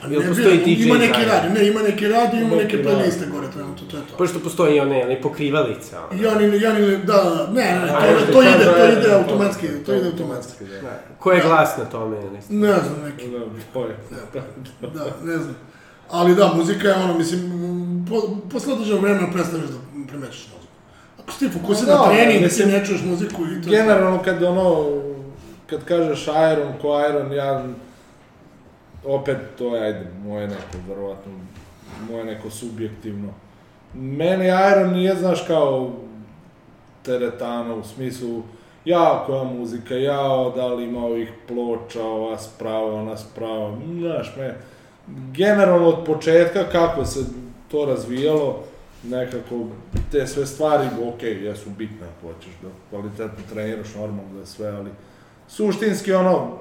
[0.00, 1.32] Pa ne postoji DJ ima neki zajedno?
[1.34, 4.16] radio, ne, ima neki radio, ima Neki neke playliste gore trenutno, to je to.
[4.16, 6.00] Pošto postoji i one, one pokrivalica.
[6.02, 6.22] ono.
[6.22, 9.94] Jani, Jani, da, ne, ne, A, to, to da ide, to ide to- automatski, to
[9.94, 10.64] ide automatski.
[10.64, 11.00] Da.
[11.18, 12.16] Ko je glas na tome?
[12.16, 12.60] ili?
[12.60, 13.30] Ne znam neki,
[14.80, 15.56] Da, da, ne znam.
[16.10, 17.40] Ali da, muzika je ono, mislim,
[18.10, 18.20] po,
[18.52, 19.76] posle određenog vremena prestaneš da
[20.08, 20.72] primećiš muziku.
[21.22, 23.70] Ako si ti fokusiran Da, na trening, da ti ne čuješ muziku i to...
[23.70, 24.86] Generalno kad ono,
[25.66, 27.64] kad kažeš Iron ko Iron, ja
[29.06, 31.32] opet to je, ajde, moje neko, verovatno,
[32.10, 33.32] moje neko subjektivno.
[33.94, 35.90] Meni Iron nije, znaš, kao
[37.02, 38.42] teretana u smislu,
[38.84, 44.54] ja koja muzika, ja da li ima ovih ploča, ova sprava, ona sprava, znaš, me,
[45.32, 47.20] generalno od početka kako se
[47.70, 48.62] to razvijalo,
[49.04, 49.54] nekako
[50.12, 54.90] te sve stvari, ok, jesu bitne hoćeš da kvalitetno treniraš, normalno da sve, ali
[55.48, 56.58] suštinski ono,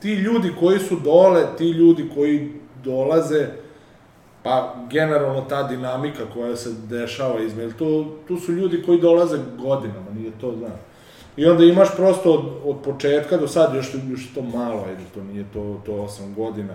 [0.00, 2.52] ti ljudi koji su dole, ti ljudi koji
[2.84, 3.46] dolaze,
[4.42, 10.10] pa generalno ta dinamika koja se dešava između, tu, tu su ljudi koji dolaze godinama,
[10.14, 10.80] nije to, znaš.
[11.36, 15.24] I onda imaš prosto od, od početka do sad, još, još to malo, ajde, to
[15.24, 16.74] nije to, to 8 godina,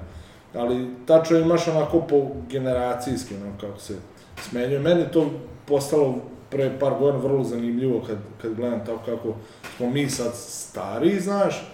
[0.53, 3.95] ali tačno imaš onako po generacijski, ono, kako se
[4.41, 4.79] smenjuje.
[4.79, 5.29] Meni to
[5.65, 6.15] postalo
[6.49, 9.33] pre par godina vrlo zanimljivo kad, kad gledam tako kako
[9.77, 11.71] smo mi sad stari, znaš,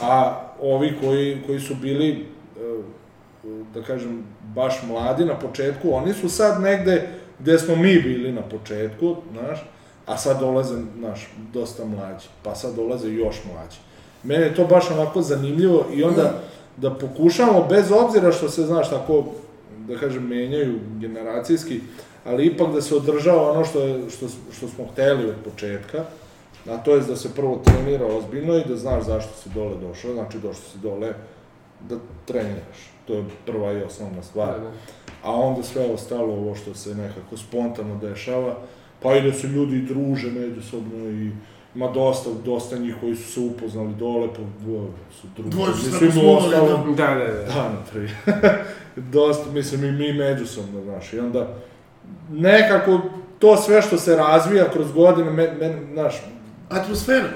[0.00, 2.82] a ovi koji, koji su bili, e,
[3.74, 7.08] da kažem, baš mladi na početku, oni su sad negde
[7.38, 9.58] gde smo mi bili na početku, znaš,
[10.06, 13.76] a sad dolaze, znaš, dosta mlađi, pa sad dolaze još mlađi.
[14.22, 16.40] Mene je to baš onako zanimljivo i onda
[16.76, 19.24] da pokušamo, bez obzira što se, znaš, tako,
[19.88, 21.80] da kažem, menjaju generacijski,
[22.24, 24.26] ali ipak da se održava ono što, je, što,
[24.56, 26.04] što smo hteli od početka,
[26.68, 30.12] a to je da se prvo trenira ozbiljno i da znaš zašto si dole došao,
[30.12, 31.12] znači došao si dole
[31.80, 32.78] da treniraš.
[33.06, 34.48] To je prva i osnovna stvar.
[34.50, 34.70] Da, da.
[35.22, 38.56] A onda sve ostalo ovo što se nekako spontano dešava,
[39.02, 41.30] pa i da se ljudi druže međusobno i
[41.74, 45.50] ima dosta, dosta njih koji su se upoznali dole, pa dvoje su drugi.
[45.50, 47.42] Dvoje su se smuvali, uostalom- Da, da, da.
[47.44, 48.08] Da, na prvi.
[49.12, 51.48] dosta, mislim, i mi međusobno, znaš, i onda
[52.30, 53.00] nekako
[53.38, 56.14] to sve što se razvija kroz godine, men, men, znaš,
[56.68, 57.28] Atmosfera.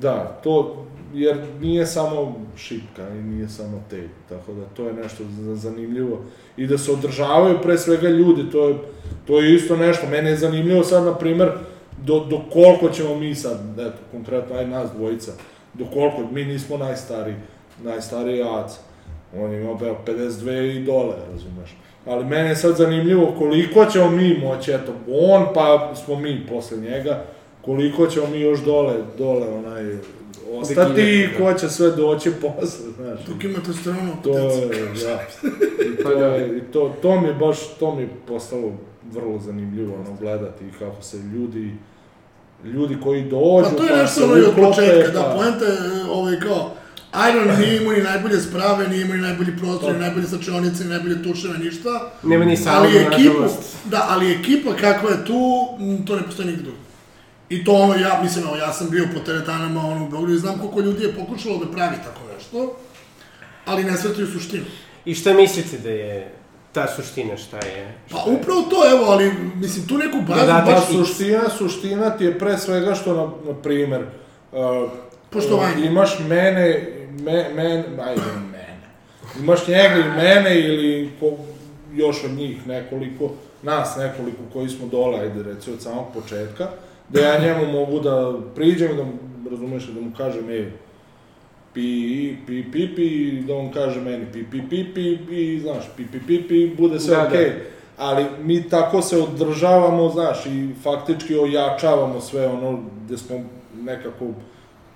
[0.00, 5.24] da, to, jer nije samo šipka i nije samo tape, tako da to je nešto
[5.40, 6.20] za- zanimljivo.
[6.56, 8.74] I da se održavaju pre svega ljudi, to je,
[9.26, 10.06] to je isto nešto.
[10.06, 11.50] Mene je zanimljivo sad, na primer,
[11.98, 15.32] do, do koliko ćemo mi sad, eto, konkretno, aj nas dvojica,
[15.74, 17.36] do koliko, mi nismo najstariji,
[17.84, 18.78] najstariji Aca.
[19.36, 21.76] On ima beo 52 i dole, razumeš.
[22.06, 26.78] Ali mene je sad zanimljivo koliko ćemo mi moći, eto, on pa smo mi posle
[26.78, 27.24] njega,
[27.62, 29.96] koliko ćemo mi još dole, dole onaj,
[30.52, 33.20] ostati i ko će sve doći posle, znaš.
[33.26, 34.66] Dok ima testosterona u To je,
[35.04, 35.20] da.
[35.90, 38.72] I to, je, i to, to mi je baš, to mi je postalo
[39.12, 41.72] vrlo zanimljivo, ono, gledati i kako se ljudi,
[42.64, 45.64] ljudi koji dođu, Pa to je se nešto ono i od početka, da, pa- poenta
[45.64, 45.78] je
[46.10, 46.70] ovaj kao,
[47.30, 50.90] Iron nije imao ni najbolje sprave, nije imao ni najbolji prostor, ni najbolje slačionice, ni
[50.90, 52.10] najbolje tuševe, ništa.
[52.22, 53.76] Nema ni Ali sauna, ekipu, nažalost.
[53.84, 55.40] da, ali ekipa kakva je tu,
[56.06, 56.78] to ne postoji nigde drugo.
[57.50, 60.38] I to ono, ja, mislim, evo, ja sam bio po teretanama, ono, u Beogradu i
[60.38, 62.76] znam koliko ljudi je pokušalo da pravi tako nešto,
[63.64, 64.64] ali ne svetaju suštinu.
[65.04, 66.34] I šta mislite da je
[66.72, 67.94] ta suština, šta je?
[68.10, 72.10] Pa upravo to, evo, ali, mislim, tu neku bazu, Da, da, Pa baš, suština, suština
[72.10, 74.02] ti je pre svega što, na, na primer,
[74.52, 74.90] uh,
[75.30, 75.86] Poštovanje.
[75.86, 76.88] imaš mene,
[77.20, 78.22] me, men, ajde,
[78.52, 78.80] mene.
[79.40, 81.26] Imaš njega i mene ili ko,
[81.94, 83.30] još od njih nekoliko,
[83.62, 86.68] nas nekoliko koji smo dole, ajde reci, od samog početka,
[87.12, 89.12] da ja njemu mogu da priđem, da mu,
[89.50, 90.70] razumeš, da mu kažem, ej,
[91.74, 96.04] pi, pi, pi, pi, da on kaže meni pi, pi, pi, pi, i znaš, pi,
[96.12, 97.28] pi, pi, pi, bude sve Da, da.
[97.28, 97.52] okej.
[97.98, 103.36] Ali mi tako se održavamo, znaš, i faktički ojačavamo sve ono gde smo
[103.82, 104.26] nekako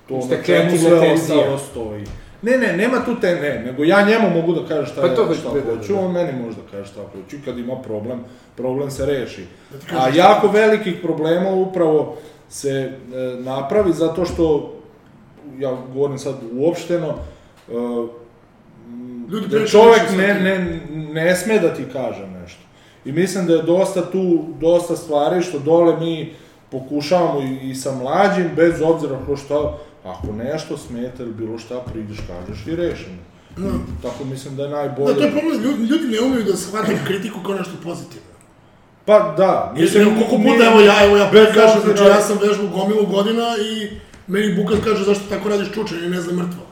[0.08, 2.04] to na čemu sve ostalo stoji.
[2.44, 5.26] Ne, ne, nema tu te, ne, nego ja njemu mogu da kažem šta, Pa to
[5.26, 6.00] hoću, šta da, da, da, hoću, da.
[6.00, 8.20] on meni može da kaže šta hoću i kad ima problem,
[8.56, 9.44] problem se reši.
[9.70, 12.16] ti A jako velikih problema upravo
[12.48, 12.90] se e,
[13.38, 14.74] napravi zato što,
[15.58, 17.14] ja govorim sad uopšteno,
[17.68, 17.72] e,
[19.30, 20.80] Ljudi da čovek ne, ne,
[21.12, 22.60] ne sme da ti kaže nešto.
[23.04, 26.32] I mislim da je dosta tu, dosta stvari što dole mi
[26.70, 31.80] pokušavamo i, i sa mlađim, bez obzira ko šta, ako nešto smeta ili bilo šta,
[31.80, 33.16] priđeš, kažeš i rešimo.
[33.56, 33.70] Da.
[34.02, 35.14] Tako mislim da je najbolje.
[35.14, 38.34] Da, to je problem, ljudi, ljudi ne umeju da shvataju kritiku kao nešto pozitivno.
[39.04, 42.20] Pa da, Mislim, mislim, koliko mi- puta, evo ja, evo ja bez kažem, znači ja
[42.20, 43.90] sam vežbao gomilu godina i
[44.26, 46.62] meni Bukas kaže zašto tako radiš čuče i ne znam mrtvo.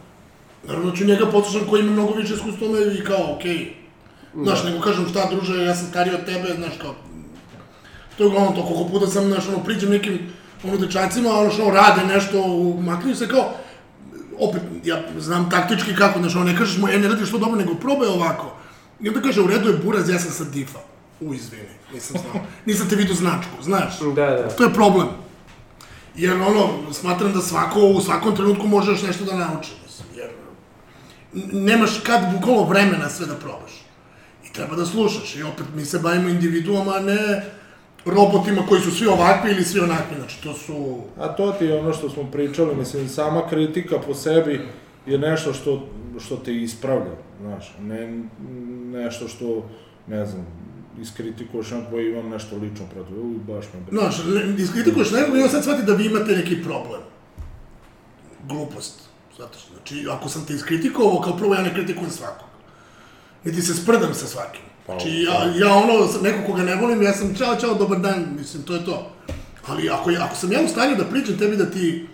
[0.66, 2.68] Naravno da ću njega poslušam koji ima mnogo više iskustva
[3.00, 3.56] i kao, okej.
[3.56, 4.44] Okay.
[4.44, 6.94] Znaš, nego kažem šta druže, ja sam stariji od tebe, znaš kao,
[8.16, 10.18] to je uglavnom to, koliko puta sam, znaš, ono, priđem nekim,
[10.64, 12.47] ono, dečacima, ono, što rade nešto,
[12.80, 13.55] makniju se kao,
[14.39, 17.59] opet, ja znam taktički kako, znaš, ono, ne kažeš mu, e, ne radiš to dobro,
[17.59, 18.56] nego probaj ovako.
[19.01, 20.78] I onda kaže, u redu je buraz, ja sam sa difa.
[21.20, 22.44] U, izvini, nisam znao.
[22.66, 23.98] Nisam te vidio značku, znaš.
[24.01, 24.48] Da, da.
[24.48, 25.09] To je problem.
[26.16, 29.70] Jer ono, smatram da svako, u svakom trenutku možeš nešto da nauči,
[30.16, 30.30] jer
[31.52, 33.72] nemaš kad bukvalno vremena sve da probaš.
[34.44, 35.36] I treba da slušaš.
[35.36, 37.44] I opet mi se bavimo individuama, a ne
[38.05, 40.16] robotima koji su svi ovakvi ili svi onakvi.
[40.16, 40.99] Znači, to su...
[41.19, 44.61] A to ti je ono što smo pričali, mislim, sama kritika po sebi
[45.07, 45.89] je nešto što,
[46.20, 48.23] što te ispravlja, znaš, ne
[48.93, 49.69] nešto što,
[50.07, 50.47] ne znam,
[51.01, 53.99] iskritikuješ nekog koji imam nešto lično protiv, uj, baš me bre.
[53.99, 54.16] Znaš,
[54.59, 57.01] iskritikuješ nekog i on sad shvati da vi imate neki problem.
[58.49, 59.01] Glupost.
[59.39, 62.49] Zato što, znači, ako sam te iskritikovao, kao prvo ja ne kritikujem svakog.
[63.45, 64.72] Niti se sprdam sa svakim.
[64.86, 68.62] Znači, ja, ja ono, neko koga ne volim, ja sam čao, čao, dobar dan, mislim,
[68.62, 69.12] to je to.
[69.66, 72.06] Ali ako, ako sam ja u stanju da pričam tebi da ti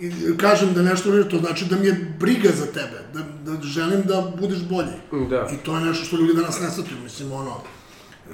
[0.00, 3.62] i kažem da nešto uradim, to znači da mi je briga za tebe, da, da
[3.62, 5.26] želim da budeš bolji.
[5.30, 5.48] Da.
[5.54, 7.56] I to je nešto što ljudi danas ne shvataju, mislim, ono,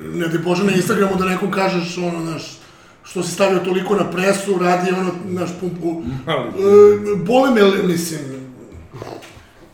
[0.02, 2.58] ne ti Bože na Instagramu da nekom kažeš, ono, znaš,
[3.02, 8.20] što si stavio toliko na presu, radi, ono, znaš, pumpu, Ali- e, bole me, mislim,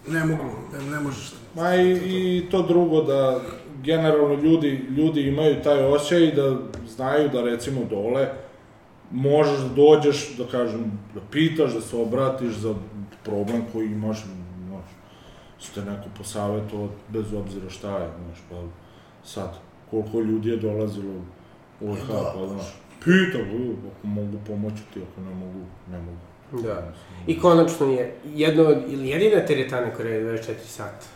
[0.09, 1.33] ne mogu, ne, ne možeš.
[1.55, 3.41] Ma i, i to drugo da
[3.85, 6.57] generalno ljudi, ljudi imaju taj osjećaj da
[6.89, 8.29] znaju da recimo dole
[9.11, 12.75] možeš da dođeš, da kažem, da pitaš, da se obratiš za
[13.25, 14.25] problem koji imaš,
[14.69, 14.85] znaš,
[15.59, 18.57] ste neko posavetovao, bez obzira šta je, znaš, pa
[19.25, 19.55] sad,
[19.91, 21.15] koliko ljudi je dolazilo
[21.81, 22.75] u OH, Da, pa znaš,
[23.05, 26.63] pitam, u, ako mogu pomoći ti, ako ne mogu, ne mogu.
[26.63, 26.93] Da.
[27.27, 31.07] I konačno je jedno od, ili jedina teretana koja radi 24 sata.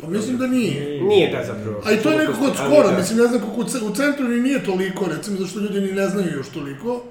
[0.00, 1.00] Pa mislim da nije.
[1.02, 1.82] Nije da zapravo.
[1.84, 2.98] A i to je nekako od Ali skoro, da.
[2.98, 5.92] mislim, ne znam kako u ce- u centru ni nije toliko, recimo, zašto ljudi ni
[5.92, 7.02] ne znaju još toliko,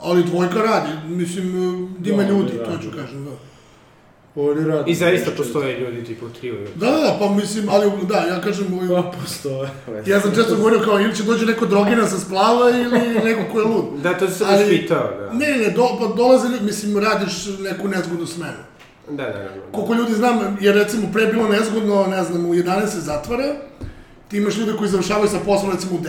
[0.00, 1.52] ali dvojka radi, mislim,
[1.98, 2.82] da ima Da, ljudi, da, to da.
[2.82, 3.30] ću kažem, da.
[4.36, 4.90] Oni radi.
[4.90, 6.56] I zaista postoje ljudi tipa u triju.
[6.74, 9.70] Da, da, da, pa mislim, ali da, ja kažem, Pa postoje.
[10.06, 12.84] ja sam često govorio kao ili će dođe neko drogiran sa splava ili
[13.20, 13.84] neko ko je lud.
[14.02, 14.78] Da, to sam Ali- ali...
[14.78, 15.32] pitao, da.
[15.32, 18.62] Ne, ne, do, pa dolaze, ljudi, mislim, radiš neku nezgodnu smenu.
[19.08, 19.48] Da, da, da.
[19.72, 23.54] Koliko ljudi znam, jer recimo pre bilo nezgodno, ne znam, u 11 se zatvara,
[24.28, 26.08] ti imaš ljude koji završavaju sa poslom recimo u 9.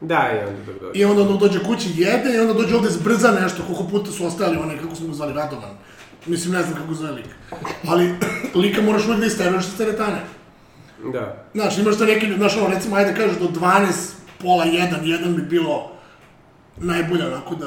[0.00, 0.98] Da, i onda dok dođe.
[0.98, 4.26] I onda on dođe kući, jede i onda dođe ovde zbrza nešto, koliko puta su
[4.26, 5.70] ostali onaj, kako smo ga zvali, Radovan.
[6.26, 7.26] Mislim, ne znam kako zove lik.
[7.88, 8.14] Ali
[8.62, 10.20] lika moraš uvek da isteruješ sa teretane.
[11.12, 11.44] Da.
[11.54, 13.92] Znaš, imaš da neki, znaš, ono, recimo, ajde kažeš do 12,
[14.42, 15.90] pola 1, 1 bi bilo
[16.76, 17.66] najbolje onako da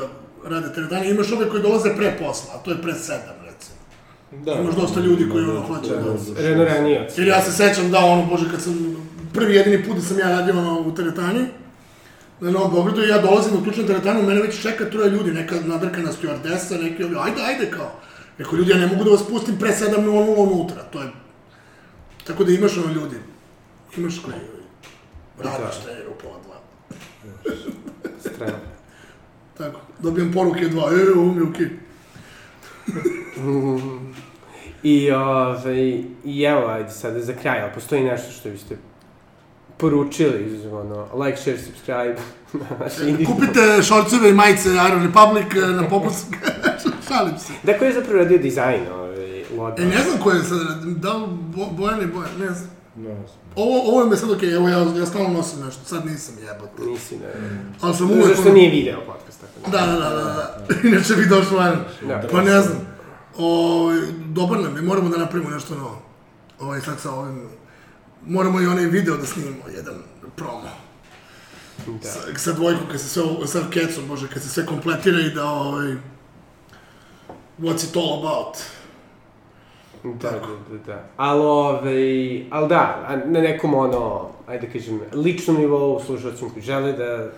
[0.49, 1.09] rade teretane.
[1.09, 3.09] Imaš ove koji dolaze pre posla, a to je pre 7,
[3.43, 3.48] recimo.
[4.31, 4.53] Da.
[4.53, 6.41] Imaš dosta ljudi koji ono hoće da...
[6.41, 7.17] Reno ranioc.
[7.17, 8.95] Jer ja se sećam da, ono, bože, kad sam,
[9.33, 11.45] prvi jedini put da sam ja radio ono, u teretani,
[12.39, 16.09] na Novom Beogradu, ja dolazim u ključnu teretanu, mene već čeka troje ljudi, neka nadrkana
[16.11, 17.91] stewardesa, neki ovi, ajde, ajde, kao.
[18.37, 21.07] Rekao, ljudi, ja ne mogu da vas pustim pre 7.00 unutra, to je...
[22.27, 23.15] Tako da imaš ono ljudi,
[23.97, 24.37] imaš koji
[25.43, 25.85] radiš Da.
[25.85, 26.55] te u pola dva.
[28.19, 28.57] Strano.
[29.57, 31.69] Tako, dobijem poruke dva, e, ovo mi je okej.
[34.83, 38.77] I, ovaj, i evo, ajde sada za kraj, ali postoji nešto što biste
[39.77, 42.15] poručili, ono, like, share, subscribe,
[43.01, 46.27] individualne- Kupite šorceve i majice Iron Republic e, na popust.
[47.07, 47.53] Šalim se.
[47.63, 49.75] Da, ko je zapravo radio dizajn, ovaj, logo?
[49.77, 52.69] E, ne znam ko je sad, da li Bo- Bojan ili Bojan, ne znam.
[52.99, 53.39] Ne znam.
[53.55, 56.83] Ovo, ovo je me sad okej, evo ja, ja stalno nosim nešto, sad nisam jebote.
[56.85, 57.33] Nisi, ne.
[57.81, 58.27] Ali sam uvek...
[58.27, 60.65] Zašto ono- nije video podcast, tako Da, da, da, da, da.
[60.87, 61.79] Inače bi došlo van.
[62.07, 62.27] Da.
[62.31, 62.87] Pa ne znam.
[63.37, 63.89] O,
[64.25, 66.01] dobar nam je, moramo da napravimo nešto novo.
[66.59, 67.49] Ovaj, sad sa ovim...
[68.25, 69.95] Moramo i onaj video da snimimo, jedan
[70.35, 70.69] promo.
[72.03, 72.09] Da.
[72.09, 75.45] Sa, sa dvojkom, kad se sve, sa kecom, bože, kad se sve kompletira i da,
[75.45, 75.95] ovaj...
[77.59, 78.57] What's it all about?
[80.03, 81.03] Da, da, da, da.
[81.17, 86.93] Ali, ovaj, ali da, na nekom ono, ajde da kažem, ličnom nivou slušalcima koji žele
[86.93, 87.31] da,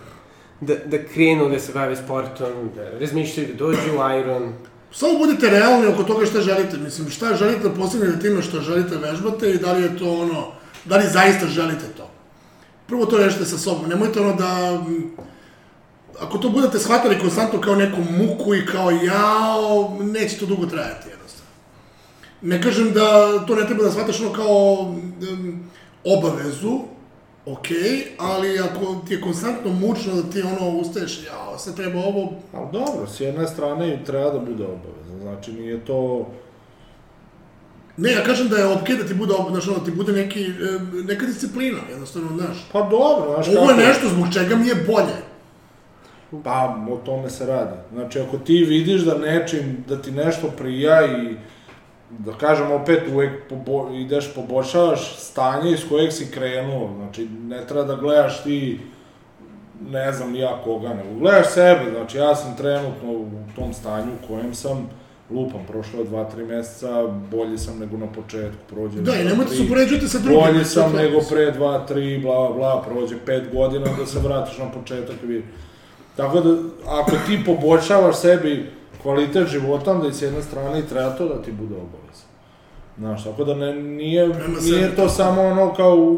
[0.60, 4.52] da, da krenu da se bave sportom, da razmišljaju da dođu u Iron,
[4.94, 6.76] Samo budite realni oko toga šta želite.
[6.76, 10.46] Mislim, šta želite da postignete time što želite vežbate i da li je to ono,
[10.84, 12.10] da li zaista želite to.
[12.86, 13.88] Prvo to rešite sa sobom.
[13.88, 14.82] Nemojte ono da...
[16.20, 21.08] Ako to budete shvatali konstantno kao neku muku i kao jao, neće to dugo trajati
[21.08, 21.21] jednostavno.
[22.42, 23.02] Ne kažem da
[23.46, 25.60] to ne treba da shvataš ono kao um,
[26.04, 26.78] obavezu,
[27.46, 32.32] okej, ali ako ti je konstantno mučno da ti ono ustaješ, jao, sad treba ovo,
[32.54, 36.26] Ali dobro, s jedne strane i treba da bude obavezno, znači nije to...
[37.96, 40.46] Ne, ja kažem da je okej da ti bude, znaš, ono, ti bude neki,
[41.04, 42.68] neka disciplina, jednostavno, znaš.
[42.72, 45.16] Pa dobro, znaš Ovo je kako- nešto zbog čega mi je bolje.
[46.44, 47.76] Pa, o tome se radi.
[47.92, 51.36] Znači, ako ti vidiš da nečim, da ti nešto prija i
[52.18, 57.84] da kažem opet uvek pobo, ideš, poboljšavaš stanje iz kojeg si krenuo, znači ne treba
[57.84, 58.80] da gledaš ti
[59.90, 63.26] ne znam ja koga, nego gledaš sebe, znači ja sam trenutno u
[63.56, 64.88] tom stanju u kojem sam
[65.30, 69.54] lupam, prošlo je dva, tri meseca, bolji sam nego na početku, prođe Da, i nemojte
[69.54, 70.40] se upoređujete sa drugim.
[70.40, 74.58] Bolji sam nego pre 2, 3, bla, bla, bla, prođe 5 godina da se vratiš
[74.58, 75.44] na početak i vidi.
[76.16, 76.56] Tako da,
[76.86, 78.70] ako ti poboljšavaš sebi
[79.02, 82.24] kvalitet života, onda i s jedne strane i treba to da ti bude obaveza.
[82.98, 86.16] Znaš, tako da ne, nije, Prema nije to samo ono kao,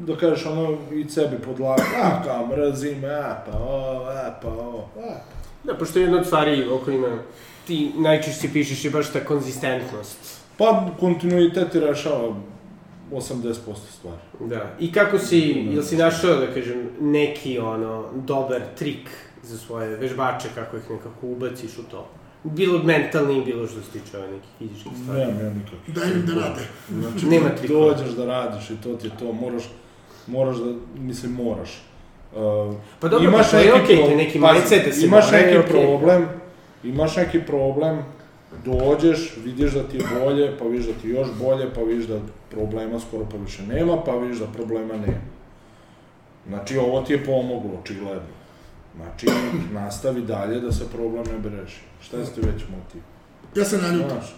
[0.00, 4.48] da kažeš ono, i sebi pod glavu, a kao mrzim, a pa ovo, a pa
[4.48, 5.14] ovo, a.
[5.64, 7.08] Da, pošto jedna od stvari o kojima
[7.66, 10.18] ti najčešće pišeš je baš ta konzistentnost.
[10.58, 12.34] Pa kontinuitet ti rešava
[13.12, 13.54] 80%
[13.92, 14.16] stvari.
[14.40, 14.70] Da.
[14.80, 15.38] I kako si,
[15.72, 19.10] jel si našao, da kažem, neki, ono, dobar trik
[19.42, 22.08] za svoje vežbače, kako ih nekako ubaciš u to?
[22.44, 25.20] Bilo mentalni, bilo što se tiče ove nekih fizičkih stvari.
[25.20, 25.78] Nemam ja nikak.
[25.88, 26.60] Daj im da rade.
[26.90, 27.86] Znači, Nema ti trikova.
[27.88, 29.62] dođeš da radiš i to ti je to, moraš,
[30.26, 31.82] moraš da, mislim, moraš.
[32.32, 35.58] Uh, Pa dobro, pa to je okej, pro- je neki mindset da se Imaš neki
[35.58, 35.70] okej.
[35.70, 36.26] problem,
[36.84, 37.98] imaš neki problem,
[38.64, 42.04] dođeš, vidiš da ti je bolje, pa vidiš da ti je još bolje, pa vidiš
[42.04, 42.18] da
[42.50, 45.24] problema skoro pa više nema, pa vidiš da problema nema.
[46.48, 48.22] Znači, ovo ti je pomoglo, očigledno.
[48.96, 49.26] Znači,
[49.72, 51.80] nastavi dalje da se problem ne breši.
[52.02, 53.00] Šta je ti već motiv?
[53.54, 54.08] Ja se naljutim.
[54.10, 54.34] Znaš?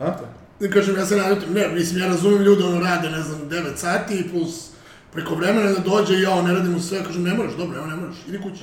[0.00, 0.16] A?
[0.60, 1.52] Ne kažem, ja se naljutim.
[1.54, 4.70] Ne, mislim, ja razumem ljude, ono, rade, ne znam, 9 sati plus
[5.12, 7.86] preko vremena da dođe i ja, ne radim u sve, kažem, ne moraš, dobro, evo,
[7.86, 8.62] ne moraš, idi kući.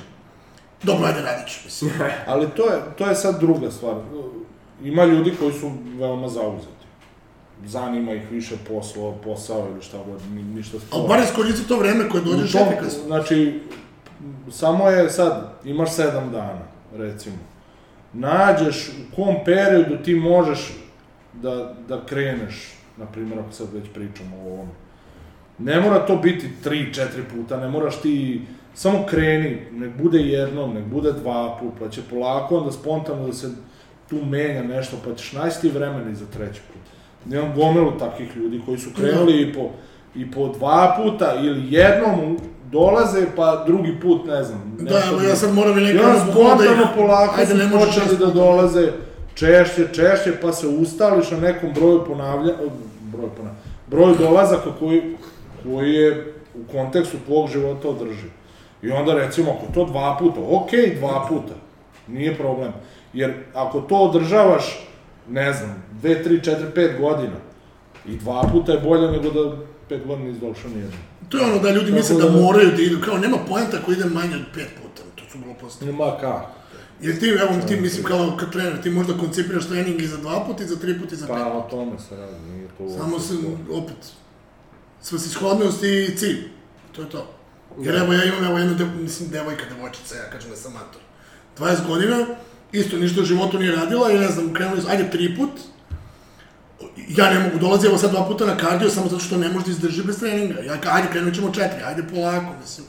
[0.82, 1.90] Dobro, ajde, radit ću, mislim.
[2.26, 3.94] Ali to je, to je sad druga stvar.
[4.82, 6.72] Ima ljudi koji su veoma zauzeti.
[7.66, 11.08] Zanima ih više poslo, posao ili šta god, ni, ništa Ali sporo.
[11.08, 13.02] bar iskoristi to vreme koje dođeš efikasno.
[13.06, 13.60] Znači,
[14.50, 16.62] samo je sad, imaš sedam dana,
[16.96, 17.36] recimo.
[18.12, 20.72] Nađeš u kom periodu ti možeš
[21.32, 24.68] da, da kreneš, na primjer, ako sad već pričamo o ovom.
[25.58, 28.42] Ne mora to biti tri, četiri puta, ne moraš ti,
[28.74, 33.32] samo kreni, nek bude jednom, nek bude dva put, pa će polako onda spontano da
[33.32, 33.50] se
[34.08, 36.82] tu menja nešto, pa ćeš najsti vremena i za treći put.
[37.32, 39.70] Imam gomilu takvih ljudi koji su krenuli i po,
[40.14, 42.38] i po dva puta ili jednom
[42.70, 44.76] dolaze, pa drugi put, ne znam.
[44.78, 47.70] Da, evo, ja sad moram i I neka onda zbog spontano polako Ajde, su ne
[47.70, 48.92] počeli da dolaze
[49.34, 52.54] češće, češće, pa se ustališ na nekom broju ponavlja,
[53.00, 55.16] broj ponavlja, broju dolazaka koji,
[55.62, 58.30] koji je u kontekstu tvog života održiv.
[58.82, 61.54] I onda recimo, ako to dva puta, okej, dva puta,
[62.08, 62.72] nije problem.
[63.12, 64.88] Jer ako to održavaš,
[65.28, 67.36] ne znam, dve, tri, četiri, pet godina,
[68.08, 69.56] i dva puta je bolje nego da
[69.88, 70.96] pet godina nisi došao nijedno.
[71.28, 73.92] To je ono da ljudi misle da da- moraju da idu, kao nema poenta ako
[73.92, 75.84] ide manje od pet puta, to su gluposti.
[75.84, 76.50] Ma kako?
[77.00, 80.44] Jer ti, evo, ti mislim kao kad trener, ti možda koncipiraš trening i za dva
[80.46, 81.36] puta, i za tri puta, i za pet.
[81.36, 83.34] Pa o tome se radi, nije to Samo se,
[83.70, 83.96] opet,
[85.00, 86.48] svrsishodnost i cilj.
[86.92, 87.26] To je to.
[87.80, 91.00] Jer evo ja imam, evo jednu, de, mislim, devojka, devojčica, ja kažem da sam mator.
[91.58, 92.26] 20 godina,
[92.72, 95.50] isto ništa u životu nije radila i ne znam, krenuli su, ajde tri put,
[97.08, 99.64] ja ne mogu, dolazi evo sad dva puta na kardio samo zato što ne može
[99.64, 100.60] da izdrži bez treninga.
[100.60, 102.86] Ja ajde, krenut ćemo četiri, ajde polako, mislim.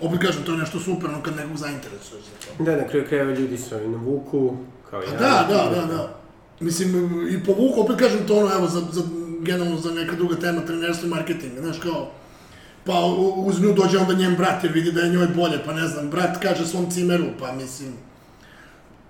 [0.00, 2.64] Opet kažem, to je nešto super, ono kad nekog zainteresuješ za to.
[2.64, 4.56] Da, na kraju krajeva ljudi su i na vuku,
[4.90, 5.06] kao ja.
[5.10, 6.20] Pa da, da, da, da.
[6.60, 6.94] Mislim,
[7.30, 9.02] i povuku, opet kažem to ono, evo, za, za,
[9.40, 12.10] generalno za neka druga tema, trenerstvo i marketing, znaš, kao,
[12.84, 13.04] pa
[13.36, 16.10] uz nju dođe onda njen brat, jer vidi da je njoj bolje, pa ne znam,
[16.10, 17.92] brat kaže svom cimeru, pa mislim,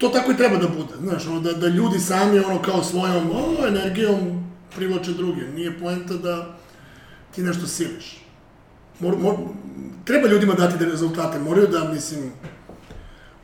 [0.01, 3.31] to tako i treba da bude, znaš, ono, da, da ljudi sami, ono, kao svojom,
[3.31, 4.45] o, energijom
[4.77, 6.57] privlače druge, nije poenta da
[7.35, 8.25] ti nešto siliš.
[9.01, 9.35] Mor, mor,
[10.05, 12.33] treba ljudima dati da rezultate, moraju da, mislim,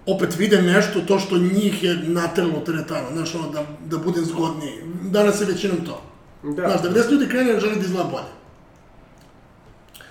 [0.06, 4.82] opet vide nešto, to što njih je nateralo teretano, znaš, ono, da, da bude zgodniji.
[5.02, 6.02] Danas je većinom to.
[6.42, 6.68] Da.
[6.68, 8.32] Znaš, 90 ljudi krene da želi da izgleda bolje.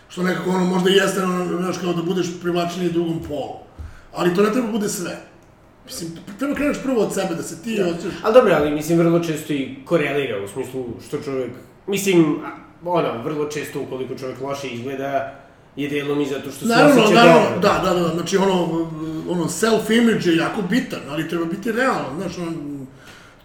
[0.10, 3.60] Što nekako, ono, možda i jeste, ono, znaš, kao da budeš privlačniji drugom polu.
[4.14, 5.35] Ali to ne treba bude sve.
[5.86, 7.86] Mislim, treba kreneš prvo od sebe, da se ti da.
[7.86, 8.14] osjećaš...
[8.24, 11.52] Ali dobro, ali mislim vrlo često i korelira u smislu što čovjek,
[11.88, 12.38] mislim,
[12.86, 15.36] ono, vrlo često ukoliko čovjek loše izgleda,
[15.76, 17.60] je delom i zato što se Naravno, osjeća naravno, dobro.
[17.62, 18.64] da, da, da, znači ono,
[19.30, 22.52] ono self-image je jako bitan, ali treba biti realno, znaš, ono,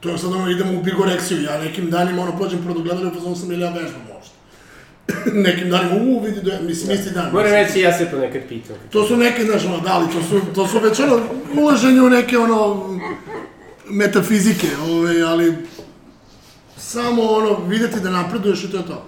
[0.00, 3.20] to je sad ono, idemo u bigoreksiju, ja nekim danima, ono, prođem pored ogledala, pa
[3.20, 4.30] znam sam ili ja vežbam možda.
[5.45, 7.32] nekim danima, u, vidi, da, mislim, isti dan.
[7.32, 8.77] Moram reći, ja se ponekad pitam.
[8.91, 11.20] To su neke, znaš, ono, da li, to su, to su već, ono,
[11.62, 12.87] ulaženje u neke, ono,
[13.91, 15.57] metafizike, ove, ali,
[16.77, 19.07] samo ono, videti da napreduješ i to je to.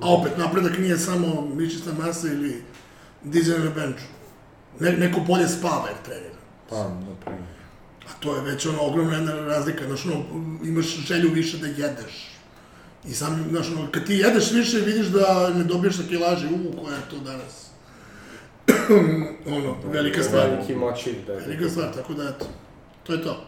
[0.00, 2.62] A opet, napredak nije samo mišićna masa ili
[3.22, 4.04] dizanje na benču.
[4.80, 6.36] Ne, neko bolje spava jer trenira.
[6.70, 7.56] Pa, na primjer.
[8.08, 10.24] A to je već ono ogromna jedna razlika, znaš, ono,
[10.64, 12.35] imaš želju više da jedeš.
[13.10, 16.82] I sam, znaš, ono, kad ti jedeš više vidiš da ne dobiješ sa kilaži, u,
[16.82, 17.66] koja je to danas.
[19.56, 20.48] ono, velika stvar.
[20.48, 21.32] Veliki moćir, da.
[21.32, 22.46] Velika stvar, tako da eto,
[23.06, 23.44] to je to.